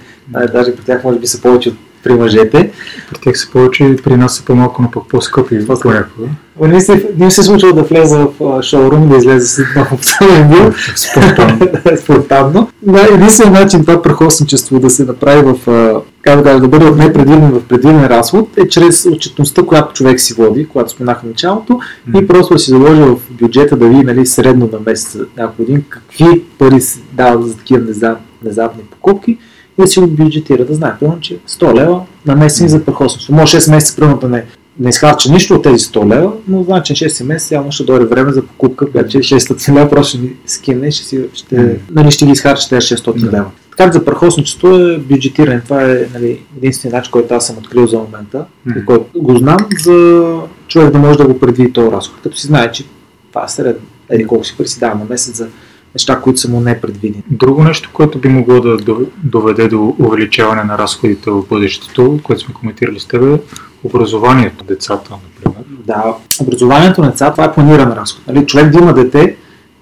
даже 0.53 0.77
при 0.77 0.85
тях 0.85 1.05
може 1.05 1.19
би 1.19 1.27
са 1.27 1.43
повече 1.43 1.69
от 1.69 1.77
при 2.03 2.15
мъжете. 2.15 2.73
При 3.11 3.19
тях 3.21 3.39
са 3.39 3.51
повече, 3.51 3.97
при 4.05 4.17
нас 4.17 4.37
са 4.37 4.45
по-малко, 4.45 4.83
но 4.83 4.91
пък 4.91 5.09
по-скъпи 5.09 5.67
По-скъпи. 5.67 6.23
Не 6.61 6.69
ми 6.69 6.81
се, 6.81 7.11
не 7.19 7.31
се 7.31 7.41
е 7.41 7.45
случва 7.45 7.73
да 7.73 7.83
влеза 7.83 8.27
в 8.41 8.63
шоурум 8.63 9.09
да 9.09 9.17
излезе 9.17 9.47
с 9.47 9.59
нов 9.77 9.93
автомобил. 9.93 10.73
Спонтанно. 10.97 11.69
Спонтанно. 11.97 12.69
Да, 12.83 13.09
единственият 13.15 13.65
начин 13.65 13.81
това 13.81 14.03
прахосничество 14.03 14.81
да 14.81 14.91
се 14.91 15.05
направи 15.05 15.43
в, 15.43 16.03
как 16.23 16.43
да, 16.43 16.61
да 16.61 16.69
бъде 16.69 16.87
от 16.87 16.97
непредвиден 16.97 17.51
в 17.51 17.63
предвиден 17.63 18.07
разход 18.07 18.49
е 18.57 18.69
чрез 18.69 19.07
отчетността, 19.07 19.63
която 19.63 19.93
човек 19.93 20.21
си 20.21 20.35
води, 20.35 20.69
която 20.69 20.91
споменах 20.91 21.21
в 21.21 21.27
началото 21.27 21.81
и 22.17 22.27
просто 22.27 22.55
да 22.55 22.59
си 22.59 22.71
заложи 22.71 23.01
в 23.01 23.17
бюджета 23.31 23.77
да 23.77 23.89
види 23.89 24.05
нали, 24.05 24.27
средно 24.27 24.69
на 24.73 24.79
месец 24.87 25.19
някой 25.37 25.65
един 25.65 25.85
какви 25.89 26.43
пари 26.59 26.81
се 26.81 27.01
дават 27.13 27.49
за 27.49 27.57
такива 27.57 27.81
внезап- 27.81 28.19
внезапни 28.43 28.83
покупки 28.83 29.31
и 29.79 29.83
да 29.83 29.87
си 29.87 30.01
го 30.01 30.07
бюджетира, 30.07 30.65
да 30.65 30.75
знае, 30.75 30.93
примерно, 31.01 31.21
че 31.21 31.39
100 31.49 31.75
лева 31.75 32.01
на 32.27 32.37
месец 32.37 32.71
за 32.71 32.85
прахосничество. 32.85 33.35
Може 33.35 33.61
6 33.61 33.71
месеца 33.71 33.97
примерно 33.97 34.19
да 34.19 34.29
не, 34.29 34.45
не 34.81 34.89
изхарча 34.89 35.33
нищо 35.33 35.55
от 35.55 35.63
тези 35.63 35.85
100 35.85 36.09
лева, 36.09 36.33
но 36.49 36.63
значи 36.63 36.95
6 36.95 37.25
месеца 37.25 37.55
явно 37.55 37.73
ще 37.73 37.85
дойде 37.85 38.05
време 38.05 38.33
за 38.33 38.43
покупка, 38.43 38.91
която 38.91 39.09
че 39.11 39.19
600 39.19 39.75
лева 39.75 39.91
просто 39.91 40.09
ще 40.09 40.19
ни 40.19 40.31
скине, 40.47 40.91
ще, 40.91 41.05
си, 41.05 41.21
ще, 41.33 41.77
нали, 41.91 42.11
ще 42.11 42.27
ги 42.27 42.33
изхарча 42.33 42.69
тези 42.69 42.87
600 42.87 43.21
Да. 43.21 43.33
лева. 43.33 43.51
Така 43.77 43.93
за 43.93 44.05
прахосничество 44.05 44.69
е 44.69 44.99
бюджетиране. 44.99 45.61
Това 45.61 45.83
е 45.83 46.07
нали, 46.15 46.41
единственият 46.57 46.95
начин, 46.95 47.11
който 47.13 47.35
аз 47.35 47.47
съм 47.47 47.59
открил 47.59 47.87
за 47.87 47.99
момента 47.99 48.45
Мгм. 48.67 48.79
и 48.79 48.85
който 48.85 49.05
го 49.17 49.37
знам 49.37 49.57
за 49.81 50.35
човек 50.69 50.91
да 50.91 50.99
може 50.99 51.19
да 51.19 51.27
го 51.27 51.39
предвиди 51.39 51.73
този 51.73 51.91
разход. 51.91 52.21
Като 52.23 52.37
си 52.37 52.47
знае, 52.47 52.73
че 52.73 52.85
това 53.29 53.45
е 53.45 53.49
средно. 53.49 53.83
Еди 54.11 54.27
колко 54.27 54.45
си 54.45 54.55
пари 54.57 54.69
си 54.69 54.81
дава 54.81 54.95
на 54.95 55.05
месец 55.11 55.37
за 55.37 55.47
неща, 55.95 56.21
които 56.21 56.41
са 56.41 56.49
му 56.49 56.61
непредвидени. 56.61 57.23
Друго 57.31 57.65
нещо, 57.65 57.91
което 57.93 58.19
би 58.19 58.29
могло 58.29 58.61
да 58.61 58.77
до- 58.77 59.07
доведе 59.17 59.69
до 59.69 59.95
увеличаване 59.99 60.65
на 60.65 60.79
разходите 60.79 61.31
в 61.31 61.43
бъдещето, 61.51 62.19
което 62.23 62.43
сме 62.43 62.55
коментирали 62.55 63.01
с 63.01 63.07
теб, 63.07 63.23
е 63.23 63.41
образованието 63.85 64.65
на 64.65 64.69
децата, 64.69 65.11
например. 65.11 65.65
Да, 65.87 66.15
образованието 66.41 67.01
на 67.01 67.11
децата, 67.11 67.33
това 67.33 67.45
е 67.45 67.53
планиран 67.53 67.93
разход. 67.93 68.27
Нали, 68.27 68.47
човек 68.47 68.71
да 68.71 68.79
има 68.79 68.95
дете 68.95 69.37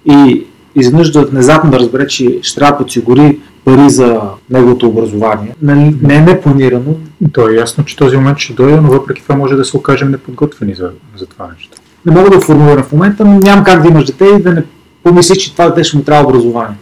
и 0.05 0.45
изведнъж 0.75 1.11
да 1.11 1.25
внезапно 1.25 1.71
да 1.71 1.79
разбере, 1.79 2.07
че 2.07 2.39
ще 2.41 2.55
трябва 2.55 2.71
да 2.71 2.77
подсигури 2.77 3.39
пари 3.65 3.89
за 3.89 4.21
неговото 4.49 4.87
образование. 4.87 5.55
Нали, 5.61 5.95
не 6.01 6.15
е 6.15 6.21
непланирано. 6.21 6.95
То 7.33 7.49
е 7.49 7.53
ясно, 7.53 7.85
че 7.85 7.95
този 7.95 8.17
момент 8.17 8.37
ще 8.37 8.53
дойде, 8.53 8.81
но 8.81 8.89
въпреки 8.89 9.23
това 9.23 9.35
може 9.35 9.55
да 9.55 9.65
се 9.65 9.77
окажем 9.77 10.11
неподготвени 10.11 10.73
за, 10.73 10.91
за 11.17 11.25
това 11.25 11.47
нещо. 11.53 11.77
не 12.05 12.11
мога 12.11 12.29
да 12.29 12.41
формулирам 12.41 12.83
в 12.83 12.91
момента, 12.91 13.25
но 13.25 13.39
няма 13.39 13.63
как 13.63 13.81
да 13.81 13.87
имаш 13.87 14.05
дете 14.05 14.25
и 14.25 14.41
да 14.43 14.53
не 14.53 14.63
помислиш, 15.03 15.37
че 15.37 15.51
това 15.51 15.69
дете 15.69 15.83
ще 15.83 15.97
му 15.97 16.03
трябва 16.03 16.29
образование. 16.29 16.77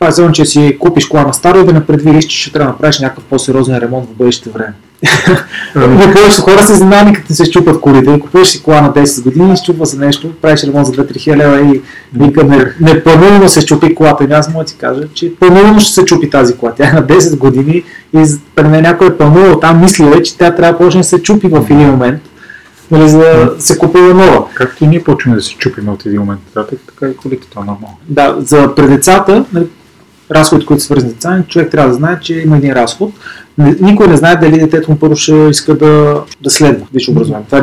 Това 0.00 0.08
е 0.08 0.12
само, 0.12 0.32
че 0.32 0.44
си 0.44 0.76
купиш 0.80 1.06
кола 1.06 1.22
на 1.22 1.34
старо 1.34 1.60
и 1.60 1.64
да 1.64 1.72
не 1.72 1.86
предвидиш, 1.86 2.24
че 2.24 2.40
ще 2.40 2.52
трябва 2.52 2.66
да 2.66 2.72
направиш 2.72 2.98
някакъв 2.98 3.24
по-сериозен 3.24 3.78
ремонт 3.78 4.08
в 4.10 4.16
бъдеще 4.16 4.50
време. 4.50 4.72
Но 5.76 6.12
повечето 6.12 6.42
хора 6.42 6.62
се 6.62 6.74
знани, 6.74 7.12
като 7.12 7.34
се 7.34 7.44
щупат 7.44 7.80
колите. 7.80 8.20
Купуваш 8.20 8.48
си 8.48 8.62
кола 8.62 8.80
на 8.80 8.92
10 8.92 9.22
години, 9.22 9.56
щупва 9.56 9.86
се 9.86 9.98
нещо, 9.98 10.32
правиш 10.42 10.64
ремонт 10.64 10.86
за 10.86 10.92
2-3 10.92 11.18
хиляди 11.18 11.42
лева 11.42 11.60
и 11.60 11.82
вика, 12.14 12.44
не, 12.80 13.48
се 13.48 13.60
щупи 13.60 13.94
колата. 13.94 14.24
И 14.24 14.32
аз 14.32 14.48
мога 14.48 14.64
да 14.64 14.70
ти 14.70 14.76
кажа, 14.76 15.02
че 15.14 15.34
планувано 15.36 15.78
ще 15.78 15.92
се 15.92 16.04
чупи 16.04 16.30
тази 16.30 16.56
кола. 16.56 16.72
Тя 16.76 16.88
е 16.88 16.92
на 16.92 17.06
10 17.06 17.38
години 17.38 17.84
и 18.16 18.24
при 18.54 18.68
мен 18.68 18.82
някой 18.82 19.06
е 19.06 19.16
планувал 19.16 19.60
там, 19.60 19.80
мислил 19.80 20.20
че 20.22 20.38
тя 20.38 20.54
трябва 20.54 20.72
да 20.72 20.78
почне 20.78 21.00
да 21.00 21.04
се 21.04 21.22
чупи 21.22 21.48
в 21.48 21.66
един 21.70 21.88
момент. 21.90 22.20
Нали, 22.90 23.08
за 23.08 23.18
да 23.18 23.54
се 23.58 23.78
купува 23.78 24.14
нова. 24.14 24.46
Както 24.54 24.84
и 24.84 24.86
ние 24.86 25.04
почваме 25.04 25.36
да 25.36 25.42
се 25.42 25.54
чупим 25.54 25.88
от 25.88 26.06
един 26.06 26.20
момент 26.20 26.40
нататък, 26.56 26.78
така 26.86 27.12
и 27.12 27.16
колите, 27.16 27.46
това 27.50 27.62
е 27.62 27.64
нормално. 27.64 27.96
Да, 28.08 28.36
за 28.38 28.74
пред 28.74 28.90
децата, 28.90 29.44
нали, 29.52 29.66
разходите, 30.30 30.66
които 30.66 30.80
са 30.80 30.86
свързани 30.86 31.10
с 31.10 31.14
деца, 31.14 31.42
човек 31.48 31.70
трябва 31.70 31.88
да 31.88 31.94
знае, 31.94 32.20
че 32.20 32.34
има 32.34 32.56
един 32.56 32.72
разход. 32.72 33.12
Никой 33.80 34.08
не 34.08 34.16
знае 34.16 34.36
дали 34.36 34.58
детето 34.58 34.90
му 34.90 34.98
първо 34.98 35.16
ще 35.16 35.34
иска 35.50 35.74
да, 35.74 36.22
да 36.42 36.50
следва 36.50 36.86
висше 36.94 37.10
образование. 37.10 37.46
Това, 37.46 37.58
е, 37.58 37.62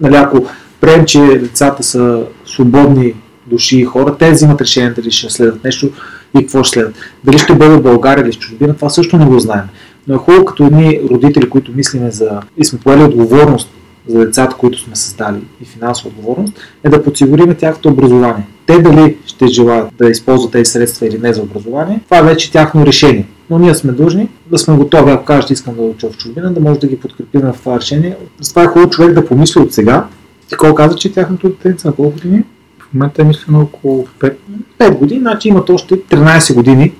нали, 0.00 0.16
ако 0.16 0.46
прием, 0.80 1.04
че 1.04 1.20
децата 1.20 1.82
са 1.82 2.22
свободни 2.46 3.14
души 3.46 3.78
и 3.78 3.84
хора, 3.84 4.16
те 4.18 4.30
взимат 4.30 4.60
решение 4.60 4.90
дали 4.90 5.10
ще 5.10 5.30
следват 5.30 5.64
нещо 5.64 5.90
и 6.38 6.40
какво 6.40 6.62
ще 6.62 6.74
следват. 6.74 6.94
Дали 7.24 7.38
ще 7.38 7.54
бъде 7.54 7.76
в 7.76 7.82
България 7.82 8.22
или 8.22 8.32
в 8.32 8.38
чужбина, 8.38 8.74
това 8.74 8.88
също 8.88 9.16
не 9.16 9.26
го 9.26 9.38
знаем. 9.38 9.64
Но 10.06 10.14
е 10.14 10.18
хубаво 10.18 10.44
като 10.44 10.64
едни 10.64 11.00
родители, 11.10 11.50
които 11.50 11.72
мислиме 11.74 12.10
за 12.10 12.40
и 12.56 12.64
сме 12.64 12.78
поели 12.78 13.02
отговорност 13.02 13.70
за 14.08 14.18
децата, 14.18 14.56
които 14.56 14.80
сме 14.80 14.96
създали 14.96 15.40
и 15.62 15.64
финансова 15.64 16.08
отговорност, 16.08 16.54
е 16.84 16.88
да 16.88 17.04
подсигурим 17.04 17.54
тяхното 17.54 17.88
образование. 17.88 18.46
Те 18.66 18.78
дали 18.78 19.16
ще 19.26 19.46
желаят 19.46 19.88
да 19.98 20.10
използват 20.10 20.52
тези 20.52 20.70
средства 20.70 21.06
или 21.06 21.18
не 21.18 21.32
за 21.32 21.42
образование, 21.42 22.00
това 22.04 22.18
е 22.18 22.22
вече 22.22 22.52
тяхно 22.52 22.86
решение. 22.86 23.26
Но 23.50 23.58
ние 23.58 23.74
сме 23.74 23.92
длъжни 23.92 24.28
да 24.46 24.58
сме 24.58 24.76
готови, 24.76 25.10
ако 25.10 25.24
кажете 25.24 25.52
искам 25.52 25.74
да 25.74 25.82
уча 25.82 26.10
в 26.10 26.16
чужбина, 26.16 26.52
да 26.52 26.60
може 26.60 26.80
да 26.80 26.86
ги 26.86 27.00
подкрепим 27.00 27.40
в 27.40 27.56
това 27.58 27.80
решение. 27.80 28.16
това 28.48 28.62
е 28.62 28.66
хубаво 28.66 28.90
човек 28.90 29.12
да 29.12 29.26
помисли 29.26 29.60
от 29.60 29.74
сега. 29.74 30.06
Ти 30.48 30.56
колко 30.56 30.74
каза, 30.74 30.96
че 30.96 31.12
тяхното 31.12 31.48
дете 31.48 31.88
на 31.88 31.94
колко 31.94 32.12
години? 32.12 32.44
В 32.78 32.94
момента 32.94 33.22
е 33.22 33.24
мислено 33.24 33.60
около 33.60 34.06
5. 34.20 34.34
5 34.78 34.98
години, 34.98 35.20
значи 35.20 35.48
имат 35.48 35.70
още 35.70 35.94
13 35.94 36.54
години 36.54 36.92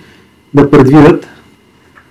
да 0.54 0.70
предвидят 0.70 1.26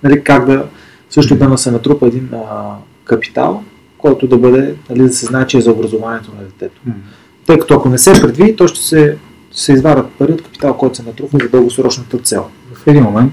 нали, 0.02 0.24
как 0.24 0.46
да 0.46 0.64
също 1.10 1.36
да 1.36 1.58
се 1.58 1.70
натрупа 1.70 2.06
един 2.06 2.28
а, 2.32 2.74
капитал, 3.04 3.62
който 3.98 4.26
да 4.26 4.38
бъде, 4.38 4.74
нали, 4.90 5.02
да 5.02 5.12
се 5.12 5.26
знае, 5.26 5.46
че 5.46 5.58
е 5.58 5.60
за 5.60 5.72
образованието 5.72 6.30
на 6.38 6.44
детето. 6.44 6.80
Mm. 6.88 6.92
Тъй 7.46 7.58
като 7.58 7.74
ако 7.74 7.88
не 7.88 7.98
се 7.98 8.12
предвиди, 8.12 8.56
то 8.56 8.68
ще 8.68 8.80
се, 8.80 9.16
се 9.52 9.72
изварят 9.72 10.06
пари 10.18 10.32
от 10.32 10.42
капитал, 10.42 10.76
който 10.76 10.96
се 10.96 11.02
натрупва 11.02 11.38
за 11.42 11.48
дългосрочната 11.48 12.18
цел. 12.18 12.44
В 12.74 12.86
един 12.86 13.02
момент 13.02 13.32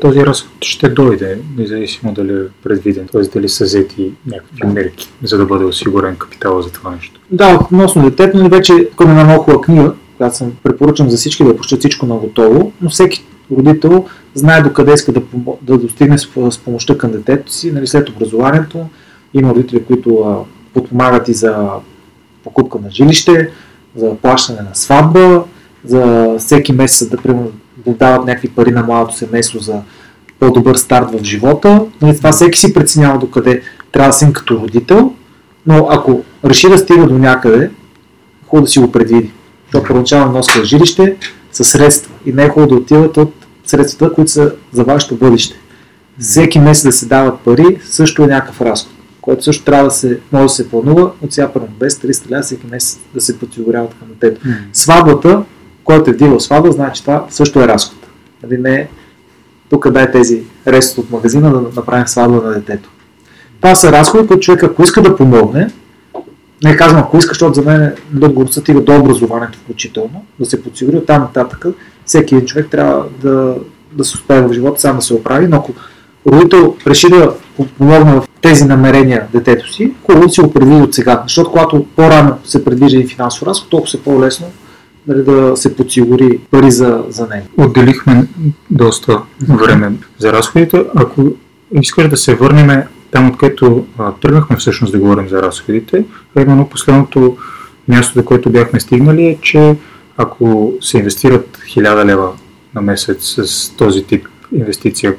този 0.00 0.26
разход 0.26 0.64
ще 0.64 0.88
дойде, 0.88 1.38
независимо 1.56 2.12
дали 2.12 2.32
е 2.32 2.46
предвиден, 2.62 3.08
т.е. 3.12 3.22
дали 3.22 3.48
са 3.48 3.64
взети 3.64 4.12
някакви 4.26 4.66
мерки, 4.66 5.12
за 5.22 5.38
да 5.38 5.46
бъде 5.46 5.64
осигурен 5.64 6.16
капитал 6.16 6.62
за 6.62 6.72
това 6.72 6.90
нещо. 6.90 7.20
Да, 7.30 7.58
относно 7.62 8.10
детето, 8.10 8.38
но 8.38 8.48
вече 8.48 8.88
към 8.98 9.10
една 9.10 9.24
много 9.24 9.42
хубава 9.42 9.60
книга, 9.60 9.94
която 10.16 10.36
съм 10.36 10.52
препоръчам 10.62 11.10
за 11.10 11.16
всички 11.16 11.44
да 11.44 11.56
прочитат 11.56 11.78
всичко 11.78 12.06
на 12.06 12.16
готово, 12.16 12.72
но 12.80 12.90
всеки 12.90 13.24
родител 13.56 14.06
знае 14.34 14.62
докъде 14.62 14.92
иска 14.92 15.12
да, 15.12 15.20
да 15.62 15.78
достигне 15.78 16.18
с, 16.18 16.28
с 16.50 16.58
помощта 16.58 16.98
към 16.98 17.12
детето 17.12 17.52
си, 17.52 17.72
нали, 17.72 17.86
след 17.86 18.08
образованието, 18.08 18.86
има 19.34 19.54
родители, 19.54 19.84
които 19.84 20.44
подпомагат 20.74 21.28
и 21.28 21.34
за 21.34 21.68
покупка 22.44 22.78
на 22.84 22.90
жилище, 22.90 23.50
за 23.96 24.14
плащане 24.14 24.60
на 24.60 24.74
сватба, 24.74 25.44
за 25.84 26.34
всеки 26.38 26.72
месец 26.72 27.08
да, 27.08 27.16
да 27.86 27.92
дават 27.92 28.26
някакви 28.26 28.48
пари 28.48 28.70
на 28.70 28.82
младото 28.82 29.16
семейство 29.16 29.58
за 29.58 29.82
по-добър 30.40 30.76
старт 30.76 31.10
в 31.12 31.24
живота. 31.24 31.84
Нали, 32.02 32.16
това 32.16 32.32
всеки 32.32 32.58
си 32.58 32.74
преценява 32.74 33.18
докъде 33.18 33.62
трябва 33.92 34.08
да 34.08 34.12
си 34.12 34.32
като 34.32 34.60
родител, 34.60 35.12
но 35.66 35.86
ако 35.90 36.22
реши 36.44 36.68
да 36.68 36.78
стига 36.78 37.06
до 37.06 37.18
някъде, 37.18 37.70
хубаво 38.46 38.64
да 38.64 38.70
си 38.70 38.78
го 38.78 38.92
предвиди. 38.92 39.30
Защото 39.64 39.88
първоначално 39.88 40.32
носка 40.32 40.58
на 40.58 40.64
жилище 40.64 41.16
са 41.52 41.64
средства 41.64 42.12
и 42.26 42.32
не 42.32 42.44
е 42.44 42.48
хубаво 42.48 42.68
да 42.68 42.74
отиват 42.74 43.16
от 43.16 43.34
средствата, 43.64 44.14
които 44.14 44.30
са 44.30 44.52
за 44.72 44.84
вашето 44.84 45.16
бъдеще. 45.16 45.56
Всеки 46.18 46.58
месец 46.58 46.84
да 46.84 46.92
се 46.92 47.06
дават 47.06 47.40
пари 47.40 47.78
също 47.84 48.22
е 48.22 48.26
някакъв 48.26 48.60
разход 48.60 48.92
което 49.22 49.44
също 49.44 49.64
трябва 49.64 49.84
да 49.84 49.90
се, 49.90 50.18
може 50.32 50.42
да 50.42 50.48
се 50.48 50.70
планува 50.70 51.10
от 51.22 51.32
сега 51.32 51.52
първо 51.52 51.68
200-300 51.80 52.30
лева 52.30 52.42
всеки 52.42 52.66
месец 52.66 53.00
да 53.14 53.20
се 53.20 53.38
подсигуряват 53.38 53.94
към 53.98 54.08
детето. 54.08 54.46
Mm. 54.46 54.56
Сватбата, 54.72 55.42
който 55.84 56.10
е 56.10 56.14
дивал 56.14 56.40
сватба, 56.40 56.72
значи 56.72 57.02
това 57.02 57.26
също 57.30 57.60
е 57.60 57.68
разход. 57.68 58.06
Нали, 58.42 58.58
не 58.58 58.88
тук 59.70 59.90
дай 59.90 60.10
тези 60.10 60.42
ресто 60.66 61.00
от 61.00 61.10
магазина 61.10 61.52
да 61.52 61.60
направим 61.76 62.06
сватба 62.06 62.36
на 62.36 62.52
детето. 62.52 62.90
Това 63.60 63.74
са 63.74 63.92
разходи, 63.92 64.26
които 64.26 64.42
човек 64.42 64.62
ако 64.62 64.82
иска 64.82 65.02
да 65.02 65.16
помогне, 65.16 65.70
не 66.64 66.76
казвам 66.76 67.02
ако 67.02 67.18
иска, 67.18 67.30
защото 67.30 67.54
за 67.54 67.62
мен 67.62 67.94
отговорността 68.16 68.60
стига 68.60 68.80
до 68.80 69.00
образованието 69.00 69.58
включително, 69.58 70.24
да 70.38 70.46
се 70.46 70.62
подсигури 70.62 70.96
от 70.96 71.06
там 71.06 71.22
нататък, 71.22 71.66
всеки 72.04 72.34
един 72.34 72.46
човек 72.46 72.68
трябва 72.70 73.04
да, 73.22 73.54
да 73.92 74.04
се 74.04 74.14
успее 74.14 74.40
в 74.40 74.52
живота 74.52 74.80
сам 74.80 74.96
да 74.96 75.02
се 75.02 75.14
оправи, 75.14 75.46
но 75.46 75.56
ако 75.56 75.72
родител 76.26 76.76
реши 76.86 77.08
да 77.08 77.34
помогне 77.78 78.12
в 78.12 78.26
тези 78.42 78.64
намерения 78.64 79.26
детето 79.32 79.72
си, 79.72 79.92
хубаво 80.06 80.26
да 80.26 80.32
си 80.32 80.40
го 80.40 80.52
предвиди 80.52 80.82
от 80.82 80.94
сега. 80.94 81.22
Защото 81.26 81.50
когато 81.50 81.86
по-рано 81.96 82.38
се 82.44 82.64
предвижда 82.64 82.98
и 82.98 83.06
финансов 83.06 83.48
разход, 83.48 83.70
толкова 83.70 83.90
се 83.90 84.02
по-лесно 84.02 84.46
нали, 85.06 85.24
да 85.24 85.56
се 85.56 85.76
подсигури 85.76 86.38
пари 86.50 86.70
за, 86.70 87.04
за 87.08 87.26
него. 87.26 87.46
Отделихме 87.56 88.26
доста 88.70 89.22
време 89.48 89.92
за 90.18 90.32
разходите. 90.32 90.84
Ако 90.94 91.24
искаш 91.80 92.08
да 92.08 92.16
се 92.16 92.34
върнем 92.34 92.82
там, 93.10 93.30
откъдето 93.30 93.86
тръгнахме 94.20 94.56
всъщност 94.56 94.92
да 94.92 94.98
говорим 94.98 95.28
за 95.28 95.42
разходите, 95.42 96.04
а 96.36 96.40
именно 96.40 96.68
последното 96.68 97.36
място, 97.88 98.18
до 98.18 98.24
което 98.24 98.50
бяхме 98.50 98.80
стигнали 98.80 99.24
е, 99.24 99.38
че 99.42 99.76
ако 100.16 100.72
се 100.80 100.98
инвестират 100.98 101.58
1000 101.76 102.04
лева 102.04 102.32
на 102.74 102.80
месец 102.80 103.34
с 103.38 103.70
този 103.76 104.04
тип 104.04 104.28
инвестиция, 104.54 105.14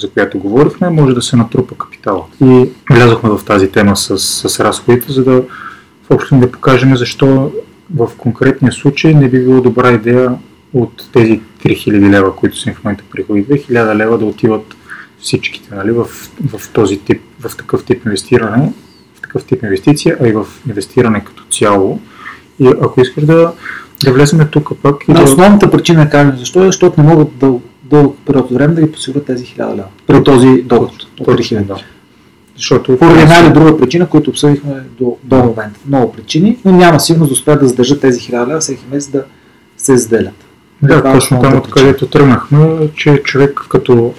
за 0.00 0.10
която 0.10 0.38
говорихме, 0.38 0.90
може 0.90 1.14
да 1.14 1.22
се 1.22 1.36
натрупа 1.36 1.74
капитала. 1.74 2.24
И 2.44 2.68
влязохме 2.90 3.30
в 3.30 3.44
тази 3.44 3.68
тема 3.72 3.96
с, 3.96 4.18
с 4.18 4.60
разходите, 4.60 5.12
за 5.12 5.24
да 5.24 5.42
в 6.10 6.14
общем 6.14 6.40
да 6.40 6.52
покажем 6.52 6.96
защо 6.96 7.52
в 7.94 8.10
конкретния 8.18 8.72
случай 8.72 9.14
не 9.14 9.28
би 9.28 9.38
било 9.38 9.60
добра 9.60 9.92
идея 9.92 10.34
от 10.74 11.08
тези 11.12 11.40
3000 11.64 12.10
лева, 12.10 12.36
които 12.36 12.58
са 12.58 12.72
в 12.72 12.84
момента 12.84 13.04
приходи, 13.10 13.46
2000 13.46 13.96
лева 13.96 14.18
да 14.18 14.24
отиват 14.24 14.76
всичките 15.20 15.74
нали, 15.74 15.92
в, 15.92 16.04
в, 16.44 16.72
този 16.72 16.98
тип, 16.98 17.22
в 17.40 17.56
такъв 17.56 17.84
тип 17.84 18.04
инвестиране, 18.04 18.72
в 19.14 19.20
такъв 19.20 19.44
тип 19.44 19.62
инвестиция, 19.62 20.16
а 20.20 20.28
и 20.28 20.32
в 20.32 20.46
инвестиране 20.68 21.24
като 21.24 21.44
цяло. 21.50 22.00
И 22.58 22.66
ако 22.66 23.00
искаш 23.00 23.24
да, 23.24 23.52
да 24.04 24.12
влезем 24.12 24.48
тук 24.50 24.72
пък 24.82 25.08
и 25.08 25.12
да... 25.12 25.22
Основната 25.22 25.70
причина 25.70 26.02
е 26.02 26.10
кажем 26.10 26.36
защо 26.38 26.62
е, 26.62 26.66
защото 26.66 27.02
не 27.02 27.08
могат 27.08 27.38
да 27.38 27.52
дълъг 27.90 28.16
период 28.26 28.44
от 28.44 28.52
време 28.52 28.74
да 28.74 28.80
ги 28.80 28.92
подсигурят 28.92 29.26
тези 29.26 29.44
1000 29.44 29.72
лева. 29.72 29.88
При 30.06 30.24
този 30.24 30.62
доход 30.62 30.92
от 31.20 31.26
3000. 31.26 31.64
Да. 31.64 31.76
Защото 32.56 32.98
поради 32.98 33.20
една 33.20 33.40
или 33.40 33.52
друга 33.52 33.78
причина, 33.78 34.08
които 34.08 34.30
обсъдихме 34.30 34.82
до, 34.98 35.16
до 35.24 35.36
момента. 35.36 35.80
Много 35.86 36.12
причини, 36.12 36.58
но 36.64 36.72
няма 36.72 37.00
сигурност 37.00 37.30
да 37.30 37.32
успеят 37.32 37.60
да 37.60 37.68
задържат 37.68 38.00
тези 38.00 38.20
1000 38.20 38.48
лева 38.48 38.60
всеки 38.60 38.84
месец 38.90 39.10
да 39.10 39.24
се 39.76 39.92
разделят. 39.92 40.34
Да, 40.82 40.98
Това 40.98 41.10
е 41.10 41.14
точно 41.14 41.40
там, 41.42 41.58
откъдето 41.58 42.06
тръгнахме, 42.06 42.88
че 42.96 43.22
човек 43.24 43.60
като, 43.68 44.14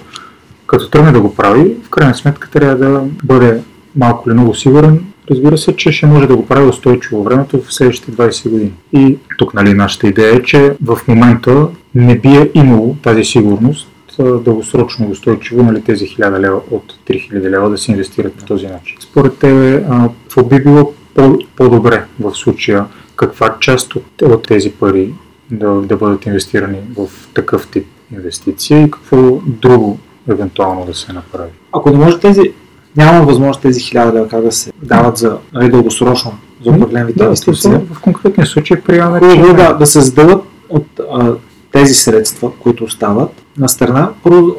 като 0.66 0.90
тръгне 0.90 1.12
да 1.12 1.20
го 1.20 1.34
прави, 1.34 1.76
в 1.84 1.90
крайна 1.90 2.14
сметка 2.14 2.50
трябва 2.50 2.76
да 2.76 3.02
бъде 3.24 3.60
малко 3.96 4.30
или 4.30 4.34
много 4.34 4.54
сигурен, 4.54 5.04
разбира 5.30 5.58
се, 5.58 5.76
че 5.76 5.92
ще 5.92 6.06
може 6.06 6.26
да 6.26 6.36
го 6.36 6.46
прави 6.46 6.68
устойчиво 6.68 7.22
времето 7.22 7.62
в 7.62 7.74
следващите 7.74 8.12
20 8.12 8.48
години. 8.48 8.72
И 8.92 9.18
тук 9.38 9.54
нали, 9.54 9.74
нашата 9.74 10.08
идея 10.08 10.36
е, 10.36 10.42
че 10.42 10.76
в 10.84 10.98
момента 11.08 11.68
не 11.94 12.18
би 12.18 12.28
е 12.28 12.50
имало 12.54 12.96
тази 13.02 13.24
сигурност 13.24 13.88
дългосрочно 14.18 15.08
и 15.08 15.12
устойчиво 15.12 15.62
нали, 15.62 15.82
тези 15.82 16.04
1000 16.04 16.40
лева 16.40 16.60
от 16.70 16.94
3000 17.08 17.50
лева 17.50 17.70
да 17.70 17.78
се 17.78 17.92
инвестират 17.92 18.34
по 18.34 18.44
този 18.44 18.66
начин. 18.66 18.96
Според 19.00 19.38
тебе, 19.38 19.84
какво 20.22 20.44
би 20.44 20.62
било 20.62 20.92
по- 21.14 21.38
по-добре 21.56 22.04
в 22.20 22.34
случая? 22.34 22.84
Каква 23.16 23.56
част 23.60 23.96
от, 23.96 24.22
от 24.22 24.48
тези 24.48 24.70
пари 24.70 25.14
да, 25.50 25.70
да 25.70 25.96
бъдат 25.96 26.26
инвестирани 26.26 26.78
в 26.96 27.08
такъв 27.34 27.68
тип 27.68 27.86
инвестиция 28.12 28.82
и 28.82 28.90
какво 28.90 29.40
друго 29.46 29.98
евентуално 30.28 30.86
да 30.86 30.94
се 30.94 31.12
направи? 31.12 31.50
Ако 31.72 31.90
не 31.90 31.98
може 31.98 32.18
тези, 32.18 32.52
няма 32.96 33.26
възможност 33.26 33.60
тези 33.60 33.80
1000 33.80 34.14
лева 34.14 34.28
как 34.28 34.42
да 34.42 34.52
се 34.52 34.72
дават 34.82 35.16
за 35.16 35.38
нали, 35.52 35.70
дългосрочно 35.70 36.32
за 36.64 36.70
определен 36.70 37.06
вид 37.06 37.16
да, 37.16 37.24
инвестиция. 37.24 37.80
В 37.92 38.00
конкретния 38.00 38.46
случай 38.46 38.80
приемаме, 38.80 39.20
че... 39.20 39.52
Да, 39.52 39.72
да 39.72 39.86
се 39.86 40.00
заделят 40.00 40.42
от 40.68 40.86
а, 41.12 41.32
тези 41.72 41.94
средства, 41.94 42.52
които 42.58 42.84
остават 42.84 43.30
на 43.58 43.68
страна, 43.68 44.10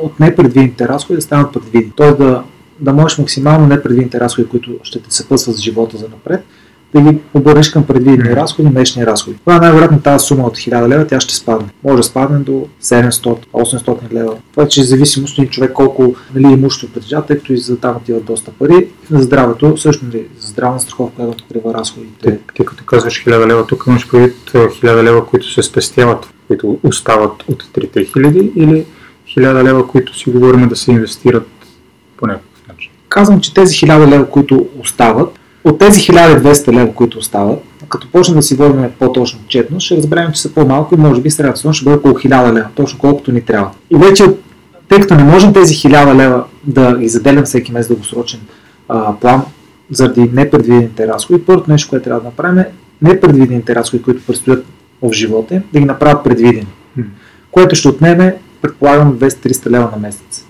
от 0.01 0.19
непредвидените 0.19 0.87
разходи 0.87 1.15
да 1.15 1.21
станат 1.21 1.53
предвидени. 1.53 1.91
Тоест 1.95 2.17
да, 2.17 2.43
да 2.79 2.93
можеш 2.93 3.17
максимално 3.17 3.67
непредвидените 3.67 4.19
разходи, 4.19 4.47
които 4.49 4.71
ще 4.83 5.01
те 5.01 5.15
съпъсват 5.15 5.55
с 5.55 5.59
живота 5.59 5.97
за 5.97 6.09
напред, 6.09 6.45
да 6.95 7.01
ги 7.01 7.17
обърнеш 7.33 7.69
към 7.69 7.83
предвидени 7.83 8.35
разходи, 8.35 8.69
месечни 8.69 9.05
разходи. 9.05 9.37
Това 9.37 9.55
е 9.55 9.59
най-вероятно 9.59 10.01
тази 10.01 10.25
сума 10.25 10.43
от 10.43 10.57
1000 10.57 10.87
лева, 10.87 11.07
тя 11.07 11.19
ще 11.19 11.35
спадне. 11.35 11.67
Може 11.83 11.97
да 11.97 12.03
спадне 12.03 12.39
до 12.39 12.67
700-800 12.83 14.13
лева. 14.13 14.35
Това 14.51 14.63
е, 14.63 14.67
че 14.67 14.83
зависимост 14.83 15.37
от 15.37 15.49
човек 15.49 15.73
колко 15.73 16.15
нали, 16.35 16.53
имущество 16.53 16.93
притежава, 16.93 17.25
тъй 17.25 17.37
като 17.37 17.53
и 17.53 17.57
за 17.57 17.77
там 17.77 17.95
отиват 17.95 18.25
доста 18.25 18.51
пари. 18.51 18.87
За 19.11 19.23
здравето, 19.23 19.77
също 19.77 20.05
нали, 20.05 20.27
за 20.39 20.47
здравна 20.47 20.79
страховка 20.79 21.23
да 21.23 21.31
покрива 21.31 21.73
разходите. 21.73 22.31
Ти, 22.31 22.37
ти 22.53 22.65
като 22.65 22.83
казваш 22.85 23.25
1000 23.25 23.47
лева, 23.47 23.67
тук 23.67 23.83
имаш 23.87 24.09
предвид 24.09 24.35
1000 24.53 25.03
лева, 25.03 25.25
които 25.25 25.51
се 25.51 25.63
спестяват, 25.63 26.29
които 26.47 26.79
остават 26.83 27.43
от 27.47 27.63
3000 27.63 28.51
или 28.55 28.85
1000 29.37 29.63
лева, 29.63 29.87
които 29.87 30.17
си 30.17 30.29
говорим 30.29 30.69
да 30.69 30.75
се 30.75 30.91
инвестират 30.91 31.47
по 32.17 32.27
някакъв 32.27 32.67
начин. 32.67 32.91
Казвам, 33.09 33.41
че 33.41 33.53
тези 33.53 33.75
1000 33.75 34.07
лева, 34.07 34.29
които 34.29 34.67
остават, 34.79 35.38
от 35.63 35.79
тези 35.79 36.01
1200 36.01 36.73
лева, 36.73 36.93
които 36.93 37.17
остават, 37.17 37.59
като 37.89 38.07
почнем 38.11 38.37
да 38.37 38.43
си 38.43 38.55
говорим 38.55 38.91
по-точно 38.99 39.39
четно, 39.47 39.79
ще 39.79 39.97
разберем, 39.97 40.31
че 40.31 40.41
са 40.41 40.53
по-малко 40.53 40.95
и 40.95 40.97
може 40.97 41.21
би 41.21 41.31
средната 41.31 41.59
сума 41.59 41.73
ще 41.73 41.85
бъде 41.85 41.97
около 41.97 42.13
1000 42.13 42.53
лева, 42.53 42.67
точно 42.75 42.99
колкото 42.99 43.31
ни 43.31 43.41
трябва. 43.41 43.71
И 43.89 43.97
вече, 43.97 44.23
тъй 44.87 44.99
като 44.99 45.15
не 45.15 45.23
можем 45.23 45.53
тези 45.53 45.73
1000 45.73 46.15
лева 46.15 46.43
да 46.63 46.97
ги 46.97 47.09
заделям 47.09 47.43
всеки 47.43 47.71
месец 47.71 47.87
дългосрочен 47.87 48.39
а, 48.89 49.13
план, 49.13 49.41
заради 49.91 50.29
непредвидените 50.33 51.07
разходи, 51.07 51.45
първото 51.45 51.71
нещо, 51.71 51.89
което 51.89 52.03
трябва 52.03 52.21
да 52.21 52.27
направим 52.27 52.59
е 52.59 52.71
непредвидените 53.01 53.75
разходи, 53.75 54.03
които 54.03 54.25
предстоят 54.27 54.65
в 55.01 55.13
живота, 55.13 55.61
да 55.73 55.79
ги 55.79 55.85
направят 55.85 56.23
предвидени. 56.23 56.67
Което 57.51 57.75
ще 57.75 57.87
отнеме, 57.87 58.35
предполагам, 58.61 59.19
200-300 59.19 59.69
лева 59.69 59.89
на 59.91 59.97
месец. 59.97 60.45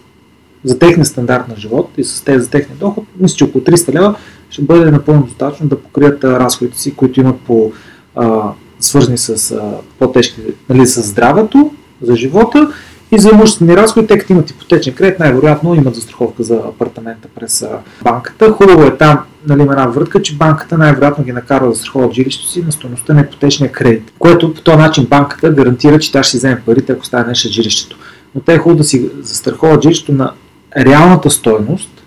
За 0.63 0.79
техния 0.79 1.05
стандарт 1.05 1.47
на 1.47 1.55
живот 1.55 1.89
и 1.97 2.03
с 2.03 2.21
тези 2.21 2.43
за 2.43 2.49
техния 2.49 2.77
доход, 2.77 3.03
мисля, 3.19 3.35
че 3.35 3.43
около 3.43 3.63
300 3.63 3.93
лева 3.93 4.15
ще 4.49 4.61
бъде 4.61 4.91
напълно 4.91 5.23
достатъчно 5.23 5.67
да 5.67 5.79
покрият 5.79 6.23
разходите 6.23 6.79
си, 6.79 6.95
които 6.95 7.19
имат 7.19 7.39
по, 7.39 7.71
а, 8.15 8.41
свързани 8.79 9.17
с 9.17 9.51
а, 9.51 9.71
по-тежки, 9.99 10.41
нали, 10.69 10.87
с 10.87 11.01
здравето, 11.01 11.71
за 12.01 12.15
живота 12.15 12.73
и 13.11 13.19
за 13.19 13.29
имуществени 13.29 13.77
разходи, 13.77 14.07
тъй 14.07 14.17
като 14.17 14.33
имат 14.33 14.49
ипотечен 14.49 14.93
кредит, 14.93 15.19
най-вероятно 15.19 15.75
имат 15.75 15.95
застраховка 15.95 16.43
за 16.43 16.55
апартамента 16.55 17.27
през 17.35 17.65
банката. 18.03 18.51
Хубаво 18.51 18.83
е 18.83 18.97
там, 18.97 19.19
нали, 19.47 19.61
има 19.61 19.71
една 19.71 19.85
въртка, 19.85 20.21
че 20.21 20.35
банката 20.35 20.77
най-вероятно 20.77 21.23
ги 21.23 21.31
накарва 21.31 21.67
да 21.67 21.73
застраховат 21.73 22.13
жилището 22.13 22.49
си 22.49 22.61
на 22.61 22.71
стоеността 22.71 23.13
на 23.13 23.21
ипотечния 23.21 23.71
кредит, 23.71 24.11
което 24.19 24.53
по 24.53 24.61
този 24.61 24.77
начин 24.77 25.05
банката 25.05 25.49
гарантира, 25.49 25.99
че 25.99 26.11
тя 26.11 26.23
ще 26.23 26.37
вземе 26.37 26.61
парите, 26.65 26.91
ако 26.91 27.05
стане 27.05 27.27
нещо 27.27 27.49
жилището. 27.51 27.97
Но 28.35 28.41
те 28.41 28.53
е 28.53 28.57
хубаво 28.57 28.77
да 28.77 28.83
си 28.83 29.09
застраховат 29.21 29.83
жилището 29.83 30.11
на 30.11 30.31
реалната 30.77 31.29
стоеност, 31.29 31.98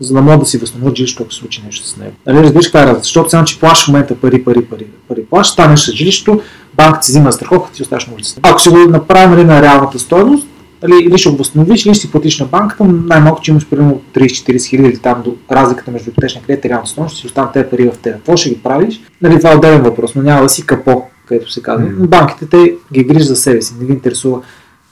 за 0.00 0.14
да 0.14 0.22
могат 0.22 0.40
да 0.40 0.46
си 0.46 0.58
възстановят 0.58 0.96
жилището, 0.96 1.22
ако 1.22 1.32
се 1.32 1.38
случи 1.38 1.62
нещо 1.64 1.86
с 1.86 1.96
него. 1.96 2.12
Нали, 2.26 2.42
разбираш 2.42 2.66
каква 2.66 2.82
е 2.82 2.86
разлика? 2.86 3.02
Защото 3.02 3.30
само, 3.30 3.44
че 3.44 3.60
плаш 3.60 3.84
в 3.84 3.88
момента 3.88 4.14
пари, 4.14 4.44
пари, 4.44 4.64
пари, 4.64 4.86
пари, 5.08 5.24
плаш, 5.30 5.46
станеш 5.46 5.80
с 5.80 5.92
жилището, 5.92 6.40
банката 6.74 7.06
си 7.06 7.12
взима 7.12 7.32
страховка, 7.32 7.72
ти 7.72 7.82
оставаш 7.82 8.06
на 8.06 8.14
улицата. 8.14 8.40
Ако 8.44 8.60
си 8.60 8.68
го 8.68 8.76
направим 8.76 9.30
нали, 9.30 9.44
на 9.44 9.62
реалната 9.62 9.98
стоеност, 9.98 10.46
нали, 10.82 11.04
или 11.04 11.18
ще 11.18 11.30
го 11.30 11.36
възстановиш, 11.36 11.86
или 11.86 11.94
ще 11.94 12.00
си 12.00 12.10
платиш 12.10 12.38
на 12.38 12.46
банката, 12.46 12.84
най-малко, 12.84 13.42
че 13.42 13.50
имаш 13.50 13.66
примерно 13.66 14.00
30-40 14.14 14.68
хиляди 14.68 14.88
или 14.88 14.98
там 14.98 15.22
до 15.24 15.36
разликата 15.50 15.90
между 15.90 16.10
ипотечния 16.10 16.44
кредит 16.44 16.64
и 16.64 16.68
реалната 16.68 16.90
стоеност, 16.90 17.14
ще 17.14 17.20
си 17.20 17.26
останат 17.26 17.52
тези 17.52 17.66
пари 17.70 17.90
в 17.90 17.98
теб. 17.98 18.14
Какво 18.14 18.36
ще 18.36 18.48
ги 18.48 18.62
правиш? 18.62 19.00
Нали, 19.22 19.38
това 19.38 19.52
е 19.52 19.56
отделен 19.56 19.82
въпрос, 19.82 20.14
но 20.14 20.22
няма 20.22 20.42
да 20.42 20.48
си 20.48 20.66
капо, 20.66 21.02
където 21.26 21.52
се 21.52 21.62
казва. 21.62 21.86
Mm. 21.86 22.06
Банките 22.06 22.46
те 22.46 22.74
ги 22.92 23.04
грижат 23.04 23.28
за 23.28 23.36
себе 23.36 23.62
си, 23.62 23.74
не 23.80 23.86
ги 23.86 23.92
интересува 23.92 24.40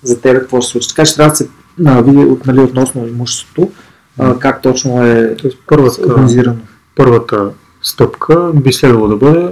за 0.03 0.21
теб 0.21 0.39
какво 0.39 0.61
ще 0.61 0.67
се 0.67 0.73
случи. 0.73 0.89
Така 0.89 1.05
че 1.05 1.15
трябва 1.15 1.31
да 1.31 1.37
се 1.37 1.49
види 1.79 2.27
нали, 2.47 2.61
относно 2.61 3.09
имуществото, 3.09 3.71
а, 4.19 4.39
как 4.39 4.63
точно 4.63 5.07
е 5.07 5.37
Тоест, 5.37 5.59
първата, 5.67 6.07
организирано. 6.07 6.57
Първата 6.97 7.51
стъпка 7.83 8.51
би 8.55 8.73
следвало 8.73 9.09
да 9.09 9.17
бъде 9.17 9.49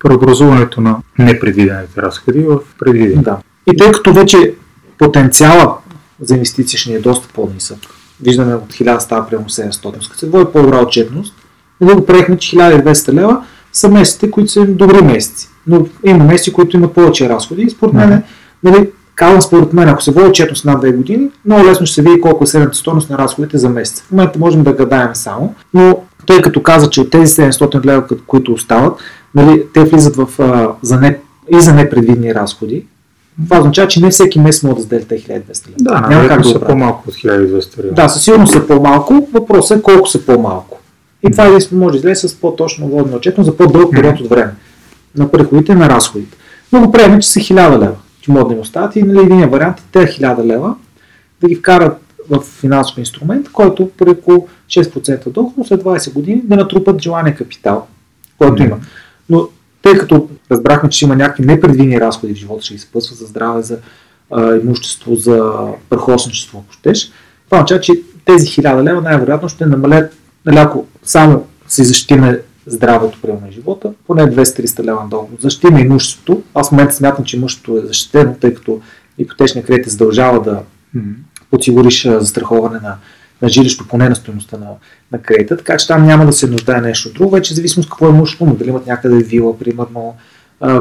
преобразуването 0.00 0.80
на 0.80 0.96
непредвидените 1.18 2.02
разходи 2.02 2.40
в 2.40 2.58
предвидени. 2.78 3.22
Да. 3.22 3.38
И 3.72 3.76
тъй 3.76 3.92
като 3.92 4.12
вече 4.12 4.54
потенциала 4.98 5.76
за 6.20 6.34
инвестиции 6.34 6.78
ще 6.78 6.90
ни 6.90 6.96
е 6.96 7.00
доста 7.00 7.28
по-нисък, 7.34 7.78
виждаме 8.22 8.54
от 8.54 8.72
1000 8.72 8.98
става 8.98 9.28
примерно 9.28 9.48
700, 9.48 9.92
като 9.92 10.18
се 10.18 10.28
води 10.28 10.52
по-добра 10.52 10.82
отчетност, 10.82 11.34
да 11.80 11.94
го 11.94 12.06
приехме, 12.06 12.38
че 12.38 12.56
1200 12.56 13.12
лева 13.12 13.44
са 13.72 13.88
месеците, 13.88 14.30
които 14.30 14.52
са 14.52 14.66
добри 14.66 15.02
месеци. 15.02 15.48
Но 15.66 15.86
има 16.04 16.24
месеци, 16.24 16.52
които 16.52 16.76
имат 16.76 16.94
повече 16.94 17.28
разходи 17.28 17.62
и 17.62 17.70
според 17.70 17.94
мен, 17.94 18.22
нали, 18.62 18.90
Казвам 19.14 19.42
според 19.42 19.72
мен, 19.72 19.88
ако 19.88 20.02
се 20.02 20.10
води 20.10 20.26
отчетност 20.26 20.64
над 20.64 20.82
2 20.82 20.96
години, 20.96 21.28
много 21.44 21.64
лесно 21.64 21.86
ще 21.86 21.94
се 21.94 22.02
види 22.02 22.20
колко 22.20 22.44
е 22.44 22.46
средната 22.46 22.76
стойност 22.76 23.10
на 23.10 23.18
разходите 23.18 23.58
за 23.58 23.68
месец. 23.68 24.00
В 24.00 24.10
момента 24.10 24.38
можем 24.38 24.62
да 24.62 24.72
гадаем 24.72 25.14
само, 25.14 25.54
но 25.74 25.98
тъй 26.26 26.42
като 26.42 26.62
каза, 26.62 26.90
че 26.90 27.00
от 27.00 27.10
тези 27.10 27.34
700 27.34 27.84
лева, 27.84 28.04
които 28.26 28.52
остават, 28.52 28.94
нали, 29.34 29.62
те 29.74 29.84
влизат 29.84 30.16
в, 30.16 30.28
а, 30.38 30.70
за 30.82 31.00
не, 31.00 31.18
и 31.50 31.60
за 31.60 31.74
непредвидни 31.74 32.34
разходи, 32.34 32.86
това 33.44 33.58
означава, 33.58 33.88
че 33.88 34.00
не 34.00 34.10
всеки 34.10 34.40
месец 34.40 34.62
може 34.62 34.76
да 34.76 34.82
заделите 34.82 35.14
1200 35.14 35.68
лева. 35.68 35.76
Да, 35.78 36.00
Няма 36.08 36.28
как 36.28 36.42
да 36.42 36.48
са 36.48 36.60
по-малко 36.60 37.04
от 37.08 37.14
1200 37.14 37.84
лева. 37.84 37.94
Да, 37.94 38.08
със 38.08 38.24
сигурност 38.24 38.52
са 38.52 38.66
по-малко. 38.66 39.28
Въпросът 39.32 39.78
е 39.78 39.82
колко 39.82 40.08
са 40.08 40.26
по-малко. 40.26 40.78
И 41.28 41.30
това 41.30 41.46
единствено 41.46 41.84
може 41.84 41.92
да 41.92 41.98
излезе 41.98 42.28
с 42.28 42.34
по-точно 42.34 42.88
водно 42.88 43.16
отчетност 43.16 43.50
за 43.50 43.56
по-дълъг 43.56 43.90
период 43.92 44.20
от 44.20 44.28
време. 44.28 44.52
На 45.16 45.30
приходите 45.30 45.72
и 45.72 45.74
на 45.74 45.88
разходите. 45.88 46.36
Но 46.72 46.80
го 46.80 46.92
приемем, 46.92 47.20
че 47.20 47.28
са 47.28 47.40
1000 47.40 47.78
лева 47.78 47.94
че 48.22 48.30
могат 48.30 48.48
да 48.48 48.54
им 48.54 48.60
остават 48.60 48.96
и 48.96 49.02
нали, 49.02 49.18
един 49.18 49.48
вариант 49.48 49.78
е 49.78 49.82
тези 49.92 50.06
1000 50.06 50.44
лева 50.44 50.74
да 51.40 51.48
ги 51.48 51.54
вкарат 51.54 52.00
в 52.30 52.40
финансов 52.40 52.98
инструмент, 52.98 53.52
който 53.52 53.90
при 53.98 54.10
около 54.10 54.48
6% 54.68 55.30
доход, 55.30 55.66
след 55.66 55.82
20 55.82 56.12
години 56.12 56.40
да 56.44 56.56
натрупат 56.56 57.02
желания 57.02 57.34
капитал, 57.34 57.86
който 58.38 58.62
mm-hmm. 58.62 58.66
има. 58.66 58.80
Но 59.30 59.48
тъй 59.82 59.98
като 59.98 60.28
разбрахме, 60.50 60.88
че 60.88 61.04
има 61.04 61.16
някакви 61.16 61.44
непредвидени 61.44 62.00
разходи 62.00 62.34
в 62.34 62.36
живота, 62.36 62.64
ще 62.64 62.74
ги 62.74 62.80
спъсва 62.80 63.16
за 63.16 63.26
здраве, 63.26 63.62
за 63.62 63.78
а, 64.30 64.56
имущество, 64.56 65.14
за 65.14 65.52
прахосничество, 65.90 66.62
ако 66.64 66.72
щеш, 66.72 67.12
това 67.44 67.58
означава, 67.58 67.80
че 67.80 67.92
тези 68.24 68.46
1000 68.46 68.82
лева 68.82 69.00
най-вероятно 69.00 69.48
ще 69.48 69.66
намалят, 69.66 70.12
нали, 70.46 70.56
ако 70.56 70.86
само 71.02 71.46
си 71.68 71.84
защитиме 71.84 72.40
здравето, 72.66 73.18
при 73.22 73.32
на 73.32 73.52
живота, 73.52 73.92
поне 74.06 74.22
200-300 74.22 74.84
лева 74.84 75.02
на 75.02 75.08
доход. 75.08 75.28
Защитиме 75.40 75.80
имуществото. 75.80 76.42
Аз 76.54 76.68
в 76.68 76.72
момента 76.72 76.94
смятам, 76.94 77.24
че 77.24 77.36
имуществото 77.36 77.78
е 77.78 77.86
защитено, 77.86 78.34
тъй 78.40 78.54
като 78.54 78.80
ипотечният 79.18 79.66
кредит 79.66 79.90
задължава 79.90 80.42
да 80.42 80.60
подсигуриш 81.50 82.06
застраховане 82.06 82.78
на, 82.82 82.96
на 83.42 83.48
жилището, 83.48 83.88
поне 83.88 84.08
на 84.08 84.16
стоеността 84.16 84.56
на, 84.58 84.66
на 85.12 85.18
кредита, 85.18 85.56
така 85.56 85.76
че 85.76 85.86
там 85.86 86.06
няма 86.06 86.26
да 86.26 86.32
се 86.32 86.46
нуждае 86.46 86.80
нещо 86.80 87.12
друго. 87.12 87.30
Вече 87.30 87.54
зависимо 87.54 87.82
с 87.82 87.86
какво 87.86 88.06
е 88.06 88.10
имуществото, 88.10 88.54
дали 88.54 88.68
имат 88.68 88.86
някъде 88.86 89.24
вила, 89.24 89.58
примерно 89.58 90.14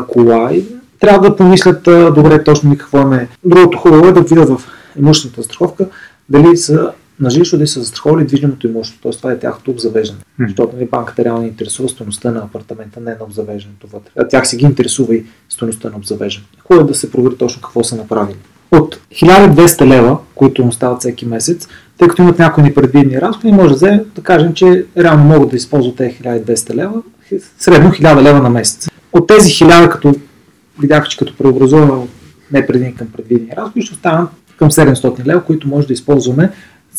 кола 0.07 0.53
и 0.53 0.65
трябва 0.99 1.29
да 1.29 1.35
помислят 1.35 1.83
добре 2.15 2.43
точно 2.43 2.77
какво 2.77 3.01
им 3.01 3.13
е. 3.13 3.27
Другото 3.45 3.77
хубаво 3.77 4.07
е 4.07 4.11
да 4.11 4.21
видят 4.21 4.49
в 4.49 4.61
имуществената 4.99 5.43
страховка 5.43 5.87
дали 6.29 6.57
са 6.57 6.91
на 7.21 7.29
жилището 7.29 7.59
да 7.59 7.67
са 7.67 7.79
застраховали 7.79 8.25
движимото 8.25 8.67
имущество, 8.67 9.01
т.е. 9.01 9.17
това 9.17 9.31
е 9.31 9.39
тяхното 9.39 9.71
обзавеждане. 9.71 10.19
Mm. 10.39 10.47
Защото 10.47 10.75
нали, 10.75 10.85
банката 10.85 11.25
реално 11.25 11.45
интересува 11.45 11.89
стоеността 11.89 12.31
на 12.31 12.39
апартамента, 12.39 12.99
не 12.99 13.11
на 13.11 13.25
обзавеждането 13.25 13.87
вътре. 13.87 14.11
А 14.17 14.27
тях 14.27 14.47
си 14.47 14.57
ги 14.57 14.65
интересува 14.65 15.15
и 15.15 15.25
стоеността 15.49 15.89
на 15.89 15.97
обзавеждането. 15.97 16.57
Хубаво 16.67 16.85
е 16.85 16.87
да 16.87 16.95
се 16.95 17.11
провери 17.11 17.37
точно 17.37 17.61
какво 17.61 17.83
са 17.83 17.95
направили. 17.95 18.37
От 18.71 18.99
1200 19.11 19.87
лева, 19.87 20.17
които 20.35 20.61
им 20.61 20.67
остават 20.67 20.99
всеки 20.99 21.25
месец, 21.25 21.67
тъй 21.97 22.07
като 22.07 22.21
имат 22.21 22.39
някои 22.39 22.63
непредвидени 22.63 23.21
разходи, 23.21 23.51
може 23.51 23.75
да, 23.75 24.03
да 24.15 24.21
кажем, 24.21 24.53
че 24.53 24.85
реално 24.97 25.23
могат 25.23 25.49
да 25.49 25.55
използват 25.55 25.95
тези 25.95 26.17
1200 26.17 26.73
лева, 26.73 27.01
средно 27.59 27.91
1000 27.91 28.21
лева 28.21 28.41
на 28.41 28.49
месец. 28.49 28.89
От 29.13 29.27
тези 29.27 29.49
1000, 29.49 29.89
като 29.89 30.15
видях, 30.79 31.07
че 31.07 31.17
като 31.17 31.37
преобразуваме 31.37 32.07
непредвидени 32.51 32.95
към 32.95 33.07
предвидени 33.07 33.51
разходи, 33.57 33.85
ще 33.85 33.95
останат 33.95 34.29
към 34.57 34.71
700 34.71 35.25
лева, 35.25 35.43
които 35.43 35.67
може 35.67 35.87
да 35.87 35.93
използваме 35.93 36.51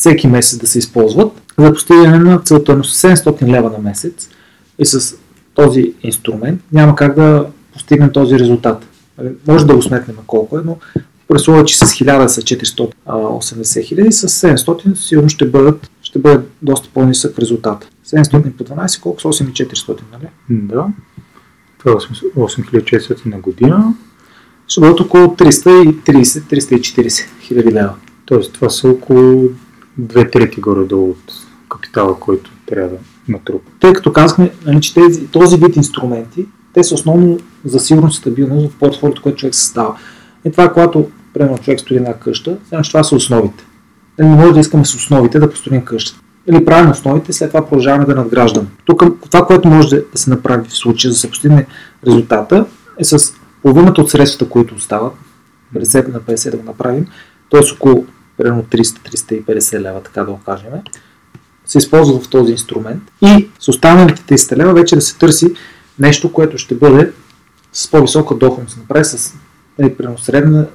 всеки 0.03 0.27
месец 0.27 0.59
да 0.59 0.67
се 0.67 0.79
използват 0.79 1.41
за 1.57 1.73
постигане 1.73 2.19
на 2.19 2.39
целта 2.39 2.75
на 2.75 2.83
700 2.83 3.47
лева 3.47 3.69
на 3.69 3.77
месец 3.77 4.29
и 4.79 4.85
с 4.85 5.15
този 5.53 5.93
инструмент 6.03 6.61
няма 6.71 6.95
как 6.95 7.15
да 7.15 7.45
постигнем 7.73 8.11
този 8.11 8.39
резултат. 8.39 8.85
Нали, 9.17 9.29
може 9.47 9.65
да 9.65 9.75
го 9.75 9.81
сметнем 9.81 10.17
колко 10.27 10.57
е, 10.57 10.61
но 10.65 10.77
при 11.27 11.65
че 11.65 11.77
с 11.77 11.85
1000 11.85 12.27
са 12.27 12.41
480 12.41 13.83
хиляди, 13.83 14.11
с 14.11 14.27
700 14.27 14.93
сигурно 14.95 15.29
ще 15.29 15.45
бъдат, 15.45 15.91
ще 16.01 16.19
бъде 16.19 16.43
доста 16.61 16.89
по-нисък 16.93 17.39
резултат. 17.39 17.87
700 18.07 18.51
по 18.51 18.63
12, 18.63 19.01
колко 19.01 19.21
са 19.21 19.27
8400, 19.27 19.99
нали? 20.11 20.27
Да. 20.49 20.85
Това 21.79 21.91
е 21.91 21.95
8400 21.95 23.25
на 23.25 23.39
година. 23.39 23.93
Ще 24.67 24.81
бъдат 24.81 24.99
около 24.99 25.27
330-340 25.27 27.25
хиляди 27.41 27.71
лева. 27.71 27.93
Тоест 28.25 28.53
това 28.53 28.69
са 28.69 28.89
около 28.89 29.49
две 29.97 30.31
трети 30.31 30.61
горе-долу 30.61 31.09
от 31.09 31.33
капитала, 31.69 32.19
който 32.19 32.51
трябва 32.65 32.89
да 32.89 32.97
натрупа. 33.27 33.71
Тъй 33.79 33.93
като 33.93 34.13
казахме, 34.13 34.51
нали, 34.65 34.81
че 34.81 34.93
тези, 34.93 35.27
този 35.27 35.57
вид 35.57 35.75
инструменти, 35.75 36.45
те 36.73 36.83
са 36.83 36.93
основно 36.95 37.39
за 37.65 37.79
сигурност 37.79 38.17
и 38.17 38.19
стабилност 38.19 38.73
в 38.73 38.79
портфолиото, 38.79 39.21
което 39.21 39.37
човек 39.37 39.55
създава. 39.55 39.97
И 40.45 40.51
това 40.51 40.63
е 40.63 40.73
когато, 40.73 41.09
примерно, 41.33 41.57
човек 41.57 41.79
строи 41.79 41.97
една 41.97 42.13
къща, 42.13 42.57
значи 42.69 42.91
това 42.91 43.03
са 43.03 43.15
основите. 43.15 43.65
Нали, 44.19 44.29
не 44.29 44.35
може 44.35 44.53
да 44.53 44.59
искаме 44.59 44.85
с 44.85 44.95
основите 44.95 45.39
да 45.39 45.49
построим 45.49 45.85
къщата. 45.85 46.19
или 46.47 46.65
правим 46.65 46.91
основите, 46.91 47.33
след 47.33 47.49
това 47.49 47.65
продължаваме 47.65 48.05
да 48.05 48.15
надграждаме. 48.15 48.67
Тук 48.85 49.03
това, 49.31 49.45
което 49.45 49.67
може 49.67 49.89
да 49.89 50.03
се 50.15 50.29
направи 50.29 50.69
в 50.69 50.73
случая, 50.73 51.11
за 51.11 51.15
да 51.15 51.19
се 51.19 51.29
постигне 51.29 51.65
резултата, 52.07 52.65
е 52.99 53.03
с 53.03 53.33
половината 53.61 54.01
от 54.01 54.09
средствата, 54.09 54.51
които 54.51 54.75
остават, 54.75 55.13
50 55.75 56.13
на 56.13 56.19
50 56.19 56.51
да 56.51 56.57
го 56.57 56.63
направим, 56.63 57.05
т.е. 57.51 57.61
около 57.75 58.05
примерно 58.43 58.63
300-350 58.63 59.79
лева, 59.79 60.01
така 60.03 60.23
да 60.23 60.31
го 60.31 60.39
кажем, 60.45 60.69
се 61.65 61.77
използва 61.77 62.19
в 62.19 62.29
този 62.29 62.51
инструмент 62.51 63.03
и 63.21 63.49
с 63.59 63.67
останалите 63.67 64.37
300 64.37 64.57
лева 64.57 64.73
вече 64.73 64.95
да 64.95 65.01
се 65.01 65.17
търси 65.17 65.53
нещо, 65.99 66.33
което 66.33 66.57
ще 66.57 66.75
бъде 66.75 67.11
с 67.73 67.91
по-висока 67.91 68.35
доходност, 68.35 68.77
направи 68.77 69.05
с 69.05 69.33
нали, 69.79 69.95
примерно 69.95 70.17
средна, 70.17 70.65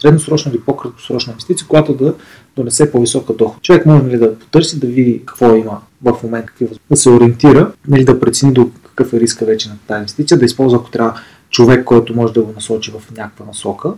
средносрочна 0.00 0.52
или 0.52 0.60
по-краткосрочна 0.60 1.30
инвестиция, 1.30 1.66
която 1.66 1.94
да 1.94 2.14
донесе 2.56 2.92
по-висока 2.92 3.32
доход. 3.32 3.62
Човек 3.62 3.86
може 3.86 4.02
нали, 4.02 4.18
да 4.18 4.38
потърси, 4.38 4.80
да 4.80 4.86
види 4.86 5.22
какво 5.26 5.54
има 5.54 5.80
в 6.02 6.16
момента, 6.22 6.52
да 6.90 6.96
се 6.96 7.10
ориентира, 7.10 7.72
нали, 7.88 8.04
да 8.04 8.20
прецени 8.20 8.52
до 8.52 8.70
какъв 8.84 9.12
е 9.12 9.20
риска 9.20 9.44
вече 9.44 9.68
на 9.68 9.76
тази 9.86 9.98
инвестиция, 9.98 10.38
да 10.38 10.44
използва 10.44 10.78
ако 10.78 10.90
трябва 10.90 11.20
човек, 11.50 11.84
който 11.84 12.16
може 12.16 12.32
да 12.32 12.42
го 12.42 12.52
насочи 12.52 12.90
в 12.90 13.16
някаква 13.16 13.46
насока. 13.46 13.92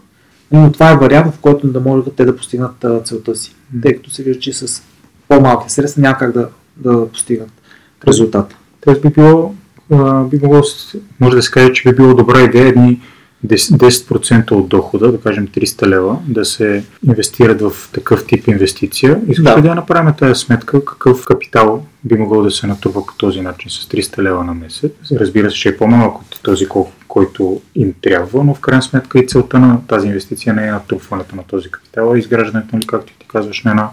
Но 0.52 0.72
това 0.72 0.90
е 0.90 0.96
вариант, 0.96 1.34
в 1.34 1.38
който 1.38 1.68
да 1.68 1.80
могат 1.80 2.16
те 2.16 2.24
да 2.24 2.36
постигнат 2.36 2.84
целта 3.04 3.36
си. 3.36 3.54
Тъй 3.82 3.96
като 3.96 4.10
се 4.10 4.22
вижда, 4.22 4.40
че 4.40 4.52
с 4.52 4.82
по-малки 5.28 5.72
средства 5.72 6.02
няма 6.02 6.18
как 6.18 6.32
да, 6.32 6.48
да 6.76 7.08
постигнат 7.08 7.50
резултата. 8.08 8.56
Тоест 8.80 9.02
би 9.02 9.08
било, 9.08 9.54
би 10.30 10.38
могло, 10.42 10.62
може 11.20 11.36
да 11.36 11.42
се 11.42 11.50
каже, 11.50 11.72
че 11.72 11.88
би 11.88 11.96
било 11.96 12.14
добра 12.14 12.42
идея 12.42 12.68
едни 12.68 13.00
10% 13.46 14.50
от 14.50 14.68
дохода, 14.68 15.12
да 15.12 15.20
кажем 15.20 15.48
300 15.48 15.86
лева, 15.86 16.18
да 16.28 16.44
се 16.44 16.84
инвестират 17.06 17.60
в 17.60 17.72
такъв 17.92 18.26
тип 18.26 18.48
инвестиция. 18.48 19.20
Искаш 19.28 19.54
да. 19.54 19.62
да 19.62 19.74
направим 19.74 20.14
тази 20.18 20.40
сметка, 20.40 20.84
какъв 20.84 21.24
капитал 21.24 21.84
би 22.04 22.14
могъл 22.14 22.42
да 22.42 22.50
се 22.50 22.66
натрупа 22.66 23.06
по 23.06 23.14
този 23.16 23.40
начин 23.40 23.70
с 23.70 23.88
300 23.88 24.22
лева 24.22 24.44
на 24.44 24.54
месец. 24.54 24.92
Разбира 25.12 25.50
се, 25.50 25.56
че 25.56 25.68
е 25.68 25.76
по-малък 25.76 26.18
от 26.18 26.40
този, 26.42 26.66
който 27.08 27.60
им 27.74 27.94
трябва, 28.02 28.44
но 28.44 28.54
в 28.54 28.60
крайна 28.60 28.82
сметка 28.82 29.18
и 29.18 29.26
целта 29.26 29.58
на 29.58 29.86
тази 29.86 30.06
инвестиция 30.06 30.54
не 30.54 30.66
е 30.66 30.70
натрупването 30.70 31.36
на 31.36 31.42
този 31.42 31.70
капитал, 31.70 32.12
а 32.12 32.18
изграждането, 32.18 32.76
нали, 32.76 32.86
както 32.86 33.12
ти 33.18 33.26
казваш, 33.28 33.62
на 33.64 33.70
една 33.70 33.90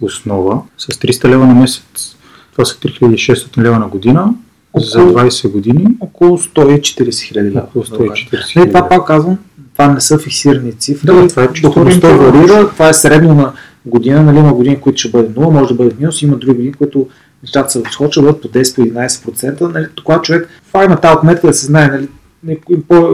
основа. 0.00 0.62
С 0.78 0.86
300 0.86 1.28
лева 1.28 1.46
на 1.46 1.54
месец, 1.54 2.16
това 2.52 2.64
са 2.64 2.76
3600 2.76 3.62
лева 3.62 3.78
на 3.78 3.88
година, 3.88 4.34
около, 4.72 4.90
за 4.90 4.98
20 4.98 5.50
години. 5.50 5.86
Около 6.00 6.38
140 6.38 7.22
хиляди 7.22 7.50
лева. 7.50 7.60
Около 7.60 7.84
140 7.84 8.56
Не, 8.56 8.66
това 8.66 8.88
пак 8.88 9.06
казвам, 9.06 9.38
това 9.72 9.88
не 9.88 10.00
са 10.00 10.18
фиксирани 10.18 10.72
цифри. 10.72 11.06
Да, 11.06 11.28
това 11.28 11.44
е 11.44 11.48
Доходността 11.48 12.16
варира, 12.16 12.68
това 12.68 12.88
е 12.88 12.94
средно 12.94 13.34
на 13.34 13.52
година, 13.86 14.22
нали 14.22 14.38
има 14.38 14.54
години, 14.54 14.80
които 14.80 14.98
ще 14.98 15.10
бъде 15.10 15.28
0, 15.28 15.50
може 15.50 15.68
да 15.68 15.74
бъде 15.74 15.94
минус, 15.98 16.22
има 16.22 16.36
други 16.36 16.54
години, 16.54 16.72
които 16.72 17.08
нещата 17.42 17.70
се 17.70 17.78
бъдат 18.20 18.42
по 18.42 18.48
10-11%. 18.48 19.60
Нали, 19.60 19.86
това 19.94 20.22
човек, 20.22 20.48
това 20.68 20.84
има 20.84 20.96
тази 20.96 21.16
отметка 21.16 21.46
да 21.46 21.54
се 21.54 21.66
знае, 21.66 21.88
нали, 21.88 22.08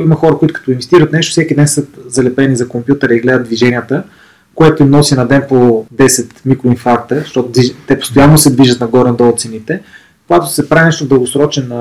има 0.03 0.15
хора, 0.15 0.39
които 0.39 0.55
като 0.55 0.71
инвестират 0.71 1.13
нещо, 1.13 1.31
всеки 1.31 1.55
ден 1.55 1.69
са 1.69 1.85
залепени 2.09 2.57
за 2.57 2.69
компютъра 2.69 3.15
и 3.15 3.21
гледат 3.21 3.45
движенията, 3.47 4.03
което 4.55 4.83
им 4.83 4.91
носи 4.91 5.15
на 5.15 5.27
ден 5.27 5.43
по 5.49 5.87
10 5.95 6.27
микроинфаркта, 6.47 7.19
защото 7.19 7.53
те 7.87 7.99
постоянно 7.99 8.39
се 8.39 8.51
движат 8.51 8.81
нагоре-надолу 8.81 9.33
цените 9.37 9.81
когато 10.29 10.47
се 10.47 10.68
прави 10.68 10.85
нещо 10.85 11.07
дългосрочен 11.07 11.72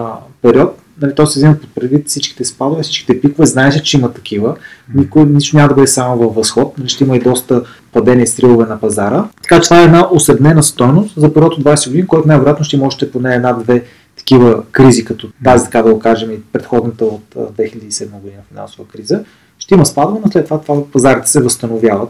период, 0.41 0.79
нали, 1.01 1.15
то 1.15 1.27
се 1.27 1.39
взема 1.39 1.55
под 1.55 1.75
предвид 1.75 2.07
всичките 2.07 2.45
спадове, 2.45 2.83
всичките 2.83 3.21
пикове, 3.21 3.45
знаеш, 3.45 3.81
че 3.81 3.97
има 3.97 4.13
такива. 4.13 4.55
Никой, 4.95 5.25
нищо 5.25 5.57
няма 5.57 5.69
да 5.69 5.75
бъде 5.75 5.87
само 5.87 6.17
във 6.17 6.35
възход, 6.35 6.77
нали, 6.77 6.89
ще 6.89 7.03
има 7.03 7.17
и 7.17 7.19
доста 7.19 7.63
падения 7.93 8.23
и 8.23 8.27
стрилове 8.27 8.65
на 8.65 8.79
пазара. 8.79 9.25
Така 9.41 9.61
че 9.61 9.69
това 9.69 9.81
е 9.81 9.85
една 9.85 10.07
усреднена 10.11 10.63
стойност 10.63 11.13
за 11.17 11.33
период 11.33 11.53
от 11.53 11.63
20 11.63 11.87
години, 11.87 12.07
който 12.07 12.27
най-вероятно 12.27 12.65
ще 12.65 12.75
има 12.75 12.85
още 12.85 13.11
поне 13.11 13.35
една-две 13.35 13.83
такива 14.17 14.63
кризи, 14.71 15.05
като 15.05 15.29
тази, 15.43 15.65
така 15.65 15.81
да 15.81 15.93
го 15.93 15.99
кажем, 15.99 16.31
и 16.31 16.41
предходната 16.41 17.05
от 17.05 17.35
2007 17.35 18.09
година 18.09 18.41
финансова 18.49 18.87
криза. 18.87 19.23
Ще 19.59 19.73
има 19.73 19.85
спадове, 19.85 20.19
но 20.25 20.31
след 20.31 20.45
това, 20.45 20.61
това 20.61 20.91
пазарите 20.91 21.29
се 21.29 21.41
възстановяват. 21.41 22.09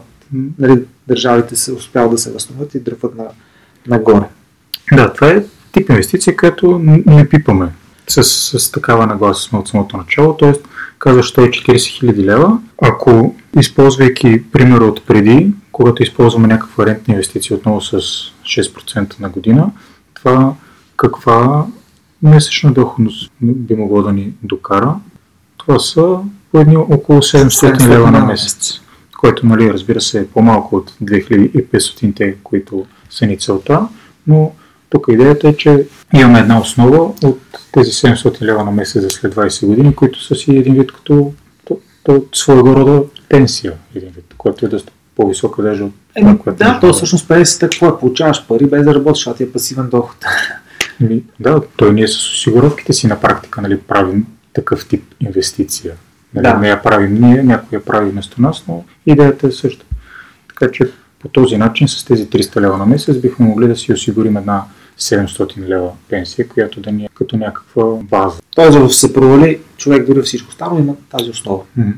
Нали, 0.58 0.84
държавите 1.08 1.56
се 1.56 1.72
успяват 1.72 2.10
да 2.10 2.18
се 2.18 2.32
възстановят 2.32 2.74
и 2.74 2.80
дръпват 2.80 3.14
на, 3.14 3.24
нагоре. 3.86 4.28
Да, 4.92 5.12
това 5.12 5.30
е 5.30 5.44
тип 5.78 5.90
инвестиция, 5.90 6.36
която 6.36 6.78
не 7.06 7.28
пипаме 7.28 7.68
с, 8.08 8.24
с 8.58 8.72
такава 8.72 9.06
нагласа 9.06 9.42
сме 9.42 9.58
от 9.58 9.68
самото 9.68 9.96
начало, 9.96 10.36
т.е. 10.36 10.52
казва 10.98 11.22
140 11.22 11.86
хиляди 11.86 12.24
лева. 12.24 12.58
Ако 12.82 13.34
използвайки 13.58 14.50
примера 14.52 14.84
от 14.84 15.06
преди, 15.06 15.52
когато 15.72 16.02
използваме 16.02 16.48
някаква 16.48 16.86
рентна 16.86 17.14
инвестиция 17.14 17.56
отново 17.56 17.80
с 17.80 18.00
6% 18.42 19.20
на 19.20 19.28
година, 19.28 19.70
това 20.14 20.54
каква 20.96 21.66
месечна 22.22 22.72
доходност 22.72 23.32
би 23.40 23.74
могло 23.74 24.02
да 24.02 24.12
ни 24.12 24.32
докара? 24.42 24.94
Това 25.56 25.78
са 25.78 26.18
по 26.52 26.60
едни 26.60 26.76
около 26.76 27.18
700 27.18 27.88
лева 27.88 28.10
на 28.10 28.24
месец, 28.24 28.80
което, 29.18 29.46
нали, 29.46 29.72
разбира 29.72 30.00
се, 30.00 30.20
е 30.20 30.26
по-малко 30.26 30.76
от 30.76 30.90
2500-те, 31.02 32.36
които 32.42 32.86
са 33.10 33.26
ни 33.26 33.38
целта, 33.38 33.88
но 34.26 34.52
тук 34.90 35.06
идеята 35.08 35.48
е, 35.48 35.56
че 35.56 35.86
имаме 36.14 36.38
една 36.38 36.60
основа 36.60 37.12
от 37.24 37.40
тези 37.72 37.90
700 37.90 38.42
лева 38.42 38.64
на 38.64 38.70
месец 38.70 39.02
за 39.02 39.10
след 39.10 39.34
20 39.34 39.66
години, 39.66 39.94
които 39.94 40.22
са 40.22 40.34
си 40.34 40.56
един 40.56 40.74
вид 40.74 40.92
като 40.92 41.32
то, 41.64 41.78
то, 42.02 42.24
своего 42.32 42.76
рода 42.76 43.02
пенсия, 43.28 43.72
един 43.94 44.10
вид, 44.10 44.34
което 44.38 44.66
е 44.66 44.68
доста 44.68 44.92
по-висока 45.16 45.62
даже 45.62 45.82
от 45.82 45.92
това, 46.16 46.38
което 46.38 46.58
Да, 46.58 46.78
то 46.80 46.92
всъщност 46.92 47.28
пенсията 47.28 47.66
какво 47.66 47.88
е? 47.88 47.98
Получаваш 47.98 48.46
пари 48.46 48.66
без 48.66 48.84
да 48.84 48.94
работиш, 48.94 49.26
а 49.26 49.34
ти 49.34 49.42
е 49.42 49.52
пасивен 49.52 49.88
доход. 49.88 50.16
Да, 51.40 51.62
той 51.76 51.92
ние 51.92 52.08
с 52.08 52.16
осигуровките 52.16 52.92
си 52.92 53.06
на 53.06 53.20
практика 53.20 53.60
нали, 53.62 53.78
правим 53.80 54.26
такъв 54.52 54.88
тип 54.88 55.04
инвестиция. 55.20 55.94
Нали, 56.34 56.42
да. 56.42 56.54
Не 56.54 56.68
я 56.68 56.82
правим 56.82 57.14
ние, 57.14 57.42
някой 57.42 57.78
я 57.78 57.84
прави 57.84 58.10
вместо 58.10 58.42
нас, 58.42 58.64
но 58.68 58.84
идеята 59.06 59.46
е 59.46 59.50
също. 59.50 59.86
Така 60.48 60.72
че 60.72 60.90
по 61.18 61.28
този 61.28 61.56
начин 61.56 61.88
с 61.88 62.04
тези 62.04 62.26
300 62.26 62.60
лева 62.60 62.78
на 62.78 62.86
месец 62.86 63.16
бихме 63.16 63.46
могли 63.46 63.68
да 63.68 63.76
си 63.76 63.92
осигурим 63.92 64.36
една 64.36 64.64
700 64.98 65.58
лева 65.58 65.90
пенсия, 66.10 66.48
която 66.48 66.80
да 66.80 66.92
ни 66.92 67.04
е 67.04 67.08
като 67.14 67.36
някаква 67.36 67.84
база. 67.84 68.40
Тоест, 68.54 68.78
да 68.78 68.90
се 68.90 69.12
провали, 69.12 69.60
човек 69.76 70.06
дори 70.06 70.22
всичко 70.22 70.52
става, 70.52 70.80
има 70.80 70.94
тази 71.10 71.30
основа. 71.30 71.62
Mm-hmm. 71.78 71.94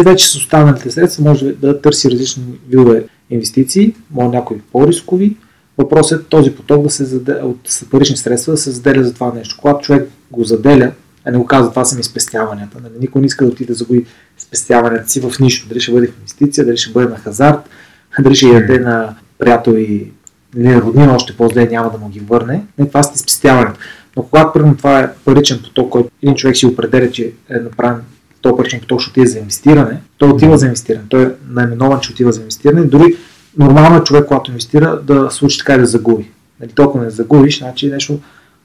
И 0.00 0.02
вече 0.02 0.28
с 0.28 0.34
останалите 0.34 0.90
средства 0.90 1.24
може 1.24 1.52
да 1.52 1.80
търси 1.80 2.10
различни 2.10 2.44
видове 2.68 3.04
инвестиции, 3.30 3.94
може 4.10 4.28
някои 4.28 4.60
по-рискови. 4.72 5.36
Въпросът 5.78 6.22
е 6.22 6.24
този 6.24 6.54
поток 6.54 6.82
да 6.82 6.90
се 6.90 7.04
заделя, 7.04 7.46
от 7.46 7.90
парични 7.90 8.16
средства 8.16 8.52
да 8.52 8.56
се 8.56 8.70
заделя 8.70 9.04
за 9.04 9.14
това 9.14 9.32
нещо. 9.34 9.56
Когато 9.60 9.84
човек 9.84 10.10
го 10.30 10.44
заделя, 10.44 10.92
а 11.24 11.30
не 11.30 11.38
го 11.38 11.46
казва, 11.46 11.70
това 11.70 11.84
са 11.84 11.96
ми 11.96 12.02
спестяванията. 12.02 12.78
Нали? 12.82 12.92
Никой 13.00 13.20
не 13.20 13.26
иска 13.26 13.44
да 13.44 13.50
отиде 13.50 13.72
да 13.72 13.74
загуби 13.74 14.06
спестяванията 14.38 15.08
си 15.08 15.20
в 15.20 15.32
нищо. 15.40 15.68
Дали 15.68 15.80
ще 15.80 15.92
бъде 15.92 16.06
в 16.06 16.16
инвестиция, 16.18 16.64
дали 16.64 16.76
ще 16.76 16.92
бъде 16.92 17.08
на 17.08 17.18
хазарт, 17.18 17.68
дали 18.20 18.34
ще 18.34 18.48
яде 18.48 18.78
на 18.78 19.14
приятел 19.38 19.72
и 19.72 20.12
или 20.56 20.80
роднина 20.80 21.14
още 21.14 21.36
по-зле 21.36 21.66
няма 21.66 21.90
да 21.90 21.98
му 21.98 22.08
ги 22.08 22.20
върне, 22.20 22.64
не, 22.78 22.88
това 22.88 23.02
сте 23.02 23.18
спестяването. 23.18 23.80
Но 24.16 24.22
когато 24.22 24.52
примерно 24.52 24.76
това 24.76 25.00
е 25.00 25.12
паричен 25.24 25.60
поток, 25.62 25.90
който 25.90 26.10
един 26.22 26.34
човек 26.34 26.56
си 26.56 26.66
определя, 26.66 27.10
че 27.10 27.32
е 27.50 27.54
направен 27.54 28.00
то 28.40 28.56
паричен 28.56 28.80
поток 28.80 29.00
ще 29.00 29.10
отиде 29.10 29.26
за 29.26 29.38
инвестиране, 29.38 30.00
той 30.18 30.28
отива 30.28 30.58
за 30.58 30.66
инвестиране. 30.66 31.04
Той 31.08 31.24
е 31.24 31.30
наименован, 31.48 32.00
че 32.00 32.12
отива 32.12 32.32
за 32.32 32.40
инвестиране. 32.40 32.84
Дори 32.84 33.16
нормално 33.58 33.96
е 33.96 34.04
човек, 34.04 34.26
когато 34.26 34.50
инвестира, 34.50 35.00
да 35.02 35.30
случи 35.30 35.58
така 35.58 35.74
и 35.74 35.78
да 35.78 35.86
загуби. 35.86 36.30
Нали, 36.60 36.70
толкова 36.70 37.04
не 37.04 37.10
загубиш, 37.10 37.58
значи 37.58 37.90
нещо 37.90 38.18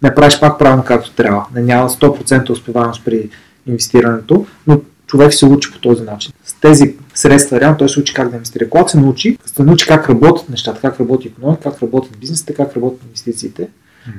не 0.04 0.16
правиш 0.16 0.40
пак 0.40 0.60
правилно 0.60 0.84
както 0.84 1.12
трябва. 1.12 1.46
Не 1.56 1.62
няма 1.62 1.90
100% 1.90 2.50
успеваемост 2.50 3.06
при 3.06 3.30
инвестирането, 3.68 4.46
но 4.68 4.82
човек 5.08 5.34
се 5.34 5.46
учи 5.46 5.72
по 5.72 5.80
този 5.80 6.04
начин. 6.04 6.34
С 6.46 6.54
тези 6.54 6.96
средства, 7.18 7.60
реално 7.60 7.78
той 7.78 7.90
се 7.90 8.00
учи 8.00 8.14
как 8.14 8.30
да 8.30 8.36
инвестира. 8.36 8.70
Когато 8.70 8.92
се 8.92 9.00
научи, 9.00 9.38
се 9.56 9.64
научи 9.64 9.88
как 9.88 10.10
работят 10.10 10.50
нещата, 10.50 10.82
как 10.82 11.00
работи 11.00 11.28
економика, 11.28 11.72
как 11.72 11.82
работят 11.82 12.18
бизнесите, 12.20 12.54
как 12.54 12.76
работят 12.76 13.04
инвестициите. 13.04 13.68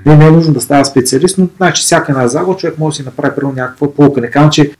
Mm-hmm. 0.07 0.17
Не, 0.17 0.27
е 0.27 0.31
нужно 0.31 0.55
да 0.55 0.61
става 0.61 0.85
специалист, 0.85 1.39
но 1.39 1.49
значи 1.57 1.83
всяка 1.83 2.13
една 2.13 2.29
загуба 2.29 2.57
човек 2.57 2.79
може 2.79 2.93
да 2.93 2.97
си 2.97 3.03
направи 3.05 3.35
първо 3.35 3.53
някаква 3.53 3.93
полука. 3.93 4.21
Не 4.21 4.31
казвам, 4.31 4.51
че 4.51 4.71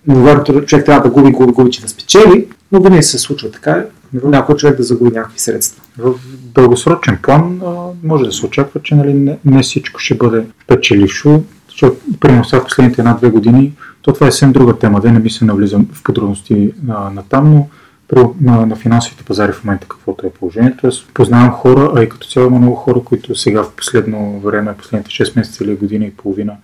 човек 0.67 0.87
трябва 0.87 1.03
да 1.03 1.11
губи, 1.11 1.31
губи, 1.31 1.53
губи, 1.53 1.71
че 1.71 1.83
да 1.83 1.89
спечели, 1.89 2.47
но 2.73 2.81
винаги 2.81 3.03
се 3.03 3.19
случва 3.19 3.51
така, 3.51 3.85
някой 4.13 4.57
човек 4.57 4.77
да 4.77 4.83
загуби 4.83 5.17
някакви 5.17 5.39
средства. 5.39 5.83
В 5.99 6.15
дългосрочен 6.55 7.19
план 7.23 7.61
може 8.05 8.25
да 8.25 8.33
се 8.33 8.47
очаква, 8.47 8.81
че 8.83 8.95
нали, 8.95 9.15
не, 9.15 9.39
не 9.45 9.63
всичко 9.63 10.01
ще 10.01 10.15
бъде 10.15 10.45
печелившо, 10.67 11.43
защото, 11.69 11.97
примерно, 12.21 12.45
сега 12.45 12.65
последните 12.65 13.01
една-две 13.01 13.31
години, 13.31 13.73
то 14.03 14.13
това 14.13 14.27
е 14.27 14.31
съвсем 14.31 14.53
друга 14.53 14.79
тема, 14.79 15.01
да 15.01 15.13
не 15.13 15.21
би 15.21 15.31
се 15.31 15.45
навлизам 15.45 15.87
в 15.93 16.03
подробности 16.03 16.73
на, 16.83 17.11
на 17.11 17.23
там, 17.23 17.55
но 17.55 17.69
на, 18.17 18.67
на 18.67 18.77
финансовите 18.77 19.25
пазари 19.25 19.53
в 19.53 19.65
момента 19.65 19.89
каквото 19.89 20.27
е 20.27 20.31
положението. 20.31 20.87
Аз 20.87 21.03
познавам 21.15 21.51
хора, 21.51 21.93
а 21.97 22.03
и 22.03 22.09
като 22.09 22.29
цяло 22.29 22.47
има 22.47 22.59
много 22.59 22.77
хора, 22.77 23.01
които 23.05 23.35
сега 23.35 23.63
в 23.63 23.73
последно 23.73 24.41
време, 24.41 24.77
последните 24.77 25.11
6 25.11 25.37
месеца 25.37 25.65
или 25.65 25.77
година 25.77 26.05
и 26.05 26.15
половина 26.15 26.57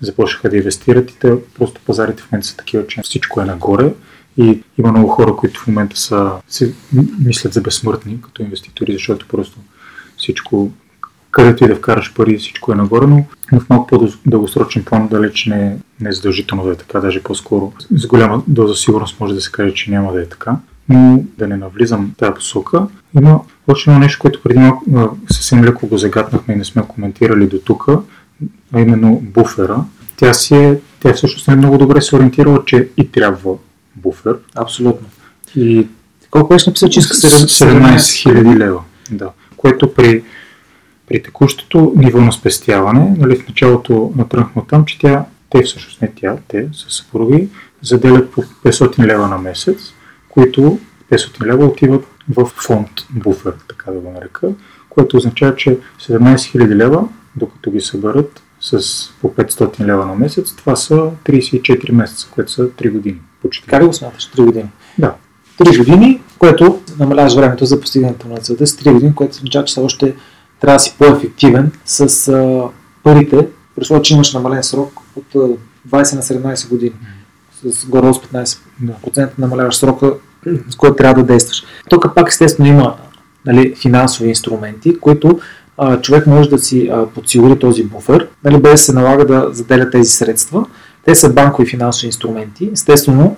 започнаха 0.00 0.50
да 0.50 0.56
инвестират 0.56 1.10
и 1.10 1.18
те 1.18 1.32
просто 1.58 1.80
пазарите 1.86 2.22
в 2.22 2.32
момента 2.32 2.48
са 2.48 2.56
такива, 2.56 2.86
че 2.86 3.00
всичко 3.02 3.40
е 3.40 3.44
нагоре 3.44 3.92
и 4.36 4.62
има 4.78 4.92
много 4.92 5.08
хора, 5.08 5.36
които 5.36 5.60
в 5.60 5.66
момента 5.66 5.96
са, 5.96 6.30
се, 6.48 6.74
мислят 7.24 7.52
за 7.52 7.60
безсмъртни 7.60 8.22
като 8.22 8.42
инвеститори, 8.42 8.92
защото 8.92 9.28
просто 9.28 9.58
всичко 10.16 10.70
където 11.30 11.64
и 11.64 11.68
да 11.68 11.76
вкараш 11.76 12.14
пари, 12.14 12.38
всичко 12.38 12.72
е 12.72 12.74
нагоре, 12.74 13.06
но 13.06 13.24
в 13.60 13.68
малко 13.70 13.86
по-дългосрочен 13.86 14.84
план 14.84 15.08
далеч 15.08 15.46
не, 15.46 15.76
не 16.00 16.08
е 16.08 16.12
задължително 16.12 16.64
да 16.64 16.72
е 16.72 16.76
така, 16.76 17.00
даже 17.00 17.22
по-скоро 17.22 17.72
с 17.90 18.06
голяма 18.06 18.42
доза 18.46 18.74
сигурност 18.74 19.20
може 19.20 19.34
да 19.34 19.40
се 19.40 19.52
каже, 19.52 19.74
че 19.74 19.90
няма 19.90 20.12
да 20.12 20.22
е 20.22 20.28
така. 20.28 20.56
Но 20.88 21.24
да 21.38 21.46
не 21.46 21.56
навлизам 21.56 22.12
в 22.14 22.18
тази 22.18 22.34
посока, 22.34 22.86
има 23.18 23.40
още 23.68 23.90
едно 23.90 24.00
нещо, 24.00 24.18
което 24.20 24.42
преди 24.42 24.58
малко 24.58 24.84
съвсем 25.30 25.64
леко 25.64 25.86
го 25.86 25.98
загатнахме 25.98 26.54
и 26.54 26.56
не 26.56 26.64
сме 26.64 26.82
коментирали 26.88 27.46
до 27.46 27.58
тук, 27.58 27.88
а 28.72 28.80
именно 28.80 29.20
буфера. 29.22 29.84
Тя 30.16 30.34
си 30.34 30.54
е, 30.54 30.80
тя 31.00 31.12
всъщност 31.12 31.48
е 31.48 31.56
много 31.56 31.78
добре 31.78 32.00
се 32.00 32.16
ориентирала, 32.16 32.64
че 32.64 32.88
и 32.96 33.10
трябва 33.10 33.54
буфер. 33.96 34.36
Абсолютно. 34.54 35.06
И 35.56 35.88
колко 36.30 36.48
беше 36.48 36.70
написал, 36.70 36.88
че 36.88 37.00
иска 37.00 37.14
17 37.14 37.96
000 37.96 38.56
лева. 38.56 38.80
Да. 39.10 39.30
Което 39.56 39.94
при, 39.94 40.22
при 41.08 41.22
текущото 41.22 41.92
ниво 41.96 42.20
на 42.20 42.32
спестяване, 42.32 43.14
нали, 43.18 43.36
в 43.36 43.48
началото 43.48 44.12
натръгнахме 44.16 44.62
там, 44.68 44.84
че 44.84 44.98
тя, 44.98 45.24
те 45.50 45.62
всъщност 45.62 46.02
не 46.02 46.10
тя, 46.14 46.36
те 46.48 46.68
са 46.72 46.90
съпруги, 46.90 47.48
заделят 47.82 48.32
по 48.32 48.42
500 48.42 49.06
лева 49.06 49.28
на 49.28 49.38
месец, 49.38 49.92
които 50.34 50.78
500 51.10 51.46
лева 51.46 51.64
отиват 51.64 52.06
в 52.28 52.46
фонд 52.46 52.88
буфер, 53.10 53.54
така 53.68 53.90
да 53.90 53.98
го 53.98 54.10
нарека, 54.10 54.48
което 54.90 55.16
означава, 55.16 55.56
че 55.56 55.78
17 56.00 56.34
000 56.34 56.74
лева, 56.74 57.08
докато 57.36 57.70
ги 57.70 57.80
съберат 57.80 58.42
с 58.60 58.80
по 59.20 59.28
500 59.28 59.86
лева 59.86 60.06
на 60.06 60.14
месец, 60.14 60.52
това 60.52 60.76
са 60.76 60.94
34 61.26 61.92
месеца, 61.92 62.28
което 62.30 62.52
са 62.52 62.68
3 62.68 62.90
години. 62.92 63.18
Почти. 63.42 63.66
Как 63.66 63.86
го 63.86 63.92
смяташ? 63.92 64.30
3 64.30 64.44
години? 64.44 64.68
Да. 64.98 65.14
3 65.58 65.78
години, 65.78 66.20
което 66.38 66.80
намаляваш 66.98 67.34
времето 67.34 67.64
за 67.64 67.80
постигането 67.80 68.28
на 68.28 68.36
целта 68.36 68.66
с 68.66 68.76
3 68.76 68.92
години, 68.92 69.14
което 69.14 69.32
означава, 69.32 69.64
че 69.64 69.80
още 69.80 70.14
трябва 70.60 70.76
да 70.76 70.80
си 70.80 70.94
по-ефективен 70.98 71.72
с 71.84 72.28
а, 72.28 72.68
парите, 73.02 73.48
при 73.76 74.02
че 74.02 74.14
имаш 74.14 74.34
намален 74.34 74.62
срок 74.62 75.00
от 75.16 75.34
а, 75.34 75.38
20 75.38 76.14
на 76.14 76.22
17 76.22 76.68
години. 76.68 76.92
С 77.64 77.86
горе 77.86 78.12
с 78.12 78.16
15% 78.16 78.54
да. 79.14 79.28
намаляваш 79.38 79.76
срока, 79.76 80.14
с 80.68 80.76
който 80.76 80.96
трябва 80.96 81.22
да 81.22 81.32
действаш. 81.32 81.64
Тук 81.90 82.14
пак 82.14 82.28
естествено 82.28 82.68
има 82.68 82.96
нали, 83.46 83.74
финансови 83.74 84.28
инструменти, 84.28 85.00
които 85.00 85.40
а, 85.78 86.00
човек 86.00 86.26
може 86.26 86.50
да 86.50 86.58
си 86.58 86.88
а, 86.92 87.06
подсигури 87.06 87.58
този 87.58 87.84
буфер, 87.84 88.28
нали, 88.44 88.60
без 88.60 88.72
да 88.72 88.76
се 88.78 88.92
налага 88.92 89.26
да 89.26 89.48
заделя 89.52 89.90
тези 89.90 90.10
средства. 90.10 90.66
Те 91.04 91.14
са 91.14 91.32
банкови 91.32 91.68
финансови 91.68 92.06
инструменти. 92.06 92.70
Естествено, 92.72 93.36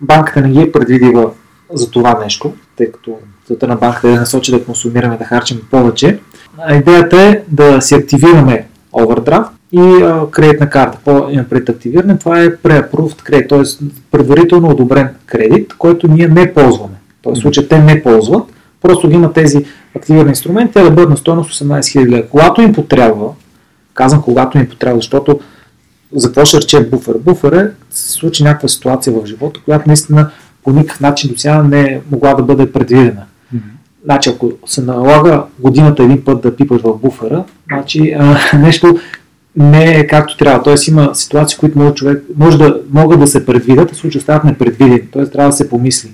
банката 0.00 0.40
не 0.40 0.50
ги 0.50 0.60
е 0.60 0.72
предвидила 0.72 1.32
за 1.72 1.90
това 1.90 2.18
нещо, 2.24 2.52
тъй 2.76 2.92
като 2.92 3.18
целта 3.46 3.66
на 3.66 3.76
банката 3.76 4.08
е 4.08 4.12
да 4.12 4.20
насочи 4.20 4.52
да 4.52 4.64
консумираме, 4.64 5.16
да 5.16 5.24
харчим 5.24 5.60
повече. 5.70 6.20
А 6.58 6.74
идеята 6.74 7.22
е 7.22 7.42
да 7.48 7.80
си 7.80 7.94
активираме 7.94 8.68
овердрафт 8.92 9.52
и 9.72 10.02
а, 10.02 10.26
кредитна 10.30 10.70
карта. 10.70 10.98
По 11.04 11.28
имам 11.30 11.46
пред 11.50 11.68
активиране, 11.68 12.18
това 12.18 12.42
е 12.42 12.56
pre-approved 12.56 13.22
кредит, 13.22 13.48
т.е. 13.48 13.84
предварително 14.10 14.68
одобрен 14.68 15.08
кредит, 15.26 15.74
който 15.78 16.08
ние 16.08 16.28
не 16.28 16.54
ползваме. 16.54 16.94
В 17.26 17.36
случай 17.36 17.68
те 17.68 17.78
не 17.78 18.02
ползват, 18.02 18.44
просто 18.82 19.08
ги 19.08 19.14
има 19.14 19.32
тези 19.32 19.64
активирани 19.96 20.28
инструменти, 20.28 20.72
те 20.72 20.82
да 20.82 20.90
бъдат 20.90 21.10
на 21.10 21.16
стоеност 21.16 21.64
18 21.64 21.80
000 21.80 22.08
лева. 22.08 22.28
Когато 22.28 22.62
им 22.62 22.72
потрябва, 22.72 23.28
казвам 23.94 24.22
когато 24.22 24.58
им 24.58 24.68
потрябва, 24.68 24.98
защото 24.98 25.40
за 26.12 26.28
какво 26.28 26.44
ще 26.44 26.56
рече 26.56 26.80
буфер? 26.80 27.14
Буфер 27.18 27.52
е, 27.52 27.70
се 27.90 28.12
случи 28.12 28.44
някаква 28.44 28.68
ситуация 28.68 29.12
в 29.12 29.26
живота, 29.26 29.60
която 29.64 29.84
наистина 29.86 30.30
по 30.64 30.70
никакъв 30.70 31.00
начин 31.00 31.30
до 31.32 31.38
сега 31.38 31.62
не 31.62 31.80
е 31.80 32.00
могла 32.10 32.34
да 32.34 32.42
бъде 32.42 32.72
предвидена. 32.72 33.22
Mm-hmm. 33.54 33.60
Значи, 34.04 34.30
ако 34.30 34.52
се 34.66 34.82
налага 34.82 35.44
годината 35.58 36.02
един 36.02 36.24
път 36.24 36.42
да 36.42 36.56
пипаш 36.56 36.82
в 36.82 36.98
буфера, 36.98 37.44
значи 37.72 38.16
а, 38.18 38.38
нещо 38.58 38.98
не 39.56 39.84
е 39.84 40.06
както 40.06 40.36
трябва. 40.36 40.62
Тоест 40.62 40.88
има 40.88 41.14
ситуации, 41.14 41.58
които 41.58 41.78
може, 41.78 41.94
човек, 41.94 42.24
може 42.36 42.58
да, 42.58 42.80
могат 42.90 43.20
да 43.20 43.26
се 43.26 43.46
предвидят, 43.46 43.92
а 43.92 43.94
случаи 43.94 44.18
остават 44.18 44.44
непредвидени. 44.44 45.02
Тоест 45.12 45.32
трябва 45.32 45.50
да 45.50 45.56
се 45.56 45.68
помисли 45.68 46.10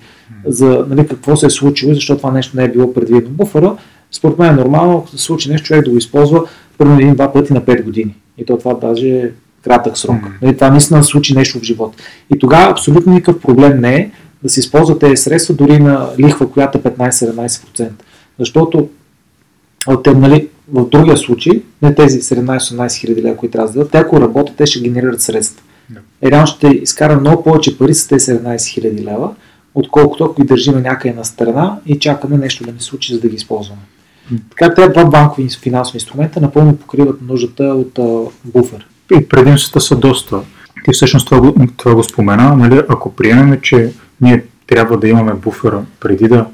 за 0.47 0.87
нали, 0.89 1.07
какво 1.07 1.37
се 1.37 1.47
е 1.47 1.51
случило 1.51 1.93
и 1.93 1.95
защо 1.95 2.17
това 2.17 2.31
нещо 2.31 2.57
не 2.57 2.65
е 2.65 2.73
било 2.73 2.95
предвидено. 2.95 3.31
Буфера, 3.31 3.77
според 4.11 4.39
мен 4.39 4.51
е 4.51 4.57
нормално, 4.57 4.99
ако 4.99 5.09
се 5.09 5.19
случи 5.19 5.51
нещо, 5.51 5.67
човек 5.67 5.85
да 5.85 5.91
го 5.91 5.97
използва 5.97 6.45
първо 6.79 6.95
един-два 6.95 7.33
пъти 7.33 7.53
на 7.53 7.61
5 7.61 7.83
години. 7.83 8.15
И 8.39 8.45
то 8.45 8.59
това 8.59 8.75
даже 8.75 9.09
е 9.09 9.31
кратък 9.65 9.99
срок. 9.99 10.17
Mm-hmm. 10.17 10.43
Нали, 10.43 10.55
това 10.55 10.71
наистина 10.71 11.01
да 11.01 11.05
случи 11.05 11.35
нещо 11.35 11.59
в 11.59 11.63
живота. 11.63 11.99
И 12.35 12.39
тогава 12.39 12.71
абсолютно 12.71 13.13
никакъв 13.13 13.43
проблем 13.43 13.81
не 13.81 13.95
е 13.95 14.11
да 14.43 14.49
се 14.49 14.61
използват 14.61 14.99
тези 14.99 15.17
средства 15.17 15.55
дори 15.55 15.79
на 15.79 16.09
лихва, 16.19 16.51
която 16.51 16.79
е 16.79 16.81
15-17%. 16.81 17.89
Защото 18.39 18.89
от, 19.87 20.07
нали, 20.07 20.49
в 20.73 20.89
другия 20.89 21.17
случай, 21.17 21.63
не 21.83 21.95
тези 21.95 22.21
17-18 22.21 23.01
хиляди 23.01 23.23
лева, 23.23 23.37
които 23.37 23.53
трябва 23.53 23.69
да 23.69 23.79
дадат, 23.79 23.93
те 23.93 23.99
ако 23.99 24.21
работят, 24.21 24.57
те 24.57 24.67
ще 24.67 24.81
генерират 24.81 25.21
средства. 25.21 25.63
Yeah. 25.93 25.99
Е, 26.23 26.31
реално 26.31 26.47
ще 26.47 26.69
изкара 26.69 27.21
много 27.21 27.43
повече 27.45 27.79
пари 27.79 27.95
с 27.95 28.09
тези 28.09 28.31
17 28.31 28.69
хиляди 28.69 29.05
лева, 29.05 29.31
отколкото 29.75 30.25
ако 30.25 30.43
ги 30.43 30.49
държиме 30.49 30.81
някъде 30.81 31.15
на 31.15 31.25
страна 31.25 31.79
и 31.87 31.99
чакаме 31.99 32.37
нещо 32.37 32.65
да 32.65 32.73
ни 32.73 32.81
случи, 32.81 33.15
за 33.15 33.21
да 33.21 33.29
ги 33.29 33.37
използваме. 33.37 33.81
Mm. 34.33 34.39
Така 34.51 34.75
тези 34.75 34.89
два 34.89 35.05
банкови 35.05 35.49
финансови 35.63 35.97
инструмента 35.97 36.41
напълно 36.41 36.77
покриват 36.77 37.23
нуждата 37.23 37.65
от 37.65 37.99
а, 37.99 38.31
буфер. 38.45 38.87
И 39.19 39.29
предимствата 39.29 39.81
са 39.81 39.97
доста. 39.97 40.41
Ти 40.85 40.93
всъщност 40.93 41.27
това 41.27 41.53
това 41.77 41.95
го 41.95 42.03
спомена, 42.03 42.57
нали? 42.57 42.83
ако 42.89 43.15
приемем, 43.15 43.61
че 43.63 43.93
ние 44.21 44.45
трябва 44.67 44.99
да 44.99 45.09
имаме 45.09 45.35
буфера 45.35 45.83
преди 46.01 46.29
да 46.29 46.47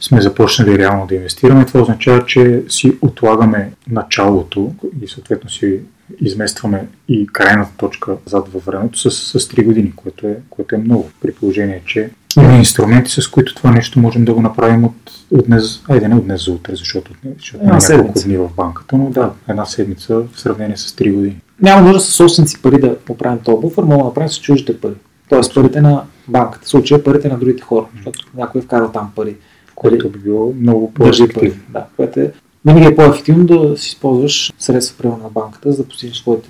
сме 0.00 0.20
започнали 0.20 0.78
реално 0.78 1.06
да 1.06 1.14
инвестираме, 1.14 1.66
това 1.66 1.80
означава, 1.80 2.26
че 2.26 2.62
си 2.68 2.98
отлагаме 3.02 3.72
началото 3.90 4.72
и 5.02 5.08
съответно 5.08 5.50
си 5.50 5.80
изместваме 6.20 6.86
и 7.08 7.26
крайната 7.26 7.70
точка 7.76 8.16
зад 8.26 8.48
във 8.48 8.64
времето 8.64 8.98
с, 8.98 9.10
с 9.10 9.48
3 9.48 9.64
години, 9.64 9.92
което 9.96 10.26
е, 10.26 10.36
което 10.50 10.74
е 10.74 10.78
много. 10.78 11.10
При 11.20 11.34
положение, 11.34 11.82
че 11.86 12.10
има 12.36 12.52
инструменти, 12.52 13.10
с 13.10 13.28
които 13.28 13.54
това 13.54 13.70
нещо 13.70 14.00
можем 14.00 14.24
да 14.24 14.34
го 14.34 14.40
направим 14.40 14.84
от, 14.84 15.12
от 15.30 15.46
днес, 15.46 15.82
айде 15.88 16.08
не 16.08 16.14
от 16.14 16.24
днес 16.24 16.44
за 16.44 16.52
утре, 16.52 16.76
защото, 16.76 17.10
защото 17.38 17.64
няма 17.64 17.78
няколко 17.90 18.20
дни 18.24 18.36
в 18.36 18.50
банката, 18.56 18.96
но 18.96 19.10
да, 19.10 19.32
една 19.48 19.64
седмица 19.64 20.20
в 20.32 20.40
сравнение 20.40 20.76
с 20.76 20.92
3 20.96 21.14
години. 21.14 21.36
Няма 21.62 21.82
нужда 21.82 22.00
с 22.00 22.12
собственици 22.12 22.62
пари 22.62 22.80
да 22.80 22.98
поправим 22.98 23.38
този 23.38 23.60
буфер, 23.60 23.82
мога 23.82 23.98
да 23.98 24.04
направим 24.04 24.28
с 24.28 24.40
чуждите 24.40 24.80
пари. 24.80 24.94
Тоест 25.28 25.54
парите 25.54 25.80
на 25.80 26.02
банката, 26.28 26.64
в 26.64 26.68
случая 26.68 27.04
парите 27.04 27.28
на 27.28 27.38
другите 27.38 27.62
хора, 27.62 27.86
защото 27.96 28.26
някой 28.36 28.60
е 28.60 28.64
вкарал 28.64 28.92
там 28.92 29.12
пари. 29.16 29.36
Което 29.74 30.10
би 30.10 30.18
било 30.18 30.54
много 30.60 30.94
по-ефективно. 30.94 31.60
Да, 31.68 31.86
което 31.96 32.20
е 32.20 32.32
винаги 32.64 32.86
е 32.86 32.96
по-ефективно 32.96 33.44
да 33.46 33.78
си 33.78 33.88
използваш 33.88 34.52
средства 34.58 35.02
прямо 35.02 35.16
на 35.16 35.28
банката, 35.28 35.72
за 35.72 35.82
да 35.82 35.88
постигнеш 35.88 36.16
своите 36.16 36.48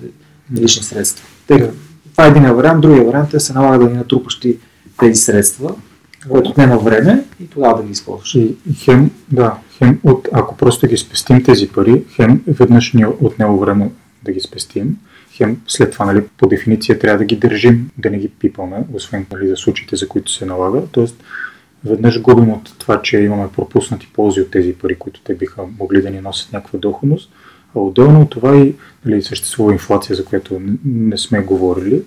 лични 0.57 0.83
средства. 0.83 1.27
Тъй, 1.47 1.69
това 2.11 2.25
е 2.25 2.29
един 2.29 2.43
вариант. 2.43 2.81
Другия 2.81 3.05
вариант 3.05 3.29
е 3.29 3.31
да 3.31 3.39
се 3.39 3.53
налага 3.53 3.85
да 3.85 3.91
ни 3.91 3.97
натрупащи 3.97 4.57
тези 4.99 5.21
средства, 5.21 5.75
което 6.29 6.49
отнема 6.49 6.77
време 6.77 7.23
и 7.43 7.47
тогава 7.47 7.77
да 7.77 7.83
ги 7.83 7.91
използваш. 7.91 8.35
И 8.35 8.55
хем, 8.77 9.11
да, 9.31 9.57
хем, 9.77 9.99
от, 10.03 10.27
ако 10.33 10.57
просто 10.57 10.87
ги 10.87 10.97
спестим 10.97 11.43
тези 11.43 11.67
пари, 11.67 12.03
хем 12.15 12.43
веднъж 12.47 12.93
ни 12.93 13.05
отнема 13.05 13.57
време 13.57 13.91
да 14.23 14.31
ги 14.31 14.39
спестим, 14.39 14.97
хем 15.31 15.61
след 15.67 15.91
това 15.91 16.05
нали, 16.05 16.23
по 16.37 16.47
дефиниция 16.47 16.99
трябва 16.99 17.17
да 17.17 17.25
ги 17.25 17.35
държим, 17.35 17.89
да 17.97 18.09
не 18.09 18.17
ги 18.17 18.29
пипаме, 18.29 18.83
освен 18.93 19.25
нали, 19.33 19.47
за 19.47 19.55
случаите, 19.55 19.95
за 19.95 20.07
които 20.07 20.31
се 20.31 20.45
налага. 20.45 20.81
Тоест, 20.91 21.23
веднъж 21.83 22.21
губим 22.21 22.49
от 22.49 22.75
това, 22.77 23.01
че 23.01 23.17
имаме 23.17 23.47
пропуснати 23.55 24.09
ползи 24.13 24.41
от 24.41 24.51
тези 24.51 24.73
пари, 24.73 24.95
които 24.95 25.21
те 25.23 25.35
биха 25.35 25.61
могли 25.79 26.01
да 26.01 26.09
ни 26.09 26.21
носят 26.21 26.53
някаква 26.53 26.79
доходност. 26.79 27.31
А 27.75 27.79
отделно 27.79 28.21
от 28.21 28.29
това 28.29 28.57
и 28.57 28.75
нали, 29.05 29.21
съществува 29.21 29.73
инфлация, 29.73 30.15
за 30.15 30.25
която 30.25 30.61
не 30.85 31.17
сме 31.17 31.41
говорили. 31.41 32.01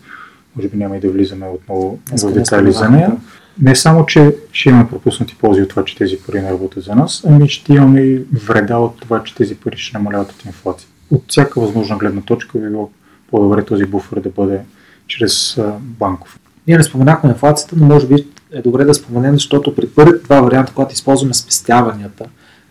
Може 0.56 0.68
би 0.68 0.76
няма 0.76 0.96
и 0.96 1.00
да 1.00 1.10
влизаме 1.10 1.46
отново 1.46 1.98
в 2.22 2.32
детайли 2.32 2.72
за 2.72 2.88
нея. 2.88 3.16
Не 3.62 3.76
само, 3.76 4.06
че 4.06 4.36
ще 4.52 4.68
имаме 4.68 4.88
пропуснати 4.88 5.36
ползи 5.40 5.62
от 5.62 5.68
това, 5.68 5.84
че 5.84 5.96
тези 5.96 6.16
пари 6.26 6.40
не 6.40 6.50
работят 6.50 6.84
за 6.84 6.94
нас, 6.94 7.24
ами 7.26 7.48
ще 7.48 7.74
имаме 7.74 8.00
и 8.00 8.22
вреда 8.32 8.76
от 8.76 9.00
това, 9.00 9.24
че 9.24 9.34
тези 9.34 9.54
пари 9.54 9.76
ще 9.76 9.98
намаляват 9.98 10.32
от 10.32 10.44
инфлация. 10.44 10.88
От 11.10 11.24
всяка 11.28 11.60
възможна 11.60 11.96
гледна 11.96 12.20
точка 12.20 12.58
би 12.58 12.68
било 12.68 12.90
по-добре 13.30 13.64
този 13.64 13.84
буфер 13.84 14.20
да 14.20 14.28
бъде 14.28 14.60
чрез 15.06 15.60
банков. 15.80 16.38
Ние 16.66 16.76
не 16.76 16.82
споменахме 16.82 17.30
инфлацията, 17.30 17.76
но 17.78 17.86
може 17.86 18.06
би 18.06 18.26
е 18.52 18.62
добре 18.62 18.84
да 18.84 18.94
споменем, 18.94 19.34
защото 19.34 19.74
при 19.74 19.88
първите 19.88 20.24
два 20.24 20.40
варианта, 20.40 20.72
когато 20.74 20.94
използваме 20.94 21.34
спестяванията, 21.34 22.24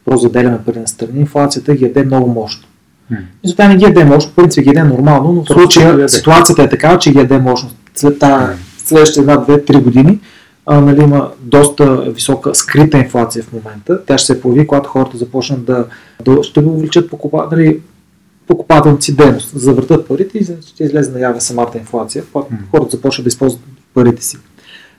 просто 0.06 0.22
заделяме 0.22 0.60
пари 0.66 0.80
на 0.80 0.88
страни, 0.88 1.20
инфлацията 1.20 1.76
ги 1.76 1.84
яде 1.84 2.04
много 2.04 2.28
мощно. 2.28 2.68
Hmm. 3.12 3.18
И 3.44 3.48
затова 3.48 3.68
не 3.68 3.76
ги 3.76 3.84
яде 3.84 4.06
мощно, 4.06 4.32
в 4.32 4.36
принцип 4.36 4.64
ги 4.64 4.70
яде 4.70 4.84
нормално, 4.84 5.34
но 5.34 5.44
в 5.44 5.48
случая 5.48 6.10
ситуацията 6.10 6.64
е 6.64 6.70
такава, 6.70 7.00
че 7.00 7.12
ги 7.12 7.20
яде 7.20 7.38
мощно. 7.38 7.70
След 7.96 8.20
тази, 8.20 8.58
следващите 8.78 9.20
една, 9.20 9.38
две, 9.38 9.66
три 9.66 9.78
години 9.78 10.20
а, 10.70 10.82
нали, 10.82 11.02
има 11.02 11.32
доста 11.42 12.02
висока 12.02 12.56
скрита 12.56 12.98
инфлация 12.98 13.44
в 13.44 13.54
момента. 13.54 14.06
Тя 14.06 14.18
ще 14.18 14.34
се 14.34 14.42
появи, 14.42 14.68
когато 14.68 14.90
хората 14.90 15.18
започнат 15.18 15.66
да, 15.66 15.86
да 16.26 16.44
ще 16.44 16.60
увеличат 16.60 17.10
покупа, 17.10 17.48
нали, 17.52 17.80
покупателната 18.48 19.02
си 19.02 19.16
дейност, 19.16 19.52
завъртат 19.60 20.08
парите 20.08 20.38
и 20.38 20.44
ще 20.68 20.84
излезе 20.84 21.12
наяве 21.12 21.42
самата 21.42 21.72
инфлация, 21.76 22.24
когато 22.34 22.54
хората 22.72 22.96
започват 22.96 23.24
да 23.24 23.28
използват 23.28 23.64
парите 23.94 24.24
си. 24.24 24.38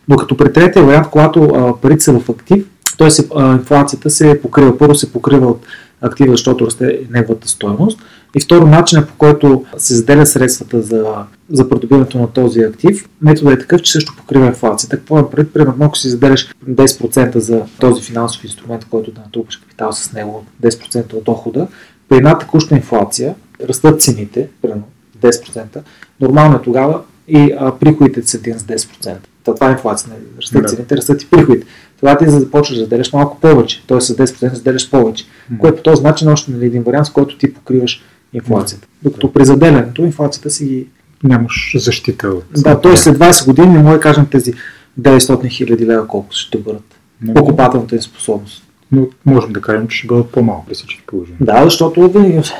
Докато 0.09 0.36
при 0.36 0.52
третия 0.52 0.84
вариант, 0.84 1.09
когато 1.11 1.78
парите 1.82 2.04
са 2.04 2.18
в 2.20 2.28
актив, 2.28 2.66
т.е. 2.98 3.09
инфлацията 3.52 4.11
се 4.11 4.42
покрива. 4.42 4.78
Първо 4.78 4.94
се 4.94 5.12
покрива 5.12 5.46
от 5.46 5.66
актива, 6.00 6.30
защото 6.30 6.66
расте 6.66 7.00
неговата 7.11 7.48
стоеност. 7.48 8.00
И 8.36 8.40
второ, 8.40 8.66
начинът 8.66 9.09
по 9.09 9.14
който 9.18 9.64
се 9.76 9.94
заделя 9.94 10.26
средствата 10.26 10.82
за, 10.82 11.14
за 11.50 11.68
придобиването 11.68 12.18
на 12.18 12.32
този 12.32 12.61
актив, 12.61 13.09
методът 13.22 13.54
е 13.54 13.59
такъв, 13.59 13.82
че 13.82 13.92
също 13.92 14.16
покрива 14.16 14.46
инфлацията. 14.46 14.96
Какво 14.96 15.18
е 15.18 15.30
пред? 15.30 15.52
Примерно, 15.52 15.84
ако 15.84 15.98
си 15.98 16.09
заделяш 16.09 16.54
10% 16.70 17.38
за 17.38 17.62
този 17.80 18.02
финансов 18.02 18.44
инструмент, 18.44 18.84
който 18.84 19.11
да 19.11 19.20
натрупаш 19.20 19.56
капитал 19.56 19.92
с 19.92 20.12
него, 20.12 20.44
10% 20.62 21.12
от 21.12 21.24
дохода, 21.24 21.66
при 22.09 22.16
една 22.16 22.38
текуща 22.38 22.74
инфлация 22.74 23.34
растат 23.68 24.02
цените, 24.02 24.48
примерно 24.62 24.82
10%, 25.20 25.78
нормално 26.20 26.56
е 26.56 26.62
тогава 26.62 27.00
и 27.28 27.54
а, 27.59 27.78
приходите 27.78 28.22
са 28.22 28.38
с 28.38 28.42
10%. 28.42 29.16
Това 29.55 29.68
е 29.68 29.72
инфлация. 29.72 30.12
Растат 30.42 30.62
да. 30.62 30.68
цените, 30.68 30.96
растат 30.96 31.22
и 31.22 31.30
приходите. 31.30 31.66
Тогава 32.01 32.18
ти 32.18 32.30
започваш 32.30 32.78
да 32.78 32.84
заделяш 32.84 33.12
малко 33.12 33.40
повече, 33.40 33.82
т.е. 33.86 34.01
с 34.01 34.16
10% 34.16 34.55
заделяш 34.55 34.90
повече, 34.90 35.24
mm-hmm. 35.24 35.59
което 35.59 35.76
по 35.76 35.82
този 35.82 36.03
начин 36.03 36.28
още 36.28 36.51
нали, 36.51 36.66
един 36.66 36.82
вариант, 36.82 37.07
с 37.07 37.11
който 37.11 37.38
ти 37.38 37.55
покриваш 37.55 38.03
инфлацията. 38.32 38.86
Mm-hmm. 38.86 39.03
Докато 39.03 39.32
при 39.32 39.44
заделянето 39.44 40.03
инфлацията 40.03 40.51
си 40.51 40.64
ги... 40.64 40.86
Нямаш 41.24 41.74
защита. 41.76 42.28
От... 42.28 42.44
Да, 42.57 42.80
т.е. 42.80 42.96
след 42.96 43.18
20 43.18 43.46
години 43.46 43.68
не 43.68 43.82
може 43.82 43.94
да 43.94 44.01
кажем 44.01 44.26
тези 44.26 44.53
900 45.01 45.49
хиляди 45.49 45.86
лева 45.86 46.07
колко 46.07 46.28
ще 46.30 46.59
бъдат. 46.59 46.84
Mm-hmm. 47.24 47.34
Покупателната 47.34 47.94
им 47.94 48.03
способност. 48.03 48.62
Но 48.92 49.07
можем 49.26 49.53
да 49.53 49.61
кажем, 49.61 49.88
че 49.88 49.99
ще 49.99 50.07
бъдат 50.07 50.30
по-малко 50.30 50.66
при 50.66 50.74
всички 50.74 51.03
положения. 51.07 51.38
Да, 51.40 51.64
защото 51.64 52.11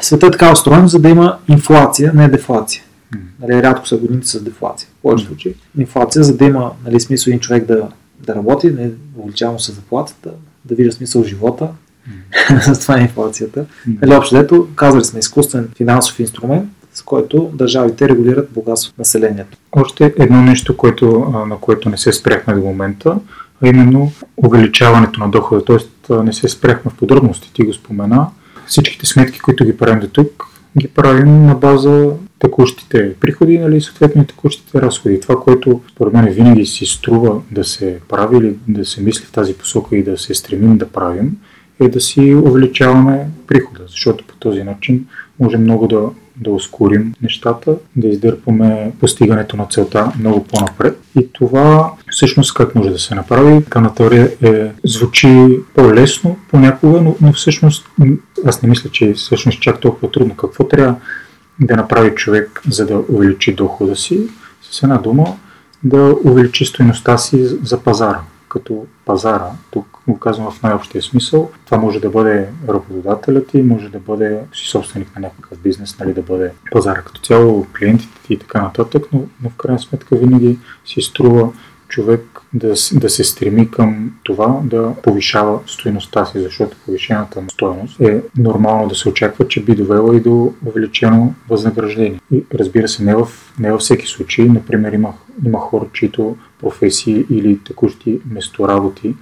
светът 0.01 0.29
е 0.29 0.31
така 0.31 0.53
устроен, 0.53 0.89
за 0.89 0.99
да 0.99 1.09
има 1.09 1.37
инфлация, 1.49 2.13
не 2.15 2.29
дефлация. 2.29 2.83
Нали, 3.41 3.63
рядко 3.63 3.89
са 3.89 3.97
годините 3.97 4.27
с 4.27 4.43
дефлация. 4.43 4.89
В 4.99 5.03
повече 5.03 5.25
случаи. 5.25 5.55
Инфлация, 5.79 6.25
за 6.25 6.37
да 6.37 6.45
има 6.45 6.73
нали, 6.85 7.01
смисъл 7.01 7.31
един 7.31 7.41
човек 7.41 7.65
да, 7.65 7.89
да 8.27 8.35
работи, 8.35 8.71
не 8.71 8.91
увеличава 9.17 9.53
му 9.53 9.59
се 9.59 9.73
заплатата, 9.73 10.31
да 10.65 10.75
вижда 10.75 10.93
смисъл 10.93 11.23
в 11.23 11.27
живота. 11.27 11.69
Mm. 12.51 12.73
за 12.73 12.81
това 12.81 12.99
е 12.99 13.03
инфлацията. 13.03 13.61
Mm. 13.61 14.03
Нали, 14.03 14.15
общо 14.15 14.37
дето, 14.37 14.69
казали 14.75 15.05
сме 15.05 15.19
изкуствен 15.19 15.69
финансов 15.77 16.21
инструмент, 16.21 16.69
с 16.93 17.03
който 17.03 17.51
държавите 17.55 18.09
регулират 18.09 18.51
богатство 18.51 18.93
населението. 18.99 19.59
Още 19.73 20.15
едно 20.19 20.43
нещо, 20.43 20.77
което, 20.77 21.33
на 21.49 21.57
което 21.61 21.89
не 21.89 21.97
се 21.97 22.13
спряхме 22.13 22.55
до 22.55 22.61
момента, 22.61 23.19
а 23.63 23.69
именно 23.69 24.13
увеличаването 24.37 25.21
на 25.21 25.29
дохода. 25.29 25.65
Тоест 25.65 25.91
не 26.25 26.33
се 26.33 26.49
спряхме 26.49 26.91
в 26.91 26.95
подробности, 26.95 27.53
ти 27.53 27.63
го 27.63 27.73
спомена. 27.73 28.27
Всичките 28.67 29.07
сметки, 29.07 29.39
които 29.39 29.65
ги 29.65 29.77
правим 29.77 30.01
до 30.01 30.09
тук, 30.09 30.45
ги 30.79 30.89
правим 30.89 31.47
на 31.47 31.55
база 31.55 32.11
текущите 32.39 33.15
приходи, 33.21 33.59
нали, 33.59 33.81
съответно 33.81 34.23
и 34.23 34.27
текущите 34.27 34.83
разходи. 34.83 35.21
Това, 35.21 35.41
което 35.41 35.81
според 35.93 36.13
мен 36.13 36.33
винаги 36.33 36.67
си 36.67 36.87
струва 36.87 37.41
да 37.51 37.65
се 37.65 37.99
прави 38.09 38.37
или 38.37 38.57
да 38.69 38.85
се 38.85 39.03
мисли 39.03 39.25
в 39.25 39.33
тази 39.33 39.55
посока 39.55 39.97
и 39.97 40.03
да 40.03 40.19
се 40.19 40.35
стремим 40.35 40.79
да 40.79 40.89
правим, 40.89 41.37
е 41.81 41.89
да 41.89 42.01
си 42.01 42.35
увеличаваме 42.35 43.27
прихода, 43.47 43.85
защото 43.89 44.25
по 44.25 44.37
този 44.37 44.63
начин 44.63 45.07
може 45.39 45.57
много 45.57 45.87
да 45.87 46.11
да 46.41 46.51
ускорим 46.51 47.15
нещата, 47.23 47.77
да 47.97 48.09
издърпаме 48.09 48.93
постигането 49.01 49.57
на 49.57 49.67
целта 49.67 50.13
много 50.19 50.45
по-напред. 50.45 50.99
И 51.21 51.33
това 51.33 51.93
всъщност 52.11 52.55
как 52.55 52.75
може 52.75 52.91
да 52.91 52.99
се 52.99 53.15
направи? 53.15 53.65
Така 53.65 53.81
на 53.81 53.95
теория 53.95 54.31
е, 54.43 54.71
звучи 54.85 55.59
по-лесно 55.75 56.37
понякога, 56.51 57.01
но, 57.01 57.17
но 57.21 57.33
всъщност 57.33 57.87
аз 58.45 58.63
не 58.63 58.69
мисля, 58.69 58.91
че 58.91 59.13
всъщност 59.13 59.61
чак 59.61 59.81
толкова 59.81 60.11
трудно. 60.11 60.37
Какво 60.37 60.65
трябва 60.65 60.95
да 61.61 61.77
направи 61.77 62.15
човек, 62.15 62.63
за 62.69 62.87
да 62.87 63.05
увеличи 63.09 63.55
дохода 63.55 63.97
си? 63.97 64.29
С 64.63 64.83
една 64.83 64.99
дума, 64.99 65.37
да 65.83 66.17
увеличи 66.25 66.65
стоеността 66.65 67.19
си 67.19 67.45
за 67.63 67.81
пазара 67.81 68.21
като 68.49 68.87
пазара. 69.05 69.47
Тук 69.71 69.99
го 70.09 70.19
казвам 70.19 70.51
в 70.51 70.63
най-общия 70.63 71.03
смисъл. 71.03 71.51
Това 71.65 71.79
може 71.79 72.01
да 72.01 72.11
бъде 72.11 72.49
работодателят 72.69 73.47
ти, 73.47 73.63
може 73.63 73.89
да 73.89 73.99
бъде 73.99 74.39
си 74.55 74.67
собственик 74.71 75.15
на 75.17 75.21
някакъв 75.21 75.59
бизнес, 75.59 75.99
нали, 75.99 76.15
да 76.15 76.23
бъде 76.23 76.53
пазара 76.71 77.03
като 77.03 77.21
цяло, 77.21 77.67
клиентите 77.79 78.21
ти 78.27 78.35
и 78.35 78.39
така 78.39 78.63
нататък, 78.63 79.05
но, 79.13 79.25
но 79.43 79.51
в 79.51 79.57
крайна 79.57 79.79
сметка 79.79 80.17
винаги 80.17 80.59
си 80.85 81.01
струва 81.01 81.53
човек 81.89 82.41
да, 82.53 82.75
да 82.93 83.11
се 83.11 83.25
стреми 83.25 83.71
към 83.71 84.13
това 84.23 84.61
да 84.65 84.95
повишава 85.03 85.61
стоеността 85.67 86.25
си, 86.25 86.41
защото 86.41 86.77
повишената 86.87 87.43
стоеност 87.53 88.01
е 88.01 88.23
нормално 88.39 88.89
да 88.89 88.95
се 88.95 89.09
очаква, 89.09 89.49
че 89.49 89.65
би 89.65 89.75
довела 89.75 90.17
и 90.17 90.21
до 90.21 90.53
увеличено 90.67 91.35
възнаграждение. 91.49 92.21
И 92.33 92.45
разбира 92.55 92.89
се, 92.89 93.05
не, 93.05 93.15
в, 93.15 93.29
не 93.59 93.73
във 93.73 93.81
всеки 93.81 94.07
случай. 94.07 94.45
Например, 94.45 94.93
има, 94.93 95.13
има 95.47 95.59
хора, 95.59 95.87
чието 95.93 96.37
професии 96.61 97.27
или 97.31 97.59
текущи 97.65 98.21
местоработи 98.31 99.15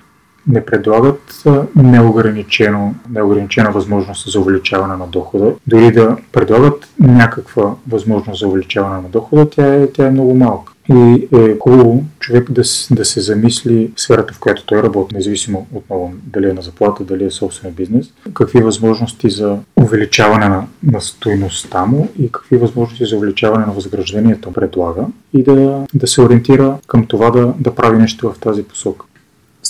не 0.49 0.65
предлагат 0.65 1.45
неограничено, 1.77 2.95
неограничена 3.11 3.71
възможност 3.71 4.33
за 4.33 4.41
увеличаване 4.41 4.97
на 4.97 5.07
дохода. 5.07 5.53
Дори 5.67 5.93
да 5.93 6.17
предлагат 6.33 6.89
някаква 7.01 7.75
възможност 7.89 8.41
за 8.41 8.49
увеличаване 8.49 9.03
на 9.03 9.09
дохода, 9.09 9.51
тя 9.51 9.75
е, 9.75 9.87
тя 9.87 10.07
е 10.07 10.11
много 10.11 10.35
малка. 10.35 10.73
И 10.89 11.29
е 11.35 11.59
хубаво 11.59 12.05
човек 12.19 12.51
да, 12.51 12.63
да 12.91 13.05
се 13.05 13.21
замисли 13.21 13.93
сферата, 13.97 14.35
в 14.35 14.41
която 14.41 14.67
той 14.67 14.83
работи, 14.83 15.15
независимо 15.15 15.67
отново 15.75 16.13
дали 16.23 16.51
е 16.51 16.53
на 16.53 16.63
заплата, 16.63 17.05
дали 17.05 17.25
е 17.25 17.31
собствен 17.31 17.73
бизнес, 17.73 18.07
какви 18.35 18.63
възможности 18.63 19.31
за 19.31 19.59
увеличаване 19.77 20.49
на, 20.49 20.67
на 20.83 21.01
стоеността 21.01 21.87
му 21.87 22.09
и 22.19 22.33
какви 22.33 22.57
възможности 22.57 23.05
за 23.05 23.17
увеличаване 23.17 23.67
на 23.67 23.73
възнаграждението 23.73 24.53
предлага 24.53 25.07
и 25.35 25.43
да, 25.43 25.87
да 25.95 26.07
се 26.07 26.23
ориентира 26.23 26.79
към 26.87 27.07
това 27.07 27.31
да, 27.31 27.55
да 27.61 27.75
прави 27.75 27.99
нещо 27.99 28.33
в 28.33 28.39
тази 28.39 28.63
посока. 28.63 29.07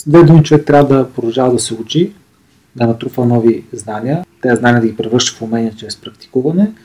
Две 0.07 0.23
думи 0.23 0.43
човек 0.43 0.65
трябва 0.65 0.97
да 0.97 1.09
продължава 1.09 1.53
да 1.53 1.59
се 1.59 1.73
учи, 1.73 2.13
да 2.75 2.87
натрупва 2.87 3.25
нови 3.25 3.63
знания, 3.73 4.25
тези 4.41 4.59
знания 4.59 4.81
да 4.81 4.87
ги 4.87 4.97
превръща 4.97 5.37
в 5.37 5.41
умения 5.41 5.73
чрез 5.75 5.97
практикуване– 5.97 6.71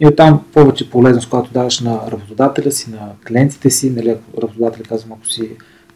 и 0.00 0.06
оттам 0.06 0.40
повече 0.52 0.90
полезност, 0.90 1.28
когато 1.30 1.52
даваш 1.52 1.80
на 1.80 2.00
работодателя 2.10 2.72
си, 2.72 2.90
на 2.90 3.08
клиентите 3.28 3.70
си, 3.70 3.90
нали, 3.90 4.08
ако 4.08 4.42
работодателя 4.42 4.84
казвам, 4.84 5.12
ако 5.12 5.26
си 5.26 5.50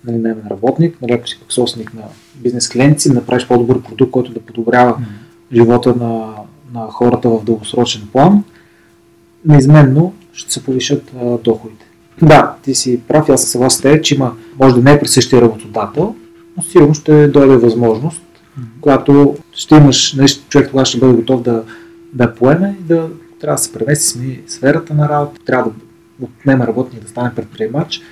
нали, 0.05 0.19
наемен 0.19 0.45
работник, 0.51 1.03
нали, 1.03 1.13
ако 1.13 1.29
си 1.29 1.39
пък 1.41 1.53
собственик 1.53 1.95
на 1.95 2.03
бизнес 2.35 2.69
клиенти, 2.69 3.09
да 3.09 3.15
направиш 3.15 3.47
по-добър 3.47 3.83
продукт, 3.83 4.11
който 4.11 4.33
да 4.33 4.41
подобрява 4.41 4.93
mm-hmm. 4.93 5.55
живота 5.55 5.95
на, 5.97 6.35
на 6.75 6.87
хората 6.91 7.29
в 7.29 7.45
дългосрочен 7.45 8.03
план, 8.13 8.45
неизменно 9.45 10.13
ще 10.33 10.53
се 10.53 10.65
повишат 10.65 11.13
а, 11.23 11.39
доходите. 11.39 11.87
Да, 12.23 12.55
ти 12.63 12.75
си 12.75 13.01
прав, 13.09 13.29
аз 13.29 13.41
съм 13.41 13.49
съгласен 13.49 13.79
с 13.79 13.83
теб, 13.83 14.05
че 14.05 14.15
има, 14.15 14.33
може 14.61 14.75
да 14.75 14.81
не 14.81 14.93
е 14.93 15.01
при 15.01 15.09
същия 15.09 15.43
работодател, 15.43 16.15
но 16.57 16.63
сигурно 16.63 16.95
ще 16.95 17.29
дойде 17.29 17.57
възможност, 17.57 18.23
mm-hmm. 18.23 18.81
когато 18.81 19.37
ще 19.53 19.75
имаш, 19.75 20.13
нали, 20.13 20.29
човек 20.49 20.69
тогава 20.69 20.87
ще 20.87 20.99
бъде 20.99 21.13
готов 21.13 21.43
да, 21.43 21.63
да 22.13 22.35
поеме 22.35 22.77
и 22.81 22.83
да 22.83 23.09
трябва 23.41 23.55
да 23.55 23.63
се 23.63 23.73
премести 23.73 24.09
смени 24.09 24.41
сферата 24.47 24.95
на 24.95 25.09
работа, 25.09 25.41
трябва 25.45 25.71
да 25.71 26.27
отнеме 26.27 26.67
работник 26.67 27.03
да 27.03 27.09
стане 27.09 27.35
предприемач, 27.35 28.03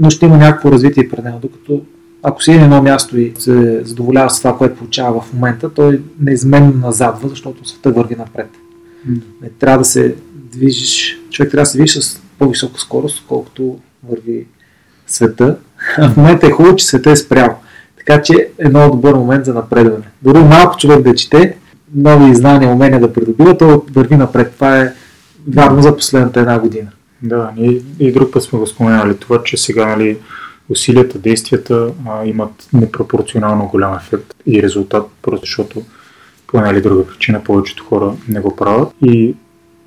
но 0.00 0.10
ще 0.10 0.26
има 0.26 0.36
някакво 0.36 0.72
развитие 0.72 1.08
пред 1.08 1.24
него, 1.24 1.38
докато 1.42 1.82
ако 2.22 2.42
си 2.42 2.52
е 2.52 2.56
на 2.56 2.64
едно 2.64 2.82
място 2.82 3.18
и 3.18 3.32
се 3.38 3.84
задоволява 3.84 4.30
с 4.30 4.38
това, 4.38 4.58
което 4.58 4.76
получава 4.76 5.20
в 5.20 5.32
момента, 5.32 5.74
той 5.74 6.02
неизменно 6.20 6.72
назадва, 6.72 7.28
защото 7.28 7.68
света 7.68 7.90
върви 7.90 8.16
напред. 8.16 8.50
Mm. 9.08 9.20
Не 9.42 9.48
трябва 9.48 9.78
да 9.78 9.84
се 9.84 10.14
движиш, 10.34 11.20
човек 11.30 11.50
трябва 11.50 11.62
да 11.62 11.66
се 11.66 11.78
движи 11.78 12.02
с 12.02 12.20
по-висока 12.38 12.80
скорост, 12.80 13.24
колкото 13.28 13.78
върви 14.08 14.46
света. 15.06 15.56
в 15.98 16.16
момента 16.16 16.46
е 16.46 16.50
хубаво, 16.50 16.76
че 16.76 16.86
света 16.86 17.10
е 17.10 17.16
спрял. 17.16 17.58
Така 18.06 18.22
че 18.22 18.48
е 18.58 18.68
много 18.68 18.96
добър 18.96 19.14
момент 19.14 19.44
за 19.44 19.54
напредване. 19.54 20.04
Дори 20.22 20.38
малко 20.38 20.76
човек 20.78 21.00
да 21.00 21.14
чете, 21.14 21.56
нови 21.94 22.34
знания, 22.34 22.70
умения 22.70 23.00
да 23.00 23.12
придобива, 23.12 23.58
то 23.58 23.84
върви 23.92 24.16
напред. 24.16 24.52
Това 24.54 24.80
е 24.80 24.92
вярно 25.54 25.82
за 25.82 25.96
последната 25.96 26.40
една 26.40 26.58
година. 26.58 26.88
Да, 27.22 27.50
и, 27.56 27.82
и 27.98 28.12
друг 28.12 28.32
път 28.32 28.42
сме 28.42 28.58
го 28.58 28.66
споменали. 28.66 29.16
Това, 29.16 29.42
че 29.44 29.56
сега 29.56 29.86
нали, 29.86 30.18
усилията, 30.68 31.18
действията 31.18 31.92
а, 32.08 32.24
имат 32.24 32.68
непропорционално 32.72 33.68
голям 33.68 33.94
ефект 33.96 34.34
и 34.46 34.62
резултат, 34.62 35.06
просто 35.22 35.46
защото 35.46 35.82
по 36.46 36.58
една 36.58 36.70
или 36.70 36.80
друга 36.80 37.06
причина 37.06 37.44
повечето 37.44 37.84
хора 37.84 38.12
не 38.28 38.40
го 38.40 38.56
правят. 38.56 38.88
И 39.02 39.34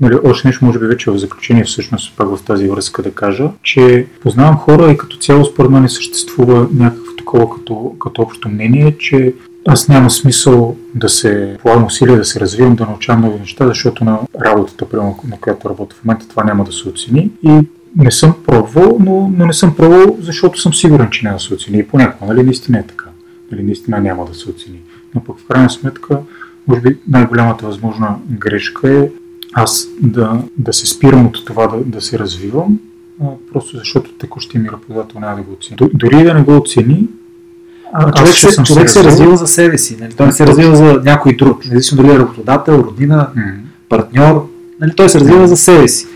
нали, 0.01 0.15
още 0.23 0.47
нещо, 0.47 0.65
може 0.65 0.79
би 0.79 0.85
вече 0.85 1.11
в 1.11 1.17
заключение, 1.17 1.63
всъщност 1.63 2.17
пак 2.17 2.27
в 2.35 2.43
тази 2.43 2.67
връзка 2.67 3.03
да 3.03 3.11
кажа, 3.11 3.49
че 3.63 4.07
познавам 4.21 4.57
хора 4.57 4.91
и 4.91 4.97
като 4.97 5.17
цяло 5.17 5.45
според 5.45 5.71
мен 5.71 5.81
не 5.81 5.89
съществува 5.89 6.67
някакво 6.73 7.15
такова 7.17 7.49
като, 7.49 7.95
като 7.99 8.21
общо 8.21 8.49
мнение, 8.49 8.97
че 8.97 9.33
аз 9.67 9.87
няма 9.87 10.09
смисъл 10.09 10.75
да 10.95 11.09
се 11.09 11.57
полагам 11.61 11.85
усилия 11.85 12.17
да 12.17 12.25
се 12.25 12.39
развивам, 12.39 12.75
да 12.75 12.85
научавам 12.85 13.21
нови 13.21 13.39
неща, 13.39 13.67
защото 13.67 14.03
на 14.03 14.19
работата, 14.45 14.89
прямо, 14.89 15.19
на 15.27 15.37
която 15.37 15.69
работя 15.69 15.95
в 15.95 16.05
момента, 16.05 16.27
това 16.27 16.43
няма 16.43 16.63
да 16.63 16.71
се 16.71 16.89
оцени. 16.89 17.31
И 17.43 17.59
не 17.95 18.11
съм 18.11 18.35
пробвал, 18.47 18.97
но, 18.99 19.31
но 19.37 19.45
не 19.45 19.53
съм 19.53 19.75
пробвал, 19.75 20.17
защото 20.21 20.61
съм 20.61 20.73
сигурен, 20.73 21.09
че 21.09 21.25
няма 21.25 21.37
да 21.37 21.43
се 21.43 21.53
оцени. 21.53 21.79
И 21.79 21.87
понякога, 21.87 22.33
нали, 22.33 22.45
наистина 22.45 22.79
е 22.79 22.87
така. 22.87 23.05
Нали, 23.51 23.63
наистина 23.63 23.99
няма 23.99 24.25
да 24.25 24.33
се 24.33 24.49
оцени. 24.49 24.79
Но 25.15 25.23
пък 25.23 25.39
в 25.39 25.47
крайна 25.47 25.69
сметка, 25.69 26.19
може 26.67 26.81
би 26.81 26.97
най-голямата 27.07 27.65
възможна 27.65 28.15
грешка 28.29 28.91
е 28.93 29.09
аз 29.53 29.87
да, 30.01 30.41
да 30.57 30.73
се 30.73 30.85
спирам 30.85 31.25
от 31.25 31.45
това 31.45 31.67
да, 31.67 31.77
да 31.85 32.01
се 32.01 32.19
развивам, 32.19 32.79
а, 33.23 33.25
просто 33.53 33.77
защото 33.77 34.11
текущия 34.13 34.61
ми 34.61 34.69
работодател 34.69 35.19
няма 35.19 35.35
да 35.35 35.41
го 35.41 35.53
оцени. 35.53 35.77
Дори 35.93 36.23
да 36.23 36.33
не 36.33 36.41
го 36.41 36.57
оцени, 36.57 37.07
А, 37.93 38.11
човек 38.11 38.33
се, 38.33 38.63
човек 38.63 38.89
се 38.89 38.99
развил- 38.99 39.05
развива 39.05 39.37
за 39.37 39.47
себе 39.47 39.77
си. 39.77 39.97
Нали? 40.01 40.13
Той 40.13 40.25
не 40.25 40.31
се 40.31 40.47
развива 40.47 40.75
за 40.75 41.01
някой 41.05 41.35
друг. 41.35 41.65
Независимо 41.65 42.01
дали 42.01 42.15
е 42.15 42.19
работодател, 42.19 42.73
роднина, 42.73 43.27
партньор. 43.89 44.47
Нали? 44.81 44.91
Той 44.95 45.09
се 45.09 45.19
развива 45.19 45.47
за 45.47 45.57
себе 45.57 45.87
си. 45.87 46.07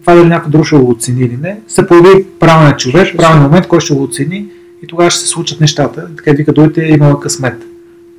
Това 0.00 0.14
дали 0.14 0.28
някой 0.28 0.50
друг 0.50 0.66
ще 0.66 0.76
го 0.76 0.90
оцени 0.90 1.22
или 1.22 1.36
не, 1.42 1.60
се 1.68 1.86
появи 1.86 2.26
правилният 2.40 2.78
човек, 2.78 3.16
правилният 3.16 3.50
момент, 3.50 3.66
който 3.68 3.84
ще 3.84 3.94
го 3.94 4.02
оцени 4.02 4.46
и 4.82 4.86
тогава 4.86 5.10
ще 5.10 5.20
се 5.20 5.26
случат 5.26 5.60
нещата. 5.60 6.08
Така 6.16 6.32
вика, 6.32 6.52
дойте 6.52 6.82
имала 6.82 7.20
късмет. 7.20 7.64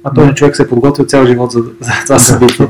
А 0.04 0.14
този 0.14 0.28
Да. 0.28 0.34
човек 0.34 0.56
се 0.56 0.64
е 0.64 0.68
подготвил 0.68 1.06
цял 1.06 1.26
живот 1.26 1.52
за, 1.52 1.60
за 1.60 1.92
това 2.04 2.20
събитие. 2.20 2.68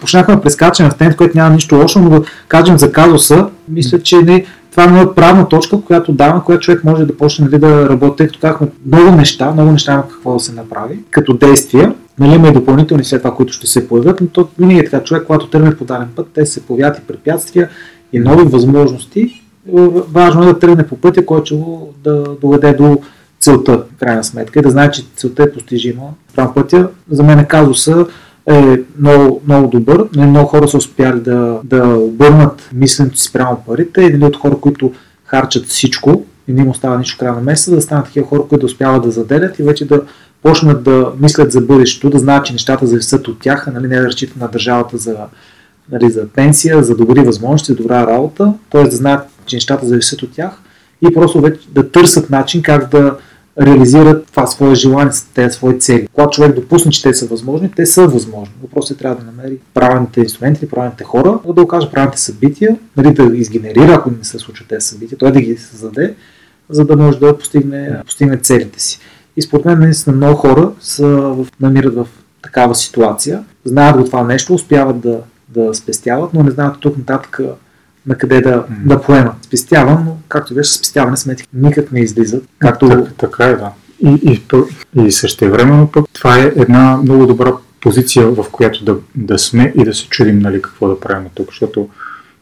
Почнахме 0.00 0.34
да 0.34 0.40
прескачаме 0.40 0.90
в 0.90 0.94
тем, 0.94 1.12
в 1.12 1.16
който 1.16 1.38
няма 1.38 1.50
нищо 1.50 1.76
лошо, 1.76 1.98
но 1.98 2.10
да 2.10 2.22
кажем 2.48 2.78
за 2.78 2.92
казуса, 2.92 3.46
мисля, 3.68 4.02
че 4.02 4.16
не, 4.16 4.44
това 4.70 4.84
е 4.84 4.88
много 4.88 5.14
правна 5.14 5.48
точка, 5.48 5.80
която 5.80 6.12
даваме, 6.12 6.40
която 6.44 6.64
човек 6.64 6.84
може 6.84 7.04
да 7.04 7.16
почне 7.16 7.44
нали, 7.44 7.58
да 7.58 7.88
работи, 7.88 8.16
тъй 8.16 8.26
като 8.26 8.38
казахме 8.40 8.66
много 8.86 9.10
неща, 9.16 9.50
много 9.52 9.72
неща 9.72 9.92
има 9.92 10.08
какво 10.08 10.34
да 10.34 10.40
се 10.40 10.52
направи, 10.52 10.98
като 11.10 11.34
действия. 11.34 11.94
Нали, 12.18 12.34
има 12.34 12.48
и 12.48 12.52
допълнителни 12.52 13.04
след 13.04 13.22
това, 13.22 13.34
които 13.34 13.52
ще 13.52 13.66
се 13.66 13.88
появят, 13.88 14.20
но 14.20 14.26
то 14.26 14.48
винаги 14.58 14.80
е 14.80 14.84
така. 14.84 15.04
Човек, 15.04 15.24
когато 15.26 15.50
тръгне 15.50 15.76
по 15.76 15.84
даден 15.84 16.08
път, 16.16 16.26
те 16.34 16.46
се 16.46 16.66
появят 16.66 16.98
и 16.98 17.06
препятствия 17.06 17.68
и 18.12 18.18
нови 18.18 18.44
възможности. 18.44 19.42
Важно 20.12 20.42
е 20.42 20.46
да 20.46 20.58
тръгне 20.58 20.86
по 20.86 20.96
пътя, 20.96 21.26
който 21.26 21.80
да 22.04 22.24
доведе 22.40 22.72
до 22.72 22.98
целта, 23.40 23.84
в 23.96 24.00
крайна 24.00 24.24
сметка, 24.24 24.58
и 24.58 24.62
да 24.62 24.70
знае, 24.70 24.90
че 24.90 25.04
целта 25.16 25.42
е 25.42 25.52
постижима. 25.52 26.02
Прав 26.36 26.54
пътя. 26.54 26.88
За 27.10 27.22
мен 27.22 27.46
казуса 27.46 28.06
е 28.50 28.76
много, 28.98 29.42
много 29.46 29.68
добър. 29.68 30.08
Много 30.16 30.46
хора 30.46 30.68
са 30.68 30.76
успяли 30.76 31.20
да, 31.20 31.60
да 31.64 31.88
обърнат 31.88 32.70
мисленето 32.72 33.18
си 33.18 33.28
спрямо 33.28 33.62
парите 33.66 34.00
и 34.00 34.10
нали, 34.10 34.24
от 34.24 34.36
хора, 34.36 34.56
които 34.60 34.92
харчат 35.24 35.66
всичко 35.66 36.24
и 36.48 36.52
не 36.52 36.62
им 36.62 36.68
остава 36.68 36.98
нищо 36.98 37.18
края 37.18 37.32
на 37.32 37.40
месеца, 37.40 37.70
да 37.70 37.82
станат 37.82 38.04
такива 38.04 38.26
хора, 38.26 38.40
които 38.40 38.60
да 38.60 38.66
успяват 38.66 39.02
да 39.02 39.10
заделят 39.10 39.58
и 39.58 39.62
вече 39.62 39.84
да 39.88 40.02
почнат 40.42 40.82
да 40.82 41.12
мислят 41.20 41.52
за 41.52 41.60
бъдещето, 41.60 42.10
да 42.10 42.18
знаят, 42.18 42.46
че 42.46 42.52
нещата 42.52 42.86
зависят 42.86 43.28
от 43.28 43.40
тях, 43.40 43.68
а 43.68 43.70
нали, 43.70 43.88
не 43.88 44.00
да 44.00 44.06
разчитат 44.06 44.36
на 44.36 44.48
държавата 44.48 44.96
за, 44.98 45.16
нали, 45.92 46.10
за 46.10 46.28
пенсия, 46.28 46.82
за 46.82 46.96
добри 46.96 47.20
възможности, 47.20 47.72
за 47.72 47.76
добра 47.76 48.06
работа, 48.06 48.52
т.е. 48.70 48.82
да 48.82 48.96
знаят, 48.96 49.28
че 49.46 49.56
нещата 49.56 49.86
зависят 49.86 50.22
от 50.22 50.32
тях 50.32 50.50
и 51.02 51.14
просто 51.14 51.40
вече 51.40 51.68
да 51.68 51.90
търсят 51.90 52.30
начин 52.30 52.62
как 52.62 52.90
да 52.90 53.16
реализират 53.60 54.26
това 54.26 54.46
свое 54.46 54.74
желание, 54.74 55.12
тези 55.34 55.54
свои 55.54 55.78
цели. 55.78 56.08
Когато 56.12 56.30
човек 56.30 56.54
допусне, 56.54 56.92
че 56.92 57.02
те 57.02 57.14
са 57.14 57.26
възможни, 57.26 57.70
те 57.76 57.86
са 57.86 58.06
възможни. 58.06 58.54
Въпросът 58.62 58.96
е 58.96 58.98
трябва 58.98 59.16
да 59.16 59.26
намери 59.26 59.58
правилните 59.74 60.20
инструменти, 60.20 60.68
правилните 60.68 61.04
хора, 61.04 61.38
да 61.56 61.62
окаже 61.62 61.90
правилните 61.90 62.20
събития, 62.20 62.76
нали, 62.96 63.14
да 63.14 63.36
изгенерира, 63.36 63.94
ако 63.94 64.10
не 64.10 64.24
се 64.24 64.38
случват 64.38 64.68
тези 64.68 64.86
събития, 64.86 65.18
той 65.18 65.32
да 65.32 65.40
ги 65.40 65.56
създаде, 65.56 66.14
за 66.70 66.84
да 66.84 66.96
може 66.96 67.18
да 67.18 67.38
постигне, 67.38 68.02
постигне 68.04 68.36
целите 68.36 68.82
си. 68.82 68.98
И 69.36 69.42
според 69.42 69.64
мен 69.64 69.78
наистина 69.78 70.16
много 70.16 70.36
хора 70.36 70.72
са 70.80 71.06
в, 71.06 71.46
намират 71.60 71.94
в 71.94 72.06
такава 72.42 72.74
ситуация, 72.74 73.44
знаят 73.64 73.96
го 73.96 74.04
това 74.04 74.24
нещо, 74.24 74.54
успяват 74.54 75.00
да, 75.00 75.18
да 75.48 75.74
спестяват, 75.74 76.34
но 76.34 76.42
не 76.42 76.50
знаят 76.50 76.80
тук 76.80 76.98
нататък 76.98 77.40
на 78.06 78.18
къде 78.18 78.40
да, 78.40 78.64
да 78.84 79.02
поемат. 79.02 79.34
Спестявам, 79.42 80.04
но 80.04 80.16
както 80.28 80.54
беше 80.54 80.72
спестяване 80.72 81.16
сметки 81.16 81.48
никак 81.54 81.92
не 81.92 82.00
излизат. 82.00 82.44
Както 82.58 82.88
Так, 82.88 83.14
така 83.16 83.44
е, 83.44 83.56
да. 83.56 83.72
И, 84.00 84.08
и, 84.10 84.42
и 85.06 85.12
същевременно 85.12 85.90
пък 85.92 86.06
това 86.12 86.38
е 86.38 86.52
една 86.56 86.96
много 86.96 87.26
добра 87.26 87.52
позиция, 87.80 88.30
в 88.30 88.46
която 88.52 88.84
да, 88.84 88.96
да 89.14 89.38
сме 89.38 89.72
и 89.76 89.84
да 89.84 89.94
се 89.94 90.08
чудим 90.08 90.38
нали, 90.38 90.62
какво 90.62 90.88
да 90.88 91.00
правим 91.00 91.28
тук, 91.34 91.46
защото 91.46 91.88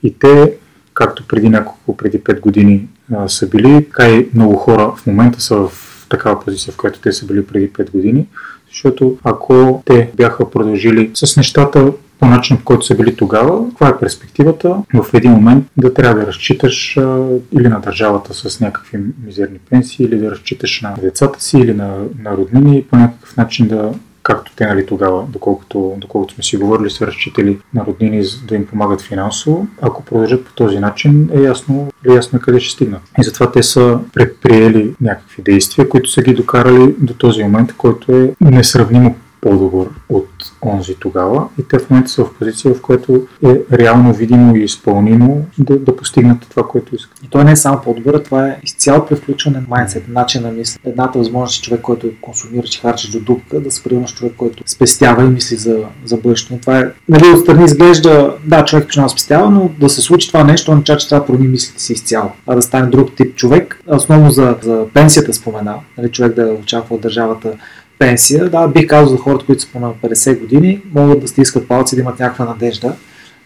и 0.03 0.19
те, 0.19 0.53
както 0.95 1.27
преди 1.29 1.49
няколко, 1.49 1.97
преди 1.97 2.21
5 2.21 2.41
години 2.41 2.89
а, 3.15 3.29
са 3.29 3.49
били, 3.49 3.85
така 3.85 4.09
и 4.09 4.29
много 4.35 4.57
хора 4.57 4.93
в 4.97 5.07
момента 5.07 5.41
са 5.41 5.57
в 5.57 6.07
такава 6.09 6.41
позиция, 6.41 6.73
в 6.73 6.77
която 6.77 7.01
те 7.01 7.13
са 7.13 7.27
били 7.27 7.47
преди 7.47 7.73
5 7.73 7.91
години, 7.91 8.27
защото 8.69 9.17
ако 9.25 9.83
те 9.85 10.11
бяха 10.17 10.51
продължили 10.51 11.11
с 11.15 11.37
нещата 11.37 11.93
по 12.19 12.27
начин, 12.27 12.57
по 12.57 12.65
който 12.65 12.87
са 12.87 12.95
били 12.95 13.17
тогава, 13.17 13.69
каква 13.69 13.89
е 13.89 13.99
перспективата 13.99 14.77
в 14.95 15.15
един 15.15 15.33
момент 15.33 15.67
да 15.77 15.95
трябва 15.95 16.21
да 16.21 16.27
разчиташ 16.27 16.97
а, 16.97 17.27
или 17.53 17.69
на 17.69 17.81
държавата 17.81 18.35
с 18.35 18.61
някакви 18.61 18.99
мизерни 19.25 19.59
пенсии, 19.71 20.07
или 20.07 20.19
да 20.19 20.31
разчиташ 20.31 20.83
на 20.83 20.95
децата 21.03 21.43
си, 21.43 21.59
или 21.59 21.75
на, 21.75 21.97
на 22.23 22.37
роднини 22.37 22.83
по 22.83 22.97
някакъв 22.97 23.37
начин 23.37 23.69
да 23.69 23.93
както 24.27 24.53
те 24.57 24.67
нали, 24.67 24.87
тогава, 24.87 25.25
доколкото, 25.29 25.95
доколкото 25.99 26.35
сме 26.35 26.45
си 26.45 26.57
говорили, 26.57 26.91
са 26.91 27.07
разчитали 27.07 27.59
на 27.75 27.87
роднини 27.87 28.23
да 28.49 28.57
им 28.57 28.67
помагат 28.67 29.01
финансово. 29.01 29.67
Ако 29.83 30.05
продължат 30.05 30.45
по 30.45 30.53
този 30.53 30.79
начин, 30.79 31.31
е 31.35 31.41
ясно, 31.41 31.93
е 32.09 32.13
ясно 32.13 32.41
къде 32.41 32.61
ще 32.61 32.73
стигнат. 32.75 33.03
И 33.21 33.25
затова 33.25 33.53
те 33.53 33.63
са 33.63 33.99
предприели 34.13 34.95
някакви 35.01 35.43
действия, 35.43 35.89
които 35.89 36.11
са 36.11 36.23
ги 36.23 36.35
докарали 36.35 36.95
до 36.99 37.15
този 37.15 37.43
момент, 37.43 37.73
който 37.77 38.13
е 38.13 38.35
несравнимо 38.41 39.17
по-добър 39.41 39.89
от 40.09 40.29
онзи 40.67 40.95
тогава 40.95 41.49
и 41.59 41.63
те 41.69 41.79
в 41.79 41.91
момента 41.91 42.11
са 42.11 42.25
в 42.25 42.35
позиция, 42.35 42.75
в 42.75 42.83
която 42.83 43.27
е 43.45 43.61
реално 43.73 44.13
видимо 44.15 44.57
и 44.57 44.63
изпълнимо 44.63 45.47
да, 45.59 45.79
да 45.79 45.97
постигнат 45.97 46.47
това, 46.51 46.69
което 46.69 46.95
искат. 46.95 47.19
И 47.25 47.29
той 47.29 47.45
не 47.45 47.53
е 47.53 47.57
само 47.57 47.81
по-добър, 47.81 48.19
това 48.19 48.49
е 48.49 48.61
изцяло 48.63 49.07
превключване 49.07 49.61
на 49.61 49.67
майндсет, 49.69 50.09
начин 50.09 50.43
на 50.43 50.51
мисъл. 50.51 50.81
Едната 50.85 51.19
възможност 51.19 51.59
е 51.59 51.63
човек, 51.63 51.81
който 51.81 52.11
консумира, 52.21 52.67
че 52.67 52.81
харчи 52.81 53.11
до 53.11 53.21
дупка, 53.21 53.61
да 53.61 53.71
се 53.71 53.83
с 54.07 54.13
човек, 54.13 54.33
който 54.37 54.63
спестява 54.67 55.25
и 55.25 55.29
мисли 55.29 55.57
за, 55.57 55.79
за 56.05 56.17
бъдещето. 56.17 56.61
Това 56.61 56.79
е, 56.79 56.91
нали, 57.09 57.25
отстрани 57.35 57.65
изглежда, 57.65 58.35
да, 58.45 58.65
човек 58.65 58.85
почва 58.85 59.03
да 59.03 59.09
спестява, 59.09 59.51
но 59.51 59.71
да 59.81 59.89
се 59.89 60.01
случи 60.01 60.29
това 60.29 60.45
нещо, 60.45 60.83
чак, 60.85 60.99
че 60.99 61.09
трябва 61.09 61.27
да 61.27 61.27
промени 61.27 61.49
мислите 61.49 61.83
си 61.83 61.93
изцяло, 61.93 62.31
а 62.47 62.55
да 62.55 62.63
стане 62.63 62.87
друг 62.87 63.17
тип 63.17 63.37
човек. 63.37 63.83
Основно 63.87 64.31
за, 64.31 64.57
за 64.63 64.87
пенсията 64.95 65.33
спомена, 65.33 65.75
нали, 65.99 66.11
човек 66.11 66.35
да 66.35 66.43
очаква 66.63 66.95
от 66.95 67.01
държавата 67.01 67.53
пенсия. 67.99 68.51
Да, 68.51 68.69
бих 68.69 68.87
казал 68.87 69.09
за 69.09 69.23
хората, 69.23 69.47
които 69.47 69.63
са 69.63 69.69
по 69.73 69.81
на 69.81 69.93
50 69.93 70.41
години, 70.41 70.81
могат 70.95 71.21
да 71.21 71.29
стискат 71.29 71.69
палци, 71.69 71.95
да 71.95 72.01
имат 72.01 72.21
някаква 72.21 72.45
надежда, 72.45 72.93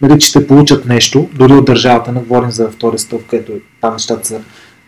нали, 0.02 0.18
че 0.18 0.26
ще 0.26 0.46
получат 0.46 0.86
нещо, 0.86 1.28
дори 1.34 1.52
от 1.52 1.64
държавата, 1.64 2.12
не 2.12 2.20
говорим 2.20 2.50
за 2.50 2.70
втори 2.70 2.98
стълб, 2.98 3.22
където 3.26 3.52
там 3.80 3.92
нещата 3.92 4.28
са 4.28 4.40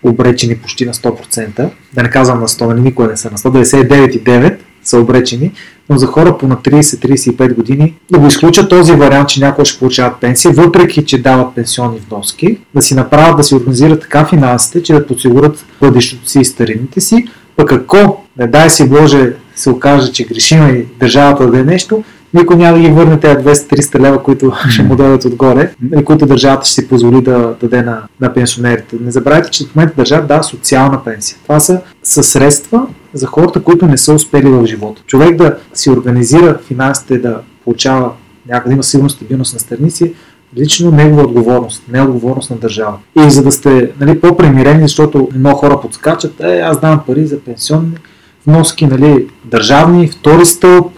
обречени 0.02 0.56
почти 0.56 0.86
на 0.86 0.94
100%, 0.94 1.70
да 1.94 2.02
не 2.02 2.10
казвам 2.10 2.40
на 2.40 2.48
100, 2.48 2.66
нали, 2.66 2.80
никога 2.80 3.08
не 3.08 3.16
са 3.16 3.30
на 3.30 3.38
199,9 3.38 4.56
са 4.84 4.98
обречени, 4.98 5.52
но 5.88 5.98
за 5.98 6.06
хора 6.06 6.38
по 6.38 6.46
на 6.46 6.56
30-35 6.56 7.54
години 7.54 7.94
да 8.10 8.18
го 8.18 8.26
изключат 8.26 8.70
този 8.70 8.92
вариант, 8.92 9.28
че 9.28 9.40
някои 9.40 9.64
ще 9.64 9.78
получават 9.78 10.20
пенсия, 10.20 10.52
въпреки 10.52 11.04
че 11.04 11.22
дават 11.22 11.54
пенсионни 11.54 12.00
вноски, 12.08 12.58
да 12.74 12.82
си 12.82 12.94
направят, 12.94 13.36
да 13.36 13.44
си 13.44 13.54
организират 13.54 14.00
така 14.00 14.24
финансите, 14.24 14.82
че 14.82 14.92
да 14.92 15.06
подсигурят 15.06 15.64
бъдещето 15.80 16.28
си 16.28 16.40
и 16.40 16.44
старините 16.44 17.00
си, 17.00 17.26
пък 17.56 17.72
ако, 17.72 18.24
не 18.38 18.46
дай 18.46 18.70
си 18.70 18.88
Боже, 18.88 19.32
се 19.54 19.70
окаже, 19.70 20.12
че 20.12 20.24
грешим 20.24 20.76
и 20.76 20.86
държавата 21.00 21.44
да 21.44 21.50
даде 21.50 21.64
нещо, 21.64 22.04
никой 22.34 22.56
няма 22.56 22.76
да 22.76 22.82
ги 22.82 22.88
върне 22.88 23.20
тези 23.20 23.36
200-300 23.36 24.00
лева, 24.00 24.22
които 24.22 24.52
ще 24.68 24.82
му 24.82 24.96
дойдат 24.96 25.24
отгоре, 25.24 25.74
и 26.00 26.04
които 26.04 26.26
държавата 26.26 26.64
ще 26.66 26.74
си 26.74 26.88
позволи 26.88 27.22
да 27.22 27.54
даде 27.60 27.82
на, 27.82 28.02
на 28.20 28.34
пенсионерите. 28.34 28.96
Не 29.00 29.10
забравяйте, 29.10 29.50
че 29.50 29.64
в 29.64 29.76
момента 29.76 29.96
държавата 29.96 30.28
дава 30.28 30.42
социална 30.42 31.04
пенсия. 31.04 31.38
Това 31.42 31.60
са, 31.60 31.80
са 32.02 32.22
средства 32.22 32.86
за 33.14 33.26
хората, 33.26 33.62
които 33.62 33.86
не 33.86 33.96
са 33.96 34.14
успели 34.14 34.48
в 34.48 34.66
живота. 34.66 35.02
Човек 35.06 35.36
да 35.36 35.56
си 35.74 35.90
организира 35.90 36.58
финансите, 36.58 37.18
да 37.18 37.40
получава 37.64 38.10
някъде 38.48 38.74
има 38.74 38.82
сигурност, 38.82 39.16
стабилност 39.16 39.54
на 39.54 39.60
страници, 39.60 40.14
лично 40.58 40.90
негова 40.90 41.22
отговорност, 41.22 41.82
не 41.92 41.98
е 41.98 42.02
отговорност 42.02 42.50
на 42.50 42.56
държава. 42.56 42.94
И 43.26 43.30
за 43.30 43.42
да 43.42 43.52
сте 43.52 43.90
нали, 44.00 44.20
по-премирени, 44.20 44.82
защото 44.82 45.28
много 45.36 45.58
хора 45.58 45.80
подскачат, 45.80 46.40
е, 46.40 46.60
аз 46.60 46.80
давам 46.80 47.00
пари 47.06 47.26
за 47.26 47.40
пенсионни 47.40 47.92
вноски, 48.46 48.86
нали, 48.86 49.26
държавни, 49.44 50.08
втори 50.08 50.44
стълб, 50.46 50.92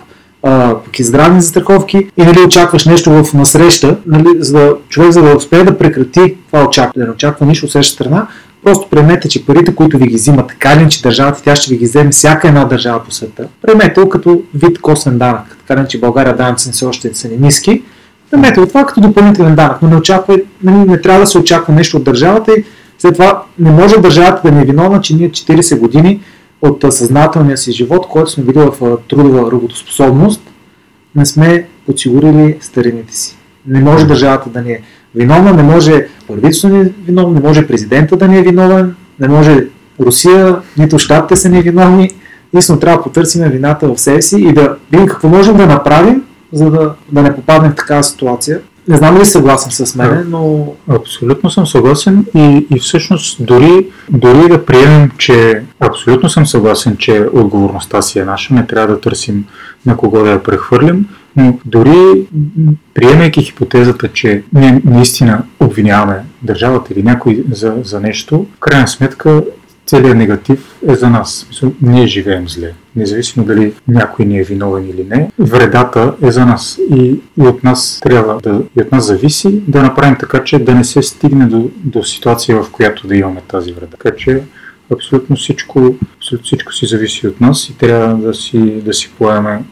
пък 0.85 0.99
и 0.99 1.05
здравни 1.05 1.41
застраховки 1.41 1.97
и 1.97 2.23
нали, 2.23 2.41
очакваш 2.47 2.85
нещо 2.85 3.11
в 3.11 3.35
насреща, 3.35 3.97
нали, 4.07 4.29
за 4.39 4.53
да, 4.53 4.75
човек 4.89 5.11
за 5.11 5.23
да 5.23 5.37
успее 5.37 5.65
да 5.65 5.79
прекрати 5.79 6.37
това 6.47 6.65
очаква, 6.65 7.01
да 7.01 7.05
не 7.05 7.11
очаква 7.11 7.47
нищо 7.47 7.67
от 7.67 7.73
среща 7.73 7.95
страна, 7.95 8.27
просто 8.65 8.89
премете, 8.91 9.29
че 9.29 9.47
парите, 9.47 9.75
които 9.75 9.99
ви 9.99 10.07
ги 10.07 10.15
взимат, 10.15 10.49
така 10.49 10.73
или 10.73 10.89
че 10.89 11.03
държавата, 11.03 11.43
тя 11.45 11.57
ще 11.57 11.71
ви 11.71 11.79
ги 11.79 11.85
вземе 11.85 12.11
всяка 12.11 12.49
една 12.49 12.65
държава 12.65 13.05
по 13.05 13.11
света, 13.11 13.49
премете 13.63 14.01
го 14.01 14.09
като 14.09 14.43
вид 14.55 14.81
косвен 14.81 15.19
данък, 15.19 15.57
така 15.67 15.83
ли, 15.83 15.89
че 15.89 16.01
България 16.01 16.37
данъци 16.37 16.69
не 16.69 16.75
са 16.75 16.89
още 16.89 17.15
са 17.15 17.29
ни 17.29 17.37
ниски, 17.37 17.83
премете 18.31 18.61
го 18.61 18.67
това 18.67 18.87
като 18.87 19.01
допълнителен 19.01 19.55
данък, 19.55 19.83
но 19.83 19.89
не, 19.89 19.97
очаква, 19.97 20.39
нали, 20.63 20.77
не 20.77 21.01
трябва 21.01 21.21
да 21.21 21.27
се 21.27 21.39
очаква 21.39 21.75
нещо 21.75 21.97
от 21.97 22.05
държавата 22.05 22.53
и 22.53 22.65
след 22.99 23.15
това 23.15 23.43
не 23.59 23.71
може 23.71 23.97
държавата 23.97 24.41
да 24.45 24.53
ни 24.53 24.63
е 24.63 24.65
виновна, 24.65 25.01
че 25.01 25.15
ние 25.15 25.31
40 25.31 25.79
години 25.79 26.21
от 26.63 26.85
съзнателния 26.91 27.57
си 27.57 27.73
живот, 27.73 28.07
който 28.09 28.31
сме 28.31 28.45
били 28.45 28.59
в 28.59 28.99
трудова 29.09 29.53
работоспособност, 29.53 30.43
не 31.17 31.27
сме 31.27 31.67
подсигурили 31.87 32.59
старините 32.61 33.17
си. 33.17 33.37
Не 33.67 33.81
може 33.81 34.07
държавата 34.07 34.51
да 34.51 34.63
ни 34.63 34.73
е 34.73 34.83
виновна, 35.15 35.53
не 35.53 35.63
може 35.63 36.09
правителството 36.29 36.75
ни 36.75 36.81
е 36.81 36.93
виновно, 37.07 37.35
не 37.35 37.41
може 37.41 37.67
президента 37.67 38.17
да 38.17 38.29
ни 38.29 38.39
е 38.39 38.43
виновен, 38.43 38.95
не 39.21 39.29
може 39.29 39.67
Русия, 40.01 40.61
нито 40.79 40.99
щатите 40.99 41.37
са 41.37 41.49
ни 41.49 41.63
виновни. 41.63 42.11
Ние 42.53 42.63
трябва 42.63 42.97
да 42.97 43.03
потърсим 43.03 43.45
вината 43.45 43.95
в 43.95 44.01
себе 44.01 44.23
си 44.23 44.41
и 44.41 44.53
да 44.53 44.77
видим 44.93 45.07
какво 45.07 45.29
можем 45.29 45.57
да 45.57 45.67
направим, 45.67 46.23
за 46.53 46.71
да, 46.71 46.95
да 47.13 47.23
не 47.23 47.35
попаднем 47.37 47.73
в 47.73 47.75
такава 47.75 48.05
ситуация. 48.05 48.61
Не 48.89 48.97
знам 48.97 49.18
ли 49.18 49.24
съгласен 49.24 49.87
с 49.87 49.95
мен, 49.95 50.26
но... 50.28 50.72
Абсолютно 50.89 51.51
съм 51.51 51.66
съгласен 51.66 52.26
и, 52.35 52.66
и 52.74 52.78
всъщност 52.80 53.45
дори, 53.47 53.87
дори 54.11 54.49
да 54.49 54.66
приемем, 54.66 55.11
че 55.18 55.62
абсолютно 55.80 56.28
съм 56.28 56.47
съгласен, 56.47 56.97
че 56.97 57.26
отговорността 57.32 58.03
си 58.03 58.18
е 58.18 58.24
наша, 58.24 58.55
не 58.55 58.66
трябва 58.66 58.95
да 58.95 59.01
търсим 59.01 59.45
на 59.87 59.97
кого 59.97 60.22
да 60.22 60.30
я 60.30 60.43
прехвърлим, 60.43 61.09
но 61.37 61.59
дори 61.64 62.26
приемайки 62.95 63.43
хипотезата, 63.43 64.09
че 64.12 64.43
ние 64.53 64.82
наистина 64.85 65.43
обвиняваме 65.61 66.24
държавата 66.43 66.93
или 66.93 67.03
някой 67.03 67.45
за, 67.53 67.74
за 67.85 68.01
нещо, 68.01 68.47
в 68.57 68.61
крайна 68.61 68.89
сметка 68.89 69.43
целият 69.87 70.16
негатив 70.16 70.74
е 70.89 70.95
за 70.95 71.11
нас. 71.11 71.47
Ние 71.82 72.07
живеем 72.07 72.49
зле. 72.49 72.72
Независимо 72.97 73.47
дали 73.47 73.72
някой 73.89 74.24
ни 74.24 74.39
е 74.39 74.43
виновен 74.43 74.89
или 74.89 75.05
не, 75.05 75.30
вредата 75.39 76.14
е 76.22 76.30
за 76.30 76.47
нас. 76.47 76.78
И, 76.91 77.20
и 77.39 77.43
от 77.43 77.64
нас 77.64 78.01
трябва 78.03 78.41
да, 78.41 78.62
и 78.78 78.80
от 78.80 78.93
нас 78.93 79.07
зависи 79.07 79.62
да 79.68 79.82
направим 79.82 80.16
така, 80.20 80.45
че 80.45 80.59
да 80.59 80.74
не 80.74 80.85
се 80.85 81.03
стигне 81.03 81.47
до, 81.47 81.70
до 81.74 82.05
ситуация, 82.05 82.62
в 82.62 82.70
която 82.70 83.07
да 83.07 83.16
имаме 83.16 83.41
тази 83.49 83.72
вреда. 83.72 83.97
Така 83.97 84.16
че 84.16 84.43
абсолютно 84.93 85.37
всичко, 85.37 85.95
абсолютно 86.16 86.45
всичко 86.45 86.72
си 86.72 86.87
зависи 86.87 87.26
от 87.26 87.41
нас 87.41 87.68
и 87.68 87.78
трябва 87.78 88.14
да 88.14 88.35
си, 88.35 88.59
да 88.59 88.95
си 88.95 89.11
поеме 89.18 89.62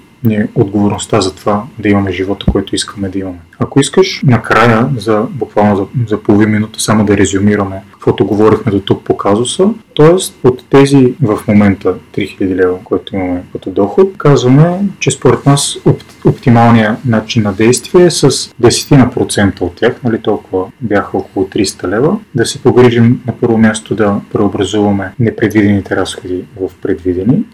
отговорността 0.54 1.20
за 1.20 1.34
това 1.34 1.64
да 1.78 1.88
имаме 1.88 2.12
живота, 2.12 2.46
който 2.52 2.74
искаме 2.74 3.08
да 3.08 3.18
имаме. 3.18 3.38
Ако 3.62 3.80
искаш, 3.80 4.22
накрая, 4.26 4.88
за 4.96 5.26
буквално 5.30 5.76
за, 5.76 5.84
за 6.08 6.22
половин 6.22 6.50
минута, 6.50 6.80
само 6.80 7.04
да 7.04 7.16
резюмираме 7.16 7.82
каквото 8.02 8.26
говорихме 8.26 8.72
до 8.72 8.80
тук 8.80 9.04
по 9.04 9.16
казуса, 9.16 9.68
т.е. 9.96 10.46
от 10.48 10.64
тези 10.70 11.14
в 11.22 11.38
момента 11.48 11.94
3000 12.14 12.54
лева, 12.54 12.78
които 12.84 13.16
имаме 13.16 13.42
като 13.52 13.70
доход, 13.70 14.16
казваме, 14.18 14.80
че 14.98 15.10
според 15.10 15.46
нас 15.46 15.76
оптималният 16.24 17.04
начин 17.04 17.42
на 17.42 17.52
действие 17.52 18.04
е 18.04 18.10
с 18.10 18.30
10 18.30 18.96
на 18.96 19.10
процента 19.10 19.64
от 19.64 19.74
тях, 19.74 20.02
нали 20.04 20.18
толкова 20.18 20.64
бяха 20.80 21.18
около 21.18 21.46
300 21.46 21.88
лева, 21.88 22.18
да 22.34 22.46
се 22.46 22.62
погрижим 22.62 23.20
на 23.26 23.32
първо 23.40 23.58
място 23.58 23.94
да 23.94 24.20
преобразуваме 24.32 25.12
непредвидените 25.18 25.96
разходи 25.96 26.44
в 26.60 26.70
предвидени, 26.82 27.44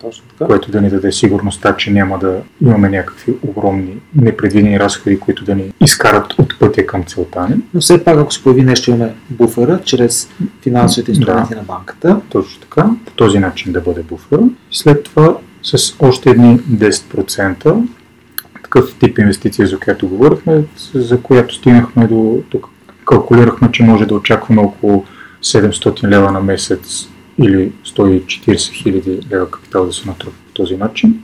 което 0.46 0.70
да 0.70 0.80
ни 0.80 0.90
даде 0.90 1.12
сигурността, 1.12 1.76
че 1.76 1.90
няма 1.90 2.18
да 2.18 2.36
имаме 2.62 2.88
някакви 2.88 3.34
огромни 3.48 3.96
непредвидени 4.14 4.80
разходи, 4.80 5.20
които 5.20 5.44
да 5.44 5.54
ни 5.54 5.72
изкарат 5.99 6.38
от 6.38 6.59
пътя 6.59 6.86
към 6.86 7.05
целта 7.05 7.49
ни. 7.49 7.57
Но 7.74 7.80
все 7.80 8.05
пак, 8.05 8.18
ако 8.18 8.32
се 8.32 8.42
появи 8.42 8.62
нещо, 8.62 8.90
имаме 8.90 9.14
буфера 9.30 9.80
чрез 9.84 10.28
финансовите 10.62 11.11
инструменти 11.11 11.55
да. 11.55 11.57
на 11.57 11.62
банката. 11.62 12.20
Точно 12.30 12.61
така. 12.61 12.90
По 13.07 13.12
този 13.12 13.38
начин 13.38 13.72
да 13.72 13.80
бъде 13.80 14.03
буфера. 14.03 14.42
След 14.70 15.05
това 15.05 15.36
с 15.62 15.94
още 16.01 16.30
едни 16.30 16.61
10% 16.61 17.86
такъв 18.62 18.94
тип 18.94 19.18
инвестиция, 19.18 19.66
за 19.66 19.78
която 19.78 20.09
говорихме, 20.09 20.64
за 20.94 21.20
която 21.20 21.55
стигнахме 21.55 22.07
до 22.07 22.42
тук. 22.51 22.66
Калкулирахме, 23.05 23.72
че 23.72 23.82
може 23.82 24.07
да 24.07 24.14
очакваме 24.14 24.62
около 24.62 25.05
700 25.42 26.09
лева 26.09 26.32
на 26.32 26.40
месец 26.40 27.09
или 27.38 27.72
140 27.86 28.72
хиляди 28.72 29.18
лева 29.32 29.51
капитал 29.51 29.86
да 29.86 29.92
се 29.92 30.09
натрупа 30.09 30.36
по 30.46 30.53
този 30.53 30.76
начин. 30.76 31.22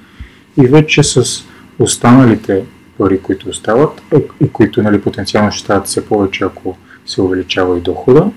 И 0.62 0.66
вече 0.66 1.02
с 1.02 1.44
останалите 1.78 2.64
пари, 2.98 3.20
които 3.20 3.48
остават 3.48 4.02
и 4.44 4.48
които 4.52 4.82
нали, 4.82 5.00
потенциално 5.00 5.52
ще 5.52 5.64
стават 5.64 5.86
все 5.86 6.06
повече, 6.06 6.44
ако 6.44 6.76
се 7.06 7.22
увеличава 7.22 7.78
и 7.78 7.80
дохода, 7.80 8.30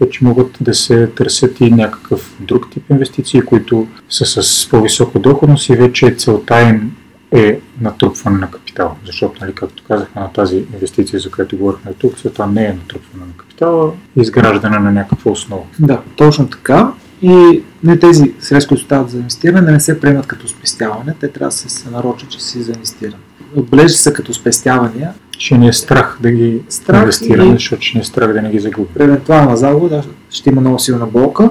вече 0.00 0.24
могат 0.24 0.58
да 0.60 0.74
се 0.74 1.06
търсят 1.06 1.60
и 1.60 1.70
някакъв 1.70 2.36
друг 2.40 2.70
тип 2.70 2.90
инвестиции, 2.90 3.40
които 3.40 3.86
са 4.10 4.42
с 4.42 4.68
по-висока 4.70 5.18
доходност 5.18 5.68
и 5.68 5.76
вече 5.76 6.14
целта 6.18 6.60
им 6.60 6.96
е 7.32 7.60
натрупване 7.80 8.38
на 8.38 8.50
капитал. 8.50 8.96
Защото, 9.06 9.40
нали, 9.40 9.52
както 9.54 9.82
казахме 9.88 10.20
на 10.20 10.32
тази 10.32 10.64
инвестиция, 10.74 11.20
за 11.20 11.30
която 11.30 11.56
говорихме 11.56 11.92
тук, 11.92 12.18
целта 12.18 12.46
не 12.46 12.64
е 12.64 12.72
натрупване 12.72 13.26
на 13.26 13.32
капитала, 13.36 13.92
е 14.18 14.20
изграждане 14.20 14.78
на 14.78 14.92
някаква 14.92 15.32
основа. 15.32 15.62
Да, 15.78 16.00
точно 16.16 16.48
така. 16.48 16.92
И 17.22 17.62
не 17.84 17.98
тези 17.98 18.34
средства, 18.40 18.68
които 18.68 18.84
стават 18.84 19.10
за 19.10 19.16
инвестиране, 19.16 19.72
не 19.72 19.80
се 19.80 20.00
приемат 20.00 20.26
като 20.26 20.48
спестяване, 20.48 21.14
те 21.20 21.28
трябва 21.28 21.48
да 21.48 21.56
се 21.56 21.90
нарочат, 21.90 22.28
че 22.28 22.44
си 22.44 22.62
за 22.62 22.72
инвестиране. 22.72 23.16
Отбележи 23.56 23.94
се 23.94 24.12
като 24.12 24.34
спестявания. 24.34 25.12
Ще 25.38 25.58
ни 25.58 25.68
е 25.68 25.72
страх 25.72 26.18
да 26.20 26.30
ги 26.30 26.62
страх 26.68 27.00
инвестираме, 27.00 27.50
и... 27.50 27.52
защото 27.52 27.82
ще 27.82 27.98
ни 27.98 28.02
е 28.02 28.04
страх 28.04 28.32
да 28.32 28.42
не 28.42 28.50
ги 28.50 28.58
загубим. 28.58 28.94
При 28.94 29.04
евентуална 29.04 29.56
загуба 29.56 29.88
да, 29.88 30.02
ще 30.30 30.50
има 30.50 30.60
много 30.60 30.78
силна 30.78 31.06
болка. 31.06 31.50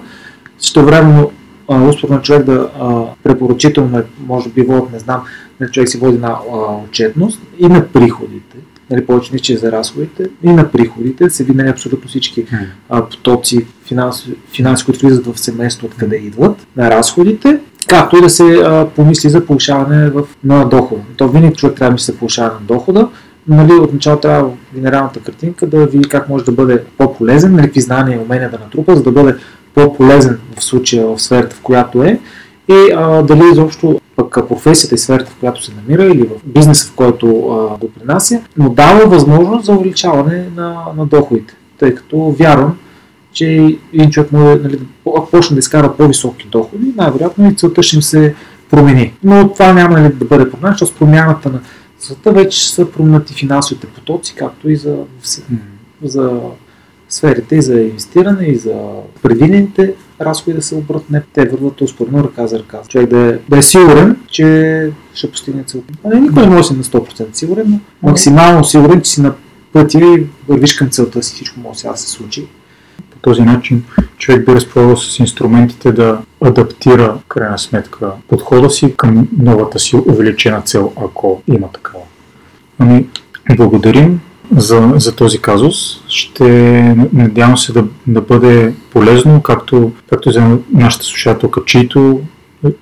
Също 0.60 0.86
времено 0.86 1.32
успорно 1.68 2.22
човек 2.22 2.44
да 2.44 2.70
а, 2.80 3.04
препоръчително 3.24 3.98
е, 3.98 4.04
може 4.28 4.50
би 4.50 4.62
водят, 4.62 4.92
не 4.92 5.00
знам, 5.00 5.24
не 5.60 5.68
човек 5.68 5.90
си 5.90 5.98
води 5.98 6.18
на 6.18 6.28
а, 6.28 6.58
отчетност 6.84 7.42
и 7.60 7.68
на 7.68 7.88
приходите, 7.88 8.58
нали, 8.90 9.06
повече 9.06 9.32
не 9.34 9.58
за 9.58 9.72
разходите, 9.72 10.30
и 10.44 10.50
на 10.50 10.72
приходите 10.72 11.30
се 11.30 11.44
видят 11.44 11.68
абсолютно 11.68 12.10
всички 12.10 12.46
а, 12.90 13.06
потоци 13.06 13.66
финанси, 13.86 14.36
финанси, 14.56 14.86
които 14.86 15.06
влизат 15.06 15.28
в 15.28 15.40
семейство, 15.40 15.88
откъде 15.88 16.16
идват, 16.16 16.68
на 16.76 16.90
разходите, 16.90 17.60
както 17.88 18.18
и 18.18 18.22
да 18.22 18.30
се 18.30 18.44
а, 18.44 18.88
помисли 18.96 19.30
за 19.30 19.46
повишаване 19.46 20.10
в, 20.10 20.24
на 20.44 20.66
дохода. 20.66 21.02
То 21.18 21.28
винаги 21.28 21.56
човек 21.56 21.78
трябва 21.78 21.96
да 21.96 22.02
се 22.02 22.18
повишава 22.18 22.52
на 22.54 22.60
дохода, 22.76 23.08
нали, 23.48 23.74
отначало 23.74 24.18
трябва 24.18 24.52
генералната 24.76 25.20
картинка 25.20 25.68
да 25.68 25.86
види 25.86 26.10
как 26.10 26.30
може 26.30 26.46
да 26.46 26.52
бъде 26.52 26.84
по-полезен, 26.98 27.56
нали, 27.56 27.66
какви 27.66 27.82
знания 27.82 28.16
и 28.16 28.22
умения 28.22 28.50
да 28.50 28.60
натрупа, 28.60 28.96
за 28.96 29.04
да 29.04 29.12
бъде 29.12 29.36
по-полезен 29.74 30.40
в 30.58 30.64
случая 30.64 31.08
в 31.08 31.20
сферата, 31.20 31.56
в 31.56 31.62
която 31.62 32.04
е. 32.04 32.20
И 32.70 32.92
а, 32.96 33.22
дали 33.22 33.42
изобщо 33.52 34.00
пък 34.16 34.48
професията 34.48 34.96
и 34.96 34.98
сферата, 34.98 35.32
в 35.32 35.40
която 35.40 35.64
се 35.64 35.72
намира 35.76 36.04
или 36.04 36.24
в 36.24 36.46
бизнеса, 36.46 36.88
в 36.88 36.96
който 36.96 37.28
а, 37.48 37.78
допринася, 37.78 38.42
но 38.58 38.70
дава 38.70 39.06
възможност 39.06 39.66
за 39.66 39.72
увеличаване 39.74 40.46
на, 40.56 40.78
на 40.98 41.06
доходите, 41.06 41.54
тъй 41.80 41.96
като 41.96 42.36
вярвам, 42.40 42.78
че 43.34 43.78
един 43.94 44.10
човек 44.10 44.32
може 44.32 44.60
нали, 44.60 44.78
да 44.78 45.26
почне 45.32 45.56
да 45.56 45.60
изкара 45.60 45.96
по-високи 45.98 46.48
доходи, 46.48 46.94
най-вероятно 46.96 47.50
и 47.50 47.56
целта 47.56 47.84
ще 47.84 47.96
им 47.96 48.02
се 48.02 48.36
промени. 48.70 49.14
Но 49.24 49.54
това 49.54 49.74
няма 49.74 50.00
ли 50.00 50.14
да 50.14 50.26
бъде 50.26 50.52
проблем, 50.52 50.72
защото 50.72 50.92
с 50.92 50.96
промяната 50.96 51.50
на 51.50 51.60
света 52.00 52.32
вече 52.32 52.74
са 52.74 52.92
променати 52.92 53.34
финансовите 53.34 53.88
потоци, 53.88 54.36
както 54.36 54.70
и 54.70 54.76
за, 54.76 54.98
за 56.04 56.40
сферите 57.10 57.56
и 57.56 57.62
за 57.62 57.82
инвестиране, 57.82 58.46
и 58.46 58.56
за 58.56 58.74
предвидените 59.22 59.94
разходи 60.22 60.56
да 60.56 60.62
се 60.62 60.76
обрат. 60.76 61.10
Не, 61.10 61.22
те 61.34 61.46
върват 61.46 61.82
успорно 61.82 62.24
ръка 62.24 62.48
за 62.48 62.60
ръка. 62.60 62.82
Човек 62.88 63.10
да 63.10 63.20
е, 63.20 63.38
да 63.50 63.58
е 63.58 63.62
сигурен, 63.62 64.18
че 64.28 64.92
ще 65.14 65.32
постигне 65.32 65.64
целта. 65.64 65.94
Никой 66.14 66.44
не 66.44 66.50
може 66.50 66.58
да 66.58 66.64
си 66.64 66.74
на 66.74 66.84
100% 66.84 67.26
сигурен, 67.34 67.66
но 67.68 67.80
максимално 68.10 68.64
сигурен, 68.64 69.02
че 69.02 69.12
си 69.12 69.22
на 69.22 69.34
пътя 69.74 70.00
и 70.00 70.26
вървиш 70.48 70.74
към 70.74 70.90
целта 70.90 71.24
си, 71.24 71.36
всичко 71.36 71.60
може 71.60 71.80
сега 71.80 71.92
да 71.92 71.98
се 71.98 72.10
случи. 72.10 72.48
Този 73.24 73.42
начин 73.42 73.84
човек 74.18 74.46
би 74.46 74.56
разполагал 74.56 74.98
с 74.98 75.20
инструментите 75.20 75.92
да 75.92 76.22
адаптира, 76.42 77.18
крайна 77.28 77.60
сметка, 77.60 78.12
подхода 78.28 78.70
си 78.70 78.94
към 78.98 79.28
новата 79.38 79.80
си 79.80 79.96
увеличена 79.96 80.62
цел, 80.62 80.92
ако 80.96 81.42
има 81.48 81.68
такава. 81.72 82.04
Ами, 82.80 83.08
благодарим 83.58 84.20
за, 84.58 84.94
за 84.96 85.16
този 85.16 85.42
казус. 85.42 86.04
Ще 86.08 86.48
надявам 87.14 87.58
се 87.58 87.74
да, 87.74 87.84
да 88.08 88.22
бъде 88.22 88.74
полезно, 88.92 89.42
както, 89.42 89.92
както 90.10 90.32
за 90.32 90.58
нашата 90.74 91.06
слушателка, 91.06 91.62
чието 91.66 92.22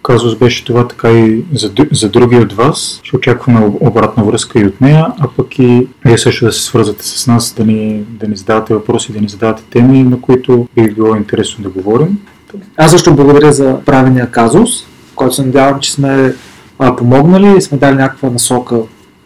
казус 0.03 0.35
беше 0.35 0.65
това, 0.65 0.87
така 0.87 1.11
и 1.11 1.43
за, 1.53 1.71
за 1.91 2.09
други 2.09 2.35
от 2.35 2.53
вас. 2.53 2.99
Ще 3.03 3.15
очакваме 3.15 3.71
обратна 3.79 4.23
връзка 4.23 4.59
и 4.59 4.65
от 4.65 4.81
нея, 4.81 5.07
а 5.19 5.27
пък 5.37 5.59
и 5.59 5.87
вие 6.05 6.17
също 6.17 6.45
да 6.45 6.51
се 6.51 6.63
свързвате 6.63 7.07
с 7.07 7.27
нас, 7.27 7.53
да 7.53 7.65
ни, 7.65 8.03
да 8.09 8.27
ни 8.27 8.35
задавате 8.35 8.73
въпроси, 8.73 9.13
да 9.13 9.21
ни 9.21 9.29
задавате 9.29 9.63
теми, 9.69 10.03
на 10.03 10.21
които 10.21 10.67
би 10.75 10.91
било 10.91 11.15
интересно 11.15 11.63
да 11.63 11.69
говорим. 11.69 12.19
Аз 12.77 12.91
също 12.91 13.15
благодаря 13.15 13.51
за 13.51 13.79
правения 13.85 14.31
казус, 14.31 14.69
който 15.15 15.35
се 15.35 15.45
надявам, 15.45 15.79
че 15.79 15.91
сме 15.91 16.33
помогнали 16.97 17.57
и 17.57 17.61
сме 17.61 17.77
дали 17.77 17.95
някаква 17.95 18.29
насока 18.29 18.77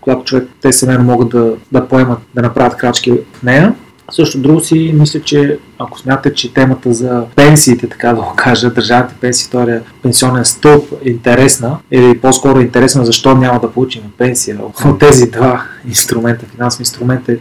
която 0.06 0.24
човек, 0.24 0.50
те 0.62 0.74
семейно 0.74 1.04
могат 1.04 1.30
да, 1.30 1.54
да 1.72 1.88
поемат, 1.88 2.20
да 2.36 2.42
направят 2.42 2.78
крачки 2.78 3.14
в 3.34 3.44
нея. 3.44 3.76
Също 4.12 4.40
друго 4.40 4.60
си 4.60 4.94
мисля, 5.00 5.22
че 5.22 5.58
ако 5.80 6.00
смятате, 6.00 6.34
че 6.34 6.54
темата 6.54 6.94
за 6.94 7.24
пенсиите, 7.36 7.90
така 7.90 8.10
да 8.10 8.16
го 8.16 8.34
кажа, 8.38 8.70
държавните 8.70 9.16
пенсии, 9.22 9.48
втория 9.48 9.82
пенсионен 10.04 10.46
стълб 10.46 10.94
е 11.06 11.10
интересна, 11.10 11.78
или 11.92 12.20
по-скоро 12.20 12.60
е 12.60 12.64
интересна 12.64 13.06
защо 13.06 13.36
няма 13.36 13.60
да 13.60 13.72
получим 13.72 14.02
пенсия 14.18 14.58
от 14.62 15.00
тези 15.00 15.32
два 15.32 15.64
инструмента, 15.88 16.46
финансови 16.46 16.82
инструменти, 16.82 17.32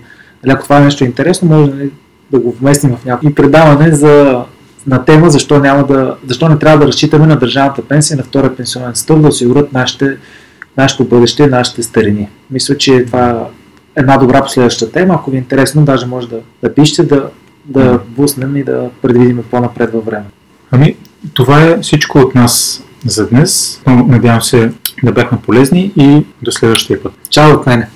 нали, 0.44 0.52
ако 0.52 0.62
това 0.62 0.78
е 0.78 0.84
нещо 0.84 1.04
интересно, 1.04 1.48
може 1.48 1.72
да 2.30 2.38
го 2.38 2.52
вместим 2.52 2.96
в 2.96 3.04
някакво 3.04 3.28
и 3.28 3.34
предаване 3.34 3.94
за 3.94 4.44
на 4.86 5.04
тема 5.04 5.30
защо, 5.30 5.58
няма 5.58 5.86
да, 5.86 6.16
защо 6.26 6.48
не 6.48 6.58
трябва 6.58 6.78
да 6.78 6.86
разчитаме 6.86 7.26
на 7.26 7.38
държавната 7.38 7.82
пенсия, 7.82 8.16
на 8.16 8.22
втория 8.22 8.56
пенсионен 8.56 8.94
стълб, 8.94 9.22
да 9.22 9.28
осигурят 9.28 9.72
нашето 10.76 11.04
бъдеще, 11.04 11.46
нашите 11.46 11.82
старини. 11.82 12.28
Мисля, 12.50 12.76
че 12.76 13.04
това 13.06 13.30
е 13.30 13.34
една 13.96 14.16
добра 14.16 14.42
последваща 14.42 14.92
тема. 14.92 15.14
Ако 15.14 15.30
ви 15.30 15.36
е 15.36 15.38
интересно, 15.38 15.84
даже 15.84 16.06
може 16.06 16.28
да, 16.28 16.40
да 16.62 16.74
пишете, 16.74 17.02
да, 17.02 17.28
да 17.64 18.00
буснем 18.08 18.56
и 18.56 18.64
да 18.64 18.90
предвидим 19.02 19.44
по-напред 19.50 19.92
във 19.92 20.04
време. 20.04 20.24
Ами, 20.70 20.96
това 21.34 21.62
е 21.62 21.80
всичко 21.80 22.18
от 22.18 22.34
нас 22.34 22.82
за 23.06 23.28
днес. 23.28 23.82
Надявам 23.86 24.42
се 24.42 24.72
да 25.04 25.12
бяхме 25.12 25.38
полезни 25.46 25.92
и 25.96 26.24
до 26.42 26.52
следващия 26.52 27.02
път. 27.02 27.12
Чао 27.30 27.54
от 27.54 27.66
мене! 27.66 27.88